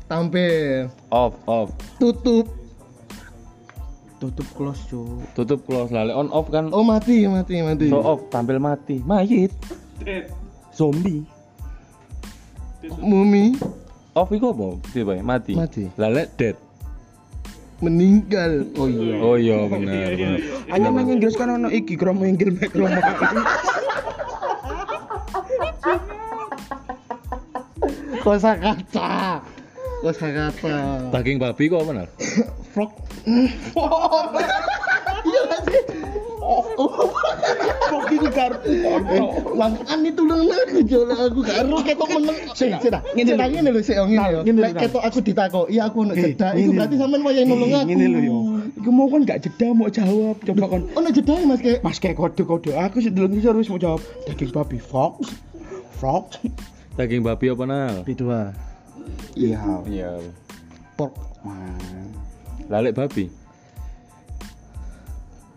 Tampil, 0.08 0.88
Off, 1.12 1.36
off. 1.44 1.68
tutup. 2.00 2.48
Tutup 4.18 4.48
close, 4.58 4.82
cu. 4.90 5.22
Tutup 5.38 5.62
close 5.62 5.94
lali 5.94 6.10
on 6.10 6.26
off 6.34 6.50
kan. 6.50 6.74
Oh 6.74 6.82
mati, 6.82 7.30
mati, 7.30 7.62
mati. 7.62 7.86
So 7.86 8.02
off 8.02 8.26
tampil 8.34 8.58
mati. 8.58 8.98
Mayit. 9.06 9.54
Zombie. 10.74 11.22
Mumi 13.02 13.58
Off 14.14 14.30
iku 14.34 14.50
apa? 14.50 14.78
Mati. 15.22 15.54
Mati. 15.54 15.84
Lale 15.94 16.26
dead. 16.34 16.58
meninggal. 17.78 18.66
Oh 18.74 18.90
iya. 18.90 19.14
Oh 19.22 19.38
iya 19.38 19.62
benar. 19.70 20.10
benar. 20.14 20.42
Hanya 20.66 20.90
nang 20.90 21.06
Inggris 21.06 21.38
kan 21.38 21.54
ono 21.54 21.70
iki 21.70 21.94
kromo 21.94 22.26
inggil 22.26 22.50
mek 22.58 22.74
kromo. 22.74 22.90
Kosa 28.26 28.58
kata. 28.58 29.40
Kosa 29.98 30.26
kata. 30.30 30.74
Daging 31.10 31.36
babi 31.36 31.66
kok 31.66 31.82
apa 31.82 31.92
Nal? 31.92 32.08
Frog. 32.72 32.90
Iya 35.26 35.40
gak 35.44 35.60
sih? 35.66 35.82
Kok 37.88 38.02
iki 38.08 38.28
kartu 38.30 38.70
Eh, 38.70 39.30
Makan 39.52 39.98
itu 40.00 40.22
lu 40.22 40.34
aku 40.38 40.78
jola 40.86 41.14
aku 41.18 41.40
karo 41.42 41.76
ketok 41.82 42.08
meneng. 42.14 42.36
Sik, 42.54 42.78
sik 42.78 42.90
dah. 42.90 43.02
Ngene 43.12 43.34
Ngene 43.34 43.46
ngene 43.50 43.70
lho 43.74 43.80
sik 43.82 43.98
ngene 43.98 44.26
lho, 44.32 44.40
Lek 44.46 44.72
ketok 44.78 45.02
aku 45.02 45.18
ditako, 45.20 45.60
iya 45.66 45.90
aku 45.90 46.06
ono 46.06 46.14
Eh, 46.14 46.30
cedak. 46.30 46.54
Iku 46.54 46.62
ngene. 46.62 46.76
berarti 46.78 46.94
sampean 46.96 47.20
wayahe 47.20 47.44
nolong 47.44 47.70
aku. 47.74 47.86
Ngene 47.90 48.06
lho 48.06 48.20
yo. 48.22 48.38
Iku 48.78 48.88
mau 48.88 49.06
kan 49.10 49.20
gak 49.26 49.38
jeda 49.42 49.66
mau 49.72 49.88
jawab. 49.90 50.36
Coba 50.40 50.66
kan 50.68 50.80
Oh, 50.94 51.00
nah 51.02 51.10
jeda 51.10 51.34
Mas 51.42 51.58
kayak 51.58 51.80
Mas 51.82 51.98
kayak 51.98 52.16
kode-kode 52.16 52.70
aku 52.72 53.02
sih 53.02 53.10
deleng 53.10 53.34
ngisor 53.34 53.58
wis 53.58 53.66
mau 53.66 53.76
jawab 53.76 54.00
daging 54.24 54.54
babi 54.54 54.78
fox. 54.78 55.26
Fox. 55.98 56.38
Daging 56.94 57.20
babi 57.20 57.50
apa 57.50 57.64
nal? 57.66 57.94
B2. 58.06 58.22
Iya. 59.38 59.60
Iya. 59.86 60.10
Pork. 60.98 61.14
Lalek 62.68 62.92
babi. 62.96 63.30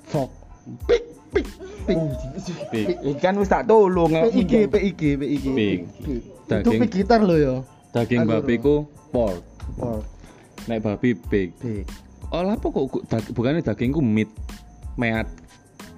Fok. 0.08 0.30
Pik 0.88 1.04
pik 1.32 1.48
pik. 1.88 1.98
Pig. 2.72 2.88
Ikan 3.16 3.40
wis 3.40 3.50
tak 3.50 3.66
tolong. 3.66 4.12
PIG 4.12 4.70
PIG 4.70 5.02
PIG. 5.20 5.44
Pig. 5.56 5.80
Itu 6.04 6.14
Daging. 6.48 6.80
pig 6.84 6.92
gitar 6.92 7.20
lo 7.24 7.36
ya. 7.40 7.56
Daging 7.96 8.28
babi 8.28 8.56
ku 8.60 8.88
pork. 9.12 9.40
Pork. 9.80 10.04
Nek 10.68 10.80
babi 10.84 11.16
pig. 11.16 11.56
Pig. 11.58 11.88
Oh, 12.32 12.48
apa 12.48 12.64
kok 12.64 12.86
bukannya 13.36 13.60
daging 13.60 13.92
ku 13.92 14.00
meat? 14.00 14.32
Meat. 14.96 15.28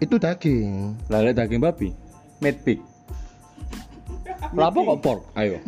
Itu 0.01 0.17
daging. 0.17 0.97
Lalek 1.09 1.37
daging 1.37 1.61
babi. 1.61 1.93
Meat 2.41 2.57
pig. 2.65 2.81
Lah 4.53 4.69
apa 4.69 4.79
kok 4.81 4.99
pork? 5.01 5.21
Ayo. 5.37 5.61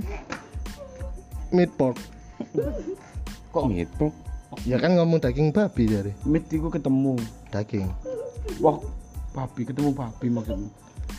Meat 1.54 1.72
pork. 1.78 1.98
Kok 3.54 3.66
meat 3.70 3.89
pork? 3.98 4.14
Ya 4.64 4.80
kan 4.80 4.96
ngomong 4.96 5.20
daging 5.20 5.52
babi 5.52 5.84
dari. 5.86 6.12
Mit 6.24 6.48
iku 6.48 6.72
ketemu. 6.72 7.20
Daging. 7.52 7.91
Wah, 8.64 8.80
babi 9.36 9.62
ketemu 9.68 9.91
babi 9.91 10.28
maksudmu. 10.32 10.70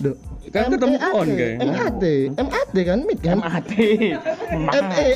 Duh. 0.00 0.16
Kan 0.50 0.72
ketemu 0.72 0.96
on 0.98 1.28
kayak. 1.36 1.56
MAT. 1.62 2.04
MAT 2.36 2.74
kan 2.74 2.98
meat 3.04 3.20
kan? 3.20 3.38
MAT. 3.38 3.70
ME. 4.56 5.08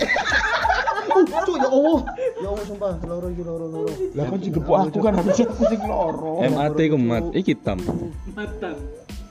Cuk 1.21 1.57
ya 1.59 1.69
Allah. 1.69 2.01
Ya 2.39 2.49
Allah 2.49 2.65
sumpah, 2.65 2.93
loro 3.05 3.27
iki 3.35 3.43
loro 3.43 3.67
loro. 3.67 3.91
Lah 4.15 4.25
kan 4.31 4.39
sing 4.41 4.53
gepuk 4.55 4.77
aku 4.79 4.99
kan 5.03 5.13
habis 5.19 5.43
aku 5.43 5.65
sing 5.69 5.81
loro. 5.85 6.41
MAT 6.45 6.79
ku 6.79 6.97
mat. 6.97 7.25
Iki 7.35 7.53
tam. 7.61 7.79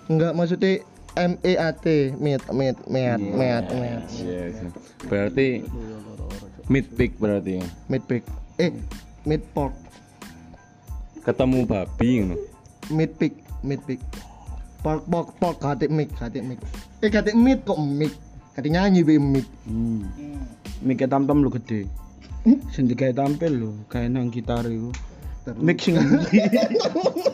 Enggak 0.09 0.31
maksudnya 0.33 0.83
M 1.19 1.35
E 1.43 1.59
A 1.59 1.75
T 1.75 2.15
meat 2.15 2.39
meat 2.55 2.79
meat 2.87 3.19
meat 3.19 3.65
meat 3.67 4.03
Yes. 4.23 4.55
Berarti 5.11 5.67
meat 6.71 6.87
pig 6.95 7.11
berarti. 7.19 7.59
meat 7.91 8.07
pig. 8.07 8.23
Eh, 8.55 8.71
meat 9.27 9.43
pork, 9.51 9.75
Ketemu 11.27 11.67
babi 11.67 12.23
ngono. 12.23 12.35
meat 12.87 13.11
pig, 13.19 13.35
meat 13.59 13.83
pig. 13.83 13.99
Pork 14.79 15.03
pork 15.11 15.35
pork 15.35 15.59
kate 15.59 15.91
mik, 15.91 16.15
kate 16.15 16.39
mik. 16.39 16.59
Eh 17.03 17.11
kate 17.11 17.35
meat 17.35 17.67
kok 17.67 17.75
mik. 17.75 18.15
Kate 18.55 18.71
nyanyi 18.71 19.03
be 19.03 19.19
mik. 19.19 19.47
Hmm. 19.67 20.07
Mik 20.79 21.03
tam-tam 21.11 21.43
lu 21.43 21.51
gede. 21.51 21.83
Sing 22.71 22.87
digawe 22.87 23.11
tampil 23.11 23.51
lho, 23.59 23.71
kayak 23.91 24.15
nang 24.15 24.31
gitar 24.31 24.63
iku. 24.63 24.95
Mik 25.59 25.83
sing 25.83 25.99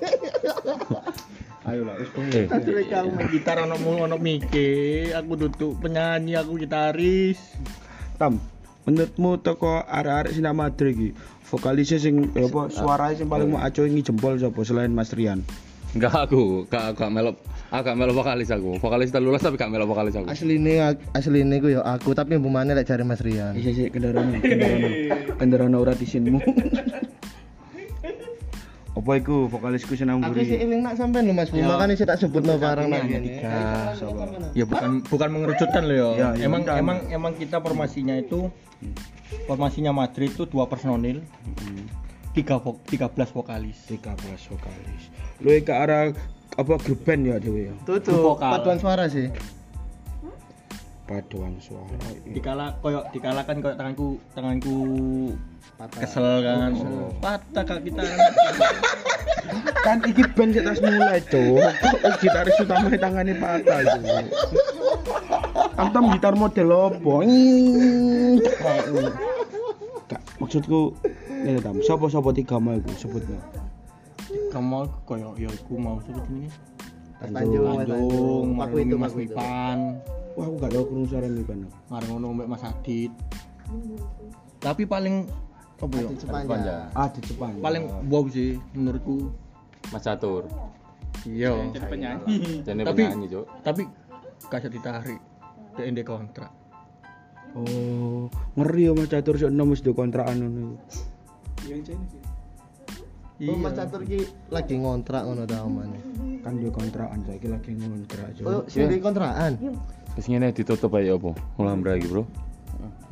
Eh, 2.34 2.46
Ketika 2.50 3.06
aku 3.06 3.10
main 3.14 3.28
gitar 3.30 3.58
ono 3.62 3.76
mung 3.82 4.02
ono 4.02 4.18
mike, 4.18 5.12
aku 5.14 5.32
duduk 5.38 5.78
penyanyi, 5.78 6.34
aku 6.34 6.58
gitaris. 6.58 7.38
Tam, 8.18 8.42
menurutmu 8.88 9.42
toko 9.44 9.84
arek-arek 9.84 10.32
sing 10.34 10.46
nama 10.46 10.70
Madrid 10.70 10.96
iki, 10.96 11.10
vokalisnya 11.52 12.00
sing 12.00 12.32
eh, 12.34 12.48
apa 12.48 12.72
suaranya 12.72 13.16
sing 13.20 13.28
paling 13.28 13.52
mau 13.52 13.62
acungi 13.62 14.02
jempol 14.02 14.40
sapa 14.40 14.62
selain 14.66 14.94
Mas 14.94 15.12
Rian? 15.12 15.44
enggak 15.96 16.28
aku, 16.28 16.68
gak 16.68 16.92
gak 17.00 17.08
melok 17.08 17.40
agak 17.72 17.96
melok 17.96 18.20
vokalis 18.20 18.52
aku. 18.52 18.76
Vokalis 18.84 19.16
telulas 19.16 19.40
tapi 19.40 19.56
gak 19.56 19.72
melok 19.72 19.96
vokalis 19.96 20.20
aku. 20.20 20.28
Asline 20.28 20.96
asline 21.16 21.56
ku 21.64 21.72
ya 21.72 21.82
aku 21.88 22.12
tapi 22.12 22.36
bumane 22.36 22.76
lek 22.76 22.84
cari 22.84 23.08
Mas 23.08 23.24
Rian. 23.24 23.56
Iya 23.56 23.72
sih 23.72 23.88
kendaraan 23.88 24.36
kendaraan 24.44 24.92
kendaraan 25.40 25.76
ora 25.76 25.96
disinmu. 25.96 26.44
Apa 28.96 29.12
iku 29.20 29.52
vokalisku 29.52 29.92
sing 30.00 30.08
nang 30.08 30.24
Aku 30.24 30.40
sih 30.40 30.56
eling 30.56 30.80
nak 30.80 30.96
sampean 30.96 31.28
lho 31.28 31.36
Mas 31.36 31.52
Bu, 31.52 31.60
makane 31.60 32.00
sih 32.00 32.08
tak 32.08 32.16
sebutno 32.16 32.56
barang 32.56 32.88
nak 32.88 33.04
ngene. 33.04 33.44
Ya 34.56 34.64
bukan 34.64 35.04
bukan 35.04 35.30
mengerucutkan 35.36 35.84
loh 35.84 35.96
ya. 35.96 36.10
Ya, 36.16 36.28
ya, 36.40 36.48
emang 36.48 36.64
bukan. 36.64 36.80
emang 36.80 36.98
emang 37.12 37.34
kita 37.36 37.60
formasinya 37.60 38.16
itu 38.16 38.48
formasinya 39.52 39.92
Madrid 39.92 40.32
itu 40.32 40.48
dua 40.48 40.72
personil, 40.72 41.20
tiga 42.32 42.56
vok, 42.56 42.88
13 42.88 43.36
vokalis. 43.36 43.78
13 43.92 44.16
vokalis. 44.56 45.04
Lu 45.44 45.52
ke 45.60 45.74
arah 45.76 46.16
apa 46.56 46.74
grup 46.80 47.04
band 47.04 47.22
ya 47.28 47.36
dhewe 47.36 47.68
ya? 47.68 47.76
Tutup 47.84 48.40
Vokal. 48.40 48.52
paduan 48.56 48.80
suara 48.80 49.12
sih. 49.12 49.28
Paduan 51.06 51.54
suara. 51.62 51.94
Dikala 52.26 52.74
koyo 52.82 53.06
dikalakan 53.14 53.62
koyo 53.62 53.76
tanganku 53.78 54.08
tanganku 54.34 54.78
kesel 56.02 56.42
kan. 56.42 56.74
Patah 57.22 57.62
kak 57.62 57.80
kita. 57.86 58.02
Kan 59.86 60.02
iki 60.10 60.26
band 60.34 60.58
sik 60.58 60.66
tas 60.66 60.82
mulai, 60.82 61.22
Cuk. 61.30 61.62
Kok 61.62 62.18
Gitaris 62.18 62.58
utama 62.58 62.90
tangane 62.98 63.38
patah 63.38 63.86
itu. 63.86 64.02
Antam 65.78 66.10
gitar 66.10 66.34
model 66.34 66.74
opo? 66.74 67.22
Kak, 70.10 70.22
maksudku 70.42 70.98
ini 71.46 71.62
tam, 71.62 71.78
sapa-sapa 71.86 72.34
tiga 72.34 72.58
mau 72.58 72.74
iku 72.74 72.90
sebutnya. 72.98 73.38
Kamu 74.50 74.90
koyo 75.06 75.38
ya 75.38 75.54
aku 75.54 75.78
mau 75.78 76.02
sebut 76.02 76.26
ini. 76.34 76.50
Tanjung, 77.22 77.86
Tanjung, 77.86 78.60
Aku 78.60 78.76
itu 78.82 78.96
Mas 78.98 79.14
Mas 79.14 79.14
itu. 79.14 79.20
Wipan, 79.30 79.78
Wah, 80.36 80.46
aku 80.46 80.56
gak 80.60 80.72
tau 80.72 80.84
krungu 80.84 81.08
suara 81.08 81.28
ini 81.28 81.44
kan. 81.44 81.64
marang 81.88 82.10
ngono 82.12 82.36
mbek 82.36 82.48
Mas 82.50 82.64
Adit. 82.64 83.12
Tapi 84.60 84.84
paling 84.84 85.24
apa 85.76 85.96
ya? 86.60 86.78
Ah, 86.92 87.08
di 87.08 87.20
Jepang. 87.22 87.56
Paling 87.60 87.84
wow 88.08 88.26
sih 88.28 88.60
menurutku. 88.72 89.32
Mas 89.90 90.04
Catur. 90.04 90.44
Iya. 91.24 91.56
Jadi 91.72 91.80
Tapi- 92.84 93.06
penyanyi, 93.06 93.26
Cuk. 93.30 93.46
Tapi 93.62 93.82
kasih 94.46 94.70
ditarik. 94.70 95.22
DND 95.76 96.04
kontrak. 96.04 96.52
Oh, 97.56 98.28
ngeri 98.54 98.88
ya 98.88 98.92
Mas 98.92 99.08
Catur 99.08 99.36
sok 99.36 99.48
enom 99.50 99.72
wis 99.72 99.80
do 99.80 99.96
kontrakan 99.96 100.36
ngono. 100.42 100.76
Oh, 103.46 103.56
Mas 103.56 103.74
Catur 103.74 104.02
ki 104.04 104.20
lagi 104.48 104.76
ngontrak 104.76 105.24
ngono 105.24 105.44
ta 105.44 105.64
omane. 105.64 106.00
Kan 106.40 106.60
dia 106.60 106.70
kontrakan 106.70 107.20
saiki 107.24 107.48
lagi 107.48 107.72
ngontrak, 107.74 108.36
Oh, 108.42 108.64
Cuk. 108.64 108.64
sing 108.68 108.88
di 108.88 109.00
kontrakan. 109.00 109.54
Terus 110.16 110.26
ngene 110.32 110.56
ditutup 110.56 110.96
aja 110.96 111.20
apa? 111.20 111.36
Ulam 111.60 111.84
lagi, 111.84 112.08
Bro. 112.08 112.24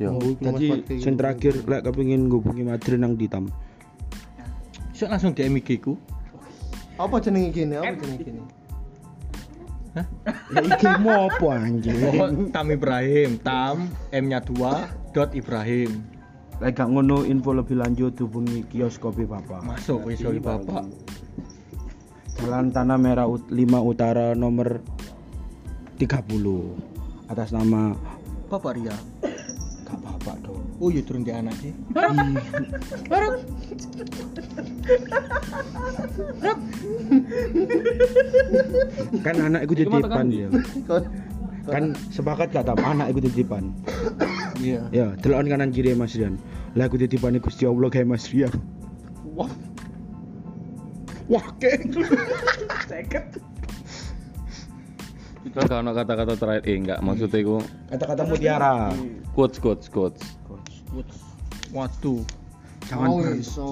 Ya. 0.00 0.10
Oh, 0.10 0.18
Jadi 0.18 0.98
sing 0.98 1.14
terakhir 1.14 1.62
lek 1.70 1.86
kepengin 1.86 2.26
ngubungi 2.26 2.66
Madrid 2.66 2.98
nang 2.98 3.14
ditam. 3.14 3.46
Sok 4.90 5.10
langsung 5.10 5.36
DM 5.36 5.62
IG 5.62 5.78
ku. 5.84 5.94
Apa 6.98 7.18
jenenge 7.22 7.50
gini? 7.54 7.74
Apa 7.78 7.94
jenenge 7.98 8.22
gini? 8.22 8.42
Hah? 9.94 10.06
Ya 10.50 10.60
iki 10.66 10.90
mau 10.98 11.30
apa 11.30 11.48
anjing? 11.54 11.94
Oh, 12.18 12.30
Tam 12.50 12.66
Ibrahim, 12.74 13.38
Tam 13.38 13.86
M-nya 14.10 14.42
2 14.42 15.14
dot 15.14 15.30
Ibrahim. 15.34 16.02
Lek 16.58 16.74
gak 16.78 16.90
ngono 16.90 17.22
info 17.26 17.54
lebih 17.54 17.78
lanjut 17.78 18.14
hubungi 18.18 18.66
kios 18.66 18.98
kopi 18.98 19.26
Papa. 19.26 19.62
Masuk 19.62 20.10
wis 20.10 20.18
sorry 20.18 20.42
Bapak. 20.42 20.86
Jalan 22.38 22.74
Tanah 22.74 22.98
Merah 22.98 23.30
Ut- 23.30 23.50
5 23.50 23.78
Utara 23.82 24.34
nomor 24.34 24.82
30 25.98 26.93
atas 27.28 27.50
nama 27.54 27.96
Bapak 28.52 28.76
Ria. 28.76 28.94
Kak 29.84 29.98
Bapak 30.00 30.36
dong. 30.44 30.62
Oh, 30.80 30.88
ya 30.92 31.00
turun 31.04 31.24
di 31.24 31.32
anak 31.32 31.54
sih. 31.60 31.72
Kan 39.24 39.36
anak 39.40 39.60
iku 39.64 39.74
titipan 39.76 40.26
ya. 40.28 40.48
Kan 41.64 41.96
sepakat 42.12 42.52
gak 42.52 42.68
tam 42.68 42.80
anak 42.84 43.12
iku 43.12 43.20
titipan. 43.24 43.72
Iya. 44.60 44.86
Ya, 44.94 45.06
delokan 45.18 45.50
kanan 45.50 45.70
kiri 45.74 45.96
Mas 45.96 46.14
Rian. 46.14 46.38
Lah 46.78 46.86
aku 46.86 47.00
titipane 47.00 47.40
Gusti 47.42 47.64
Allah 47.66 47.88
kayak 47.90 48.06
Mas 48.06 48.28
Rian. 48.30 48.52
Wah, 49.34 49.50
Wah, 51.24 51.46
kek. 51.56 51.88
Itu 51.88 52.04
gak 55.46 55.70
ono 55.74 55.90
kata-kata 55.92 56.32
terakhir 56.34 56.62
eh 56.64 56.76
enggak 56.76 56.98
maksudnya 57.00 57.38
iku 57.38 57.56
Kata-kata 57.90 58.22
mutiara. 58.24 58.74
quotes 59.32 59.58
quotes 59.58 59.86
quotes. 59.88 60.24
waduh. 61.70 62.22
Jangan 62.84 63.08
mau 63.08 63.16
ber- 63.18 63.40
iso 63.40 63.68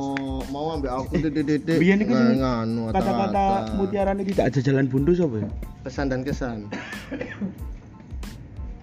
mau 0.48 0.72
ambil 0.72 0.90
aku 0.90 1.20
titik-titik. 1.20 1.76
Biyen 1.76 2.00
iku 2.00 2.12
sing 2.12 2.40
nganu 2.40 2.88
kata-kata 2.90 3.44
mutiara 3.76 4.10
ini 4.12 4.24
tidak 4.26 4.44
ada 4.48 4.60
jalan 4.60 4.84
buntu 4.86 5.12
apa 5.18 5.36
ya? 5.38 5.48
pesan 5.82 6.06
dan 6.08 6.20
kesan. 6.22 6.58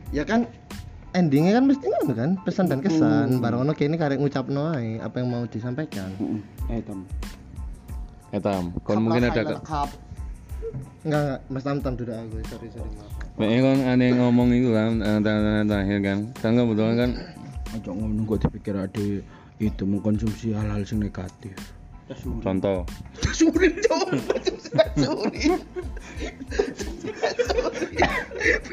ya 0.09 0.23
kan 0.23 0.45
endingnya 1.11 1.57
kan 1.57 1.65
mesti 1.65 1.85
ngono 1.85 2.13
kan 2.13 2.31
pesan 2.41 2.65
dan 2.65 2.79
kesan 2.79 3.37
bareng 3.39 3.61
ono 3.61 3.73
kene 3.73 3.95
karek 3.95 4.17
ngucapno 4.17 4.73
ae 4.73 4.97
apa 4.97 5.15
yang 5.17 5.29
mau 5.29 5.43
disampaikan 5.45 6.09
Eh, 6.67 6.81
Tom. 6.85 7.05
Etam, 8.29 8.77
kon 8.85 9.01
mungkin 9.01 9.25
ada 9.25 9.41
ke 9.41 9.55
Cup. 9.63 9.89
Enggak, 11.03 11.21
enggak, 11.21 11.39
Mas 11.49 11.63
Tam 11.63 11.77
Tam 11.81 11.93
duduk 11.95 12.15
aku, 12.15 12.43
sorry 12.49 12.67
sorry 12.73 12.91
maaf. 12.97 13.11
Mek 13.39 13.63
kon 13.63 13.79
aneh 13.87 14.09
ngomong 14.19 14.51
itu 14.51 14.75
kan 14.75 14.99
eh, 14.99 15.19
tanda-tanda 15.23 15.63
terakhir 15.63 15.99
kan. 16.03 16.19
Kan 16.43 16.51
kebetulan 16.59 16.95
kan 16.99 17.11
Ojo 17.69 17.93
ngono 17.93 18.25
kok 18.25 18.49
dipikir 18.49 18.73
ade 18.81 19.21
itu 19.61 19.83
mengkonsumsi 19.85 20.57
hal-hal 20.57 20.81
sing 20.89 20.97
negatif. 21.05 21.53
Contoh. 22.41 22.89
Surin 23.29 23.77
dong. 23.85 24.17
Surin. 24.97 25.61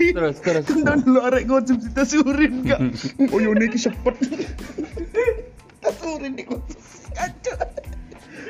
Terus 0.01 0.37
terus. 0.41 0.65
Kan 0.65 1.05
dulu 1.05 1.21
arek 1.21 1.45
konsumsi 1.45 1.93
tasurin 1.93 2.65
gak? 2.65 2.81
Oh 3.29 3.37
yo 3.37 3.53
niki 3.53 3.77
sepet. 3.77 4.17
Surin 6.01 6.33
dikonsumsi. 6.33 7.13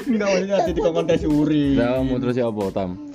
Enggak 0.07 0.28
maksudnya 0.30 0.57
jadi 0.70 0.80
kontes 0.86 1.22
uri. 1.26 1.74
Nah, 1.74 1.99
mau 2.07 2.22
terus 2.22 2.38
ya 2.38 2.47
apa, 2.47 2.70
Tam? 2.70 3.05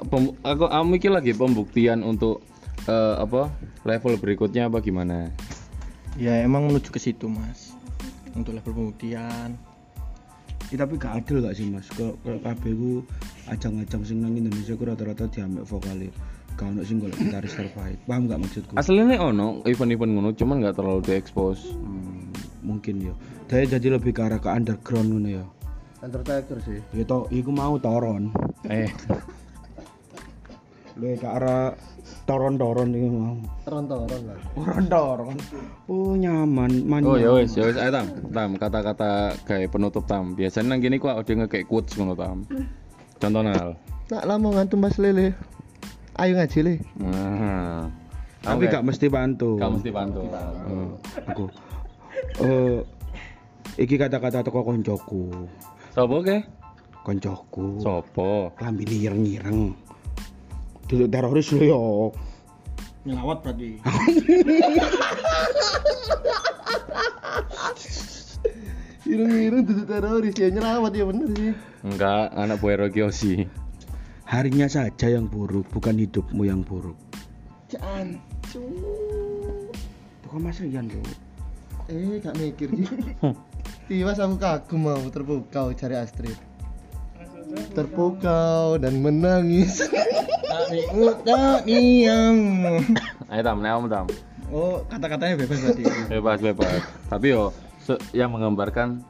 Pem- 0.00 0.36
aku 0.40 0.64
aku 0.68 0.84
mikir 0.88 1.10
lagi 1.12 1.36
pembuktian 1.36 2.00
untuk 2.06 2.40
eh, 2.88 3.14
apa 3.20 3.52
level 3.84 4.16
berikutnya 4.18 4.70
apa 4.70 4.80
gimana? 4.80 5.30
Ya 6.20 6.44
emang 6.44 6.68
menuju 6.68 6.92
ke 6.92 7.00
situ, 7.00 7.28
Mas. 7.28 7.72
Untuk 8.36 8.56
level 8.56 8.72
pembuktian. 8.72 9.56
Ya, 10.72 10.88
tapi 10.88 10.96
gak 10.96 11.20
adil 11.20 11.44
gak 11.44 11.52
sih 11.52 11.68
mas? 11.68 11.84
Ke, 11.92 12.16
ke 12.24 12.32
KB 12.40 12.62
ku 12.72 13.04
ajang-ajang 13.44 14.08
sing 14.08 14.24
nang 14.24 14.32
Indonesia 14.32 14.72
ku 14.72 14.88
rata-rata 14.88 15.28
diambek 15.28 15.68
vokale. 15.68 16.08
Gak 16.56 16.64
ono 16.64 16.80
sing 16.80 16.96
golek 16.96 17.20
gitaris 17.20 17.52
terbaik. 17.52 18.00
Paham 18.08 18.24
gak 18.24 18.40
maksudku? 18.40 18.72
Aslinya 18.80 19.20
ono 19.20 19.60
event-event 19.68 20.16
ngono, 20.16 20.32
cuman 20.32 20.64
nggak 20.64 20.80
terlalu 20.80 21.04
diekspos. 21.04 21.76
Hmm, 21.76 22.32
mungkin 22.64 23.04
ya. 23.04 23.12
Dia 23.52 23.68
jadi 23.76 24.00
lebih 24.00 24.16
ke 24.16 24.24
arah 24.24 24.40
ke 24.40 24.48
underground 24.48 25.12
ngono 25.12 25.28
ya. 25.28 25.44
Undertaker 26.00 26.56
sih. 26.64 26.80
Ya 26.96 27.04
to, 27.04 27.28
iku 27.28 27.52
mau 27.52 27.76
toron. 27.76 28.32
Eh, 28.64 28.88
Lebih 30.98 31.24
ke 31.24 31.28
arah 31.28 31.72
toron-toron 32.28 32.92
iku 32.92 33.08
mau. 33.08 33.36
Toron-toron 33.64 34.20
lah. 34.28 34.38
Toron-toron. 34.52 35.36
Oh 35.88 36.12
nyaman, 36.12 36.72
man. 36.84 37.00
oh 37.04 37.16
ya 37.16 37.32
wes, 37.32 37.56
ya 37.56 37.64
wes, 37.64 37.80
ayo 37.80 37.90
Tam, 37.92 38.06
Tam 38.28 38.50
kata-kata 38.60 39.36
kayak 39.48 39.72
penutup 39.72 40.04
Tam. 40.04 40.36
Biasanya 40.36 40.76
nang 40.76 40.80
gini 40.84 41.00
kok 41.00 41.16
ada 41.16 41.32
ngekek 41.32 41.64
quotes 41.64 41.96
ngono 41.96 42.12
Tam. 42.12 42.44
Contoh 43.16 43.40
nal. 43.40 43.78
Nak 44.12 44.24
lama 44.28 44.48
ngantum 44.60 44.84
Mas 44.84 45.00
Lele. 45.00 45.32
Ayo 46.20 46.36
ngaji 46.36 46.58
le. 46.60 46.74
Nah. 47.00 47.88
Tapi 48.42 48.66
gak 48.66 48.84
mesti 48.84 49.06
bantu. 49.06 49.56
Gak 49.56 49.72
mesti 49.78 49.90
bantu. 49.94 50.20
Eh, 50.26 50.88
aku. 51.30 51.44
Eh 52.42 52.78
iki 53.80 53.96
kata-kata 53.96 54.44
teko 54.44 54.60
koncoku. 54.66 55.30
Sopo 55.94 56.20
ke? 56.20 56.42
Koncoku. 57.06 57.80
Sopo? 57.80 58.52
Klambi 58.58 58.84
ireng-ireng. 58.84 59.72
Duduk 60.92 61.08
teroris 61.08 61.48
lho 61.56 61.64
yo. 61.64 61.80
Nyelawat 63.08 63.40
berarti. 63.40 63.80
Ireng-ireng 69.08 69.64
duduk 69.64 69.86
teroris 69.88 70.36
ya 70.36 70.52
nyelawat 70.52 70.92
ya 70.92 71.04
bener 71.08 71.28
sih. 71.32 71.52
Enggak, 71.80 72.28
anak 72.36 72.60
buah 72.60 72.84
Rogyosi. 72.84 73.48
Harinya 74.28 74.68
saja 74.68 75.08
yang 75.08 75.32
buruk, 75.32 75.64
bukan 75.72 75.96
hidupmu 75.96 76.44
yang 76.44 76.60
buruk. 76.60 76.96
Jancu. 77.72 78.60
Tuh 80.20 80.28
kan 80.28 80.40
Mas 80.44 80.60
Rian 80.60 80.92
lho. 80.92 81.00
Eh, 81.88 82.20
gak 82.20 82.36
mikir 82.36 82.68
sih. 82.78 82.88
Tiwas 83.88 84.20
aku 84.20 84.36
kagum 84.36 84.92
mau 84.92 85.02
terpukau 85.08 85.72
cari 85.72 85.96
Astrid. 85.96 86.36
Terpukau 87.72 88.76
dan 88.76 89.00
menangis. 89.00 89.82
Tak 91.22 91.64
diam. 91.64 92.36
Ayo 93.32 93.42
Tam, 93.42 93.58
kamu 93.60 93.86
Tam. 93.88 94.06
Oh, 94.52 94.84
kata-katanya 94.84 95.34
bebas 95.40 95.58
berarti. 95.64 95.82
Bebas 96.12 96.38
bebas. 96.44 96.80
Tapi 97.08 97.26
yo 97.32 97.56
se- 97.80 98.02
yang 98.12 98.36
menggambarkan 98.36 99.00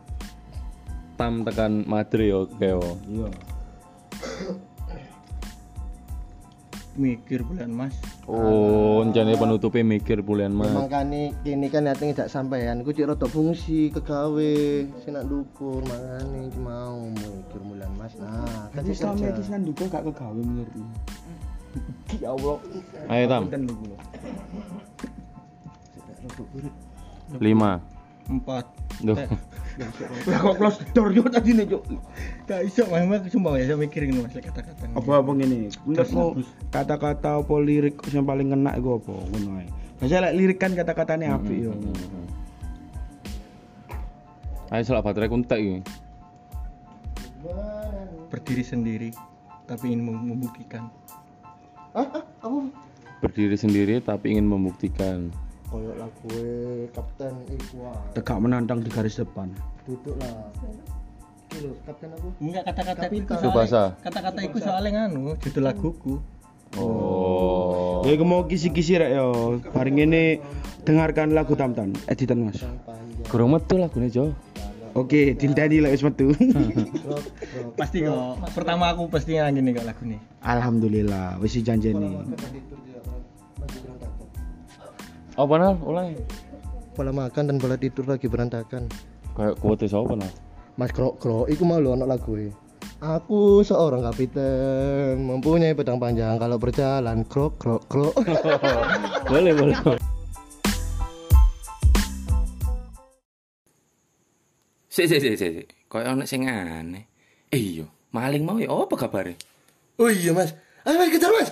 Tam 1.19 1.43
tekan 1.43 1.83
Madrid 1.85 2.31
yo 2.31 2.41
keo. 2.57 2.95
Iya. 3.11 3.29
Mikir 6.93 7.41
bulan 7.43 7.73
Mas. 7.73 7.97
Oh, 8.29 9.01
jadi 9.11 9.33
penutupnya 9.35 9.81
mikir 9.81 10.21
bulan 10.21 10.53
Memang 10.53 10.87
mas. 10.87 10.93
kan 10.93 11.09
ini 11.09 11.33
kini 11.41 11.67
kan 11.73 11.89
nyatanya 11.89 12.23
tidak 12.23 12.31
sampean. 12.31 12.85
Aku 12.85 12.93
cik 12.93 13.09
rada 13.09 13.25
fungsi 13.27 13.89
kegawe, 13.91 14.55
sing 15.01 15.17
nak 15.17 15.25
dukur 15.25 15.81
iki 15.83 16.61
mau 16.61 17.01
mikir 17.09 17.61
mulan 17.65 17.89
Mas. 17.97 18.13
Nah, 18.21 18.69
kan 18.71 18.85
Tapi 18.85 18.93
cik 18.93 18.97
selama 19.01 19.19
kerja. 19.19 19.33
iki 19.35 19.43
kan 19.51 19.61
juga 19.65 19.85
gak 19.89 20.05
kegawe 20.07 20.37
menurutmu. 20.39 20.87
Ya 22.21 22.29
Allah. 22.33 22.57
Ayo 23.09 23.25
Tam, 23.29 23.43
lima. 27.41 27.81
Empat. 28.29 28.65
Duh. 29.03 29.17
Lah 30.29 30.39
kok 30.45 30.55
close 30.61 30.79
the 30.85 30.87
door 30.93 31.09
yo 31.17 31.25
tadi 31.27 31.57
nih, 31.57 31.65
Cuk. 31.65 31.83
Gak 32.45 32.61
iso, 32.69 32.85
memang 32.93 33.25
sumpah 33.25 33.57
ya 33.57 33.73
saya 33.73 33.81
mikirin 33.81 34.21
Mas 34.21 34.37
lek 34.37 34.53
kata-kata. 34.53 34.85
Apa-apa 34.93 35.33
ngene. 35.33 35.73
Menurutmu 35.89 36.45
kata-kata 36.69 37.41
apa 37.41 37.55
lirik 37.57 37.97
yang 38.13 38.29
paling 38.29 38.53
ngena 38.53 38.77
iku 38.77 39.01
apa? 39.01 39.15
Ngono 39.33 39.51
ae. 39.65 39.67
Biasa 39.99 40.29
lek 40.29 40.35
lirik 40.37 40.59
kan 40.61 40.77
kata-katane 40.77 41.25
apik 41.33 41.57
yo. 41.57 41.73
Ayo 44.69 44.83
selak 44.85 45.09
baterai 45.09 45.33
kuntek 45.33 45.61
iki. 45.61 45.79
Berdiri 48.29 48.65
sendiri 48.65 49.11
tapi 49.65 49.97
ingin 49.97 50.05
membuktikan. 50.05 50.93
Hah? 51.93 52.09
Hah? 52.09 52.25
Apa? 52.41 52.59
Berdiri 53.21 53.57
sendiri 53.61 54.01
tapi 54.01 54.33
ingin 54.33 54.49
membuktikan. 54.49 55.29
Koyok 55.69 55.97
lagu 56.01 56.37
Kapten 56.97 57.33
Iqbal. 57.53 57.97
Tegak 58.17 58.39
menantang 58.41 58.81
di 58.81 58.89
garis 58.89 59.21
depan. 59.21 59.53
Duduk 59.85 60.17
lah. 60.17 60.49
Iki 61.53 61.59
lho, 61.69 61.77
Kapten 61.85 62.09
apa? 62.17 62.29
Enggak 62.41 62.63
kata-kata 62.73 63.05
itu 63.13 63.33
Subasa. 63.37 63.85
Kata-kata 64.01 64.41
itu 64.41 64.59
soalnya 64.65 64.91
nganu, 65.05 65.37
judul 65.37 65.65
laguku. 65.69 66.15
Oh. 66.81 68.01
Ya 68.09 68.17
iku 68.17 68.25
mau 68.25 68.49
kisi-kisi 68.49 68.97
rek 68.97 69.13
yo. 69.13 69.61
Bareng 69.77 70.01
ini 70.01 70.41
dengarkan 70.89 71.37
lagu 71.37 71.53
Tamtan, 71.53 71.93
editan 72.09 72.49
Mas. 72.49 72.65
Kurang 73.29 73.53
metu 73.53 73.77
lagune 73.77 74.09
Jo. 74.09 74.33
Oke, 74.93 75.33
dinteni 75.33 75.81
lek 75.81 75.97
wis 75.97 76.05
metu. 76.05 76.37
Pasti 77.81 78.05
kok. 78.05 78.45
Pertama 78.53 78.93
aku 78.93 79.09
pasti 79.09 79.41
gini 79.41 79.73
kok 79.73 79.89
lagu 79.89 80.05
nih. 80.05 80.21
Alhamdulillah, 80.45 81.41
wis 81.41 81.57
dijanjeni. 81.57 82.21
Apa 85.33 85.55
nal? 85.57 85.81
Ulang. 85.81 86.13
Pola 86.93 87.09
makan 87.09 87.49
dan 87.49 87.57
pola 87.57 87.81
tidur 87.81 88.05
lagi 88.05 88.29
berantakan. 88.29 88.85
Kayak 89.33 89.57
kuote 89.65 89.89
sapa 89.89 90.13
nal? 90.13 90.29
Mas 90.77 90.93
Krok 90.93 91.17
Krok, 91.17 91.49
iku 91.49 91.65
mau 91.65 91.81
anak 91.81 92.09
lagu 92.09 92.37
e. 92.37 92.53
Aku 93.03 93.67
seorang 93.67 94.05
kapiten 94.05 95.27
mempunyai 95.27 95.75
pedang 95.75 95.99
panjang 95.99 96.39
kalau 96.39 96.55
berjalan 96.55 97.27
krok 97.27 97.59
krok 97.59 97.83
krok. 97.91 98.15
boleh 99.33 99.53
boleh. 99.57 99.79
Sik 104.93 105.09
sik 105.09 105.25
sik 105.25 105.37
sik. 105.41 105.67
Kayak 105.89 106.13
ana 106.13 106.29
sing 106.29 106.45
aneh. 106.45 107.09
Eh 107.49 107.81
iya, 107.81 107.89
maling 108.13 108.45
mau 108.45 108.61
ya 108.61 108.69
apa 108.69 108.93
kabare? 108.93 109.41
oh 109.97 110.13
iya 110.13 110.37
mas, 110.37 110.53
ayo 110.85 111.01
mas 111.01 111.09
kejar 111.09 111.33
mas. 111.33 111.49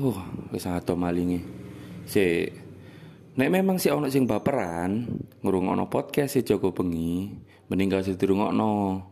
Oh, 0.00 0.16
wis 0.56 0.64
ato 0.64 0.96
malinge. 0.96 1.44
Sik. 2.08 2.56
Nek 3.36 3.52
memang 3.52 3.76
si 3.76 3.92
ono 3.92 4.08
sing 4.08 4.24
baperan, 4.24 5.04
ngrungokno 5.44 5.92
podcast 5.92 6.32
si 6.32 6.40
Joko 6.40 6.72
Bengi, 6.72 7.28
mending 7.68 7.92
gak 7.92 8.08
usah 8.08 8.16
dirungokno. 8.16 9.04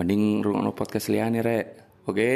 Mending 0.00 0.40
ngrungokno 0.40 0.72
podcast 0.72 1.12
liyane 1.12 1.44
rek. 1.44 1.66
Oke? 2.08 2.32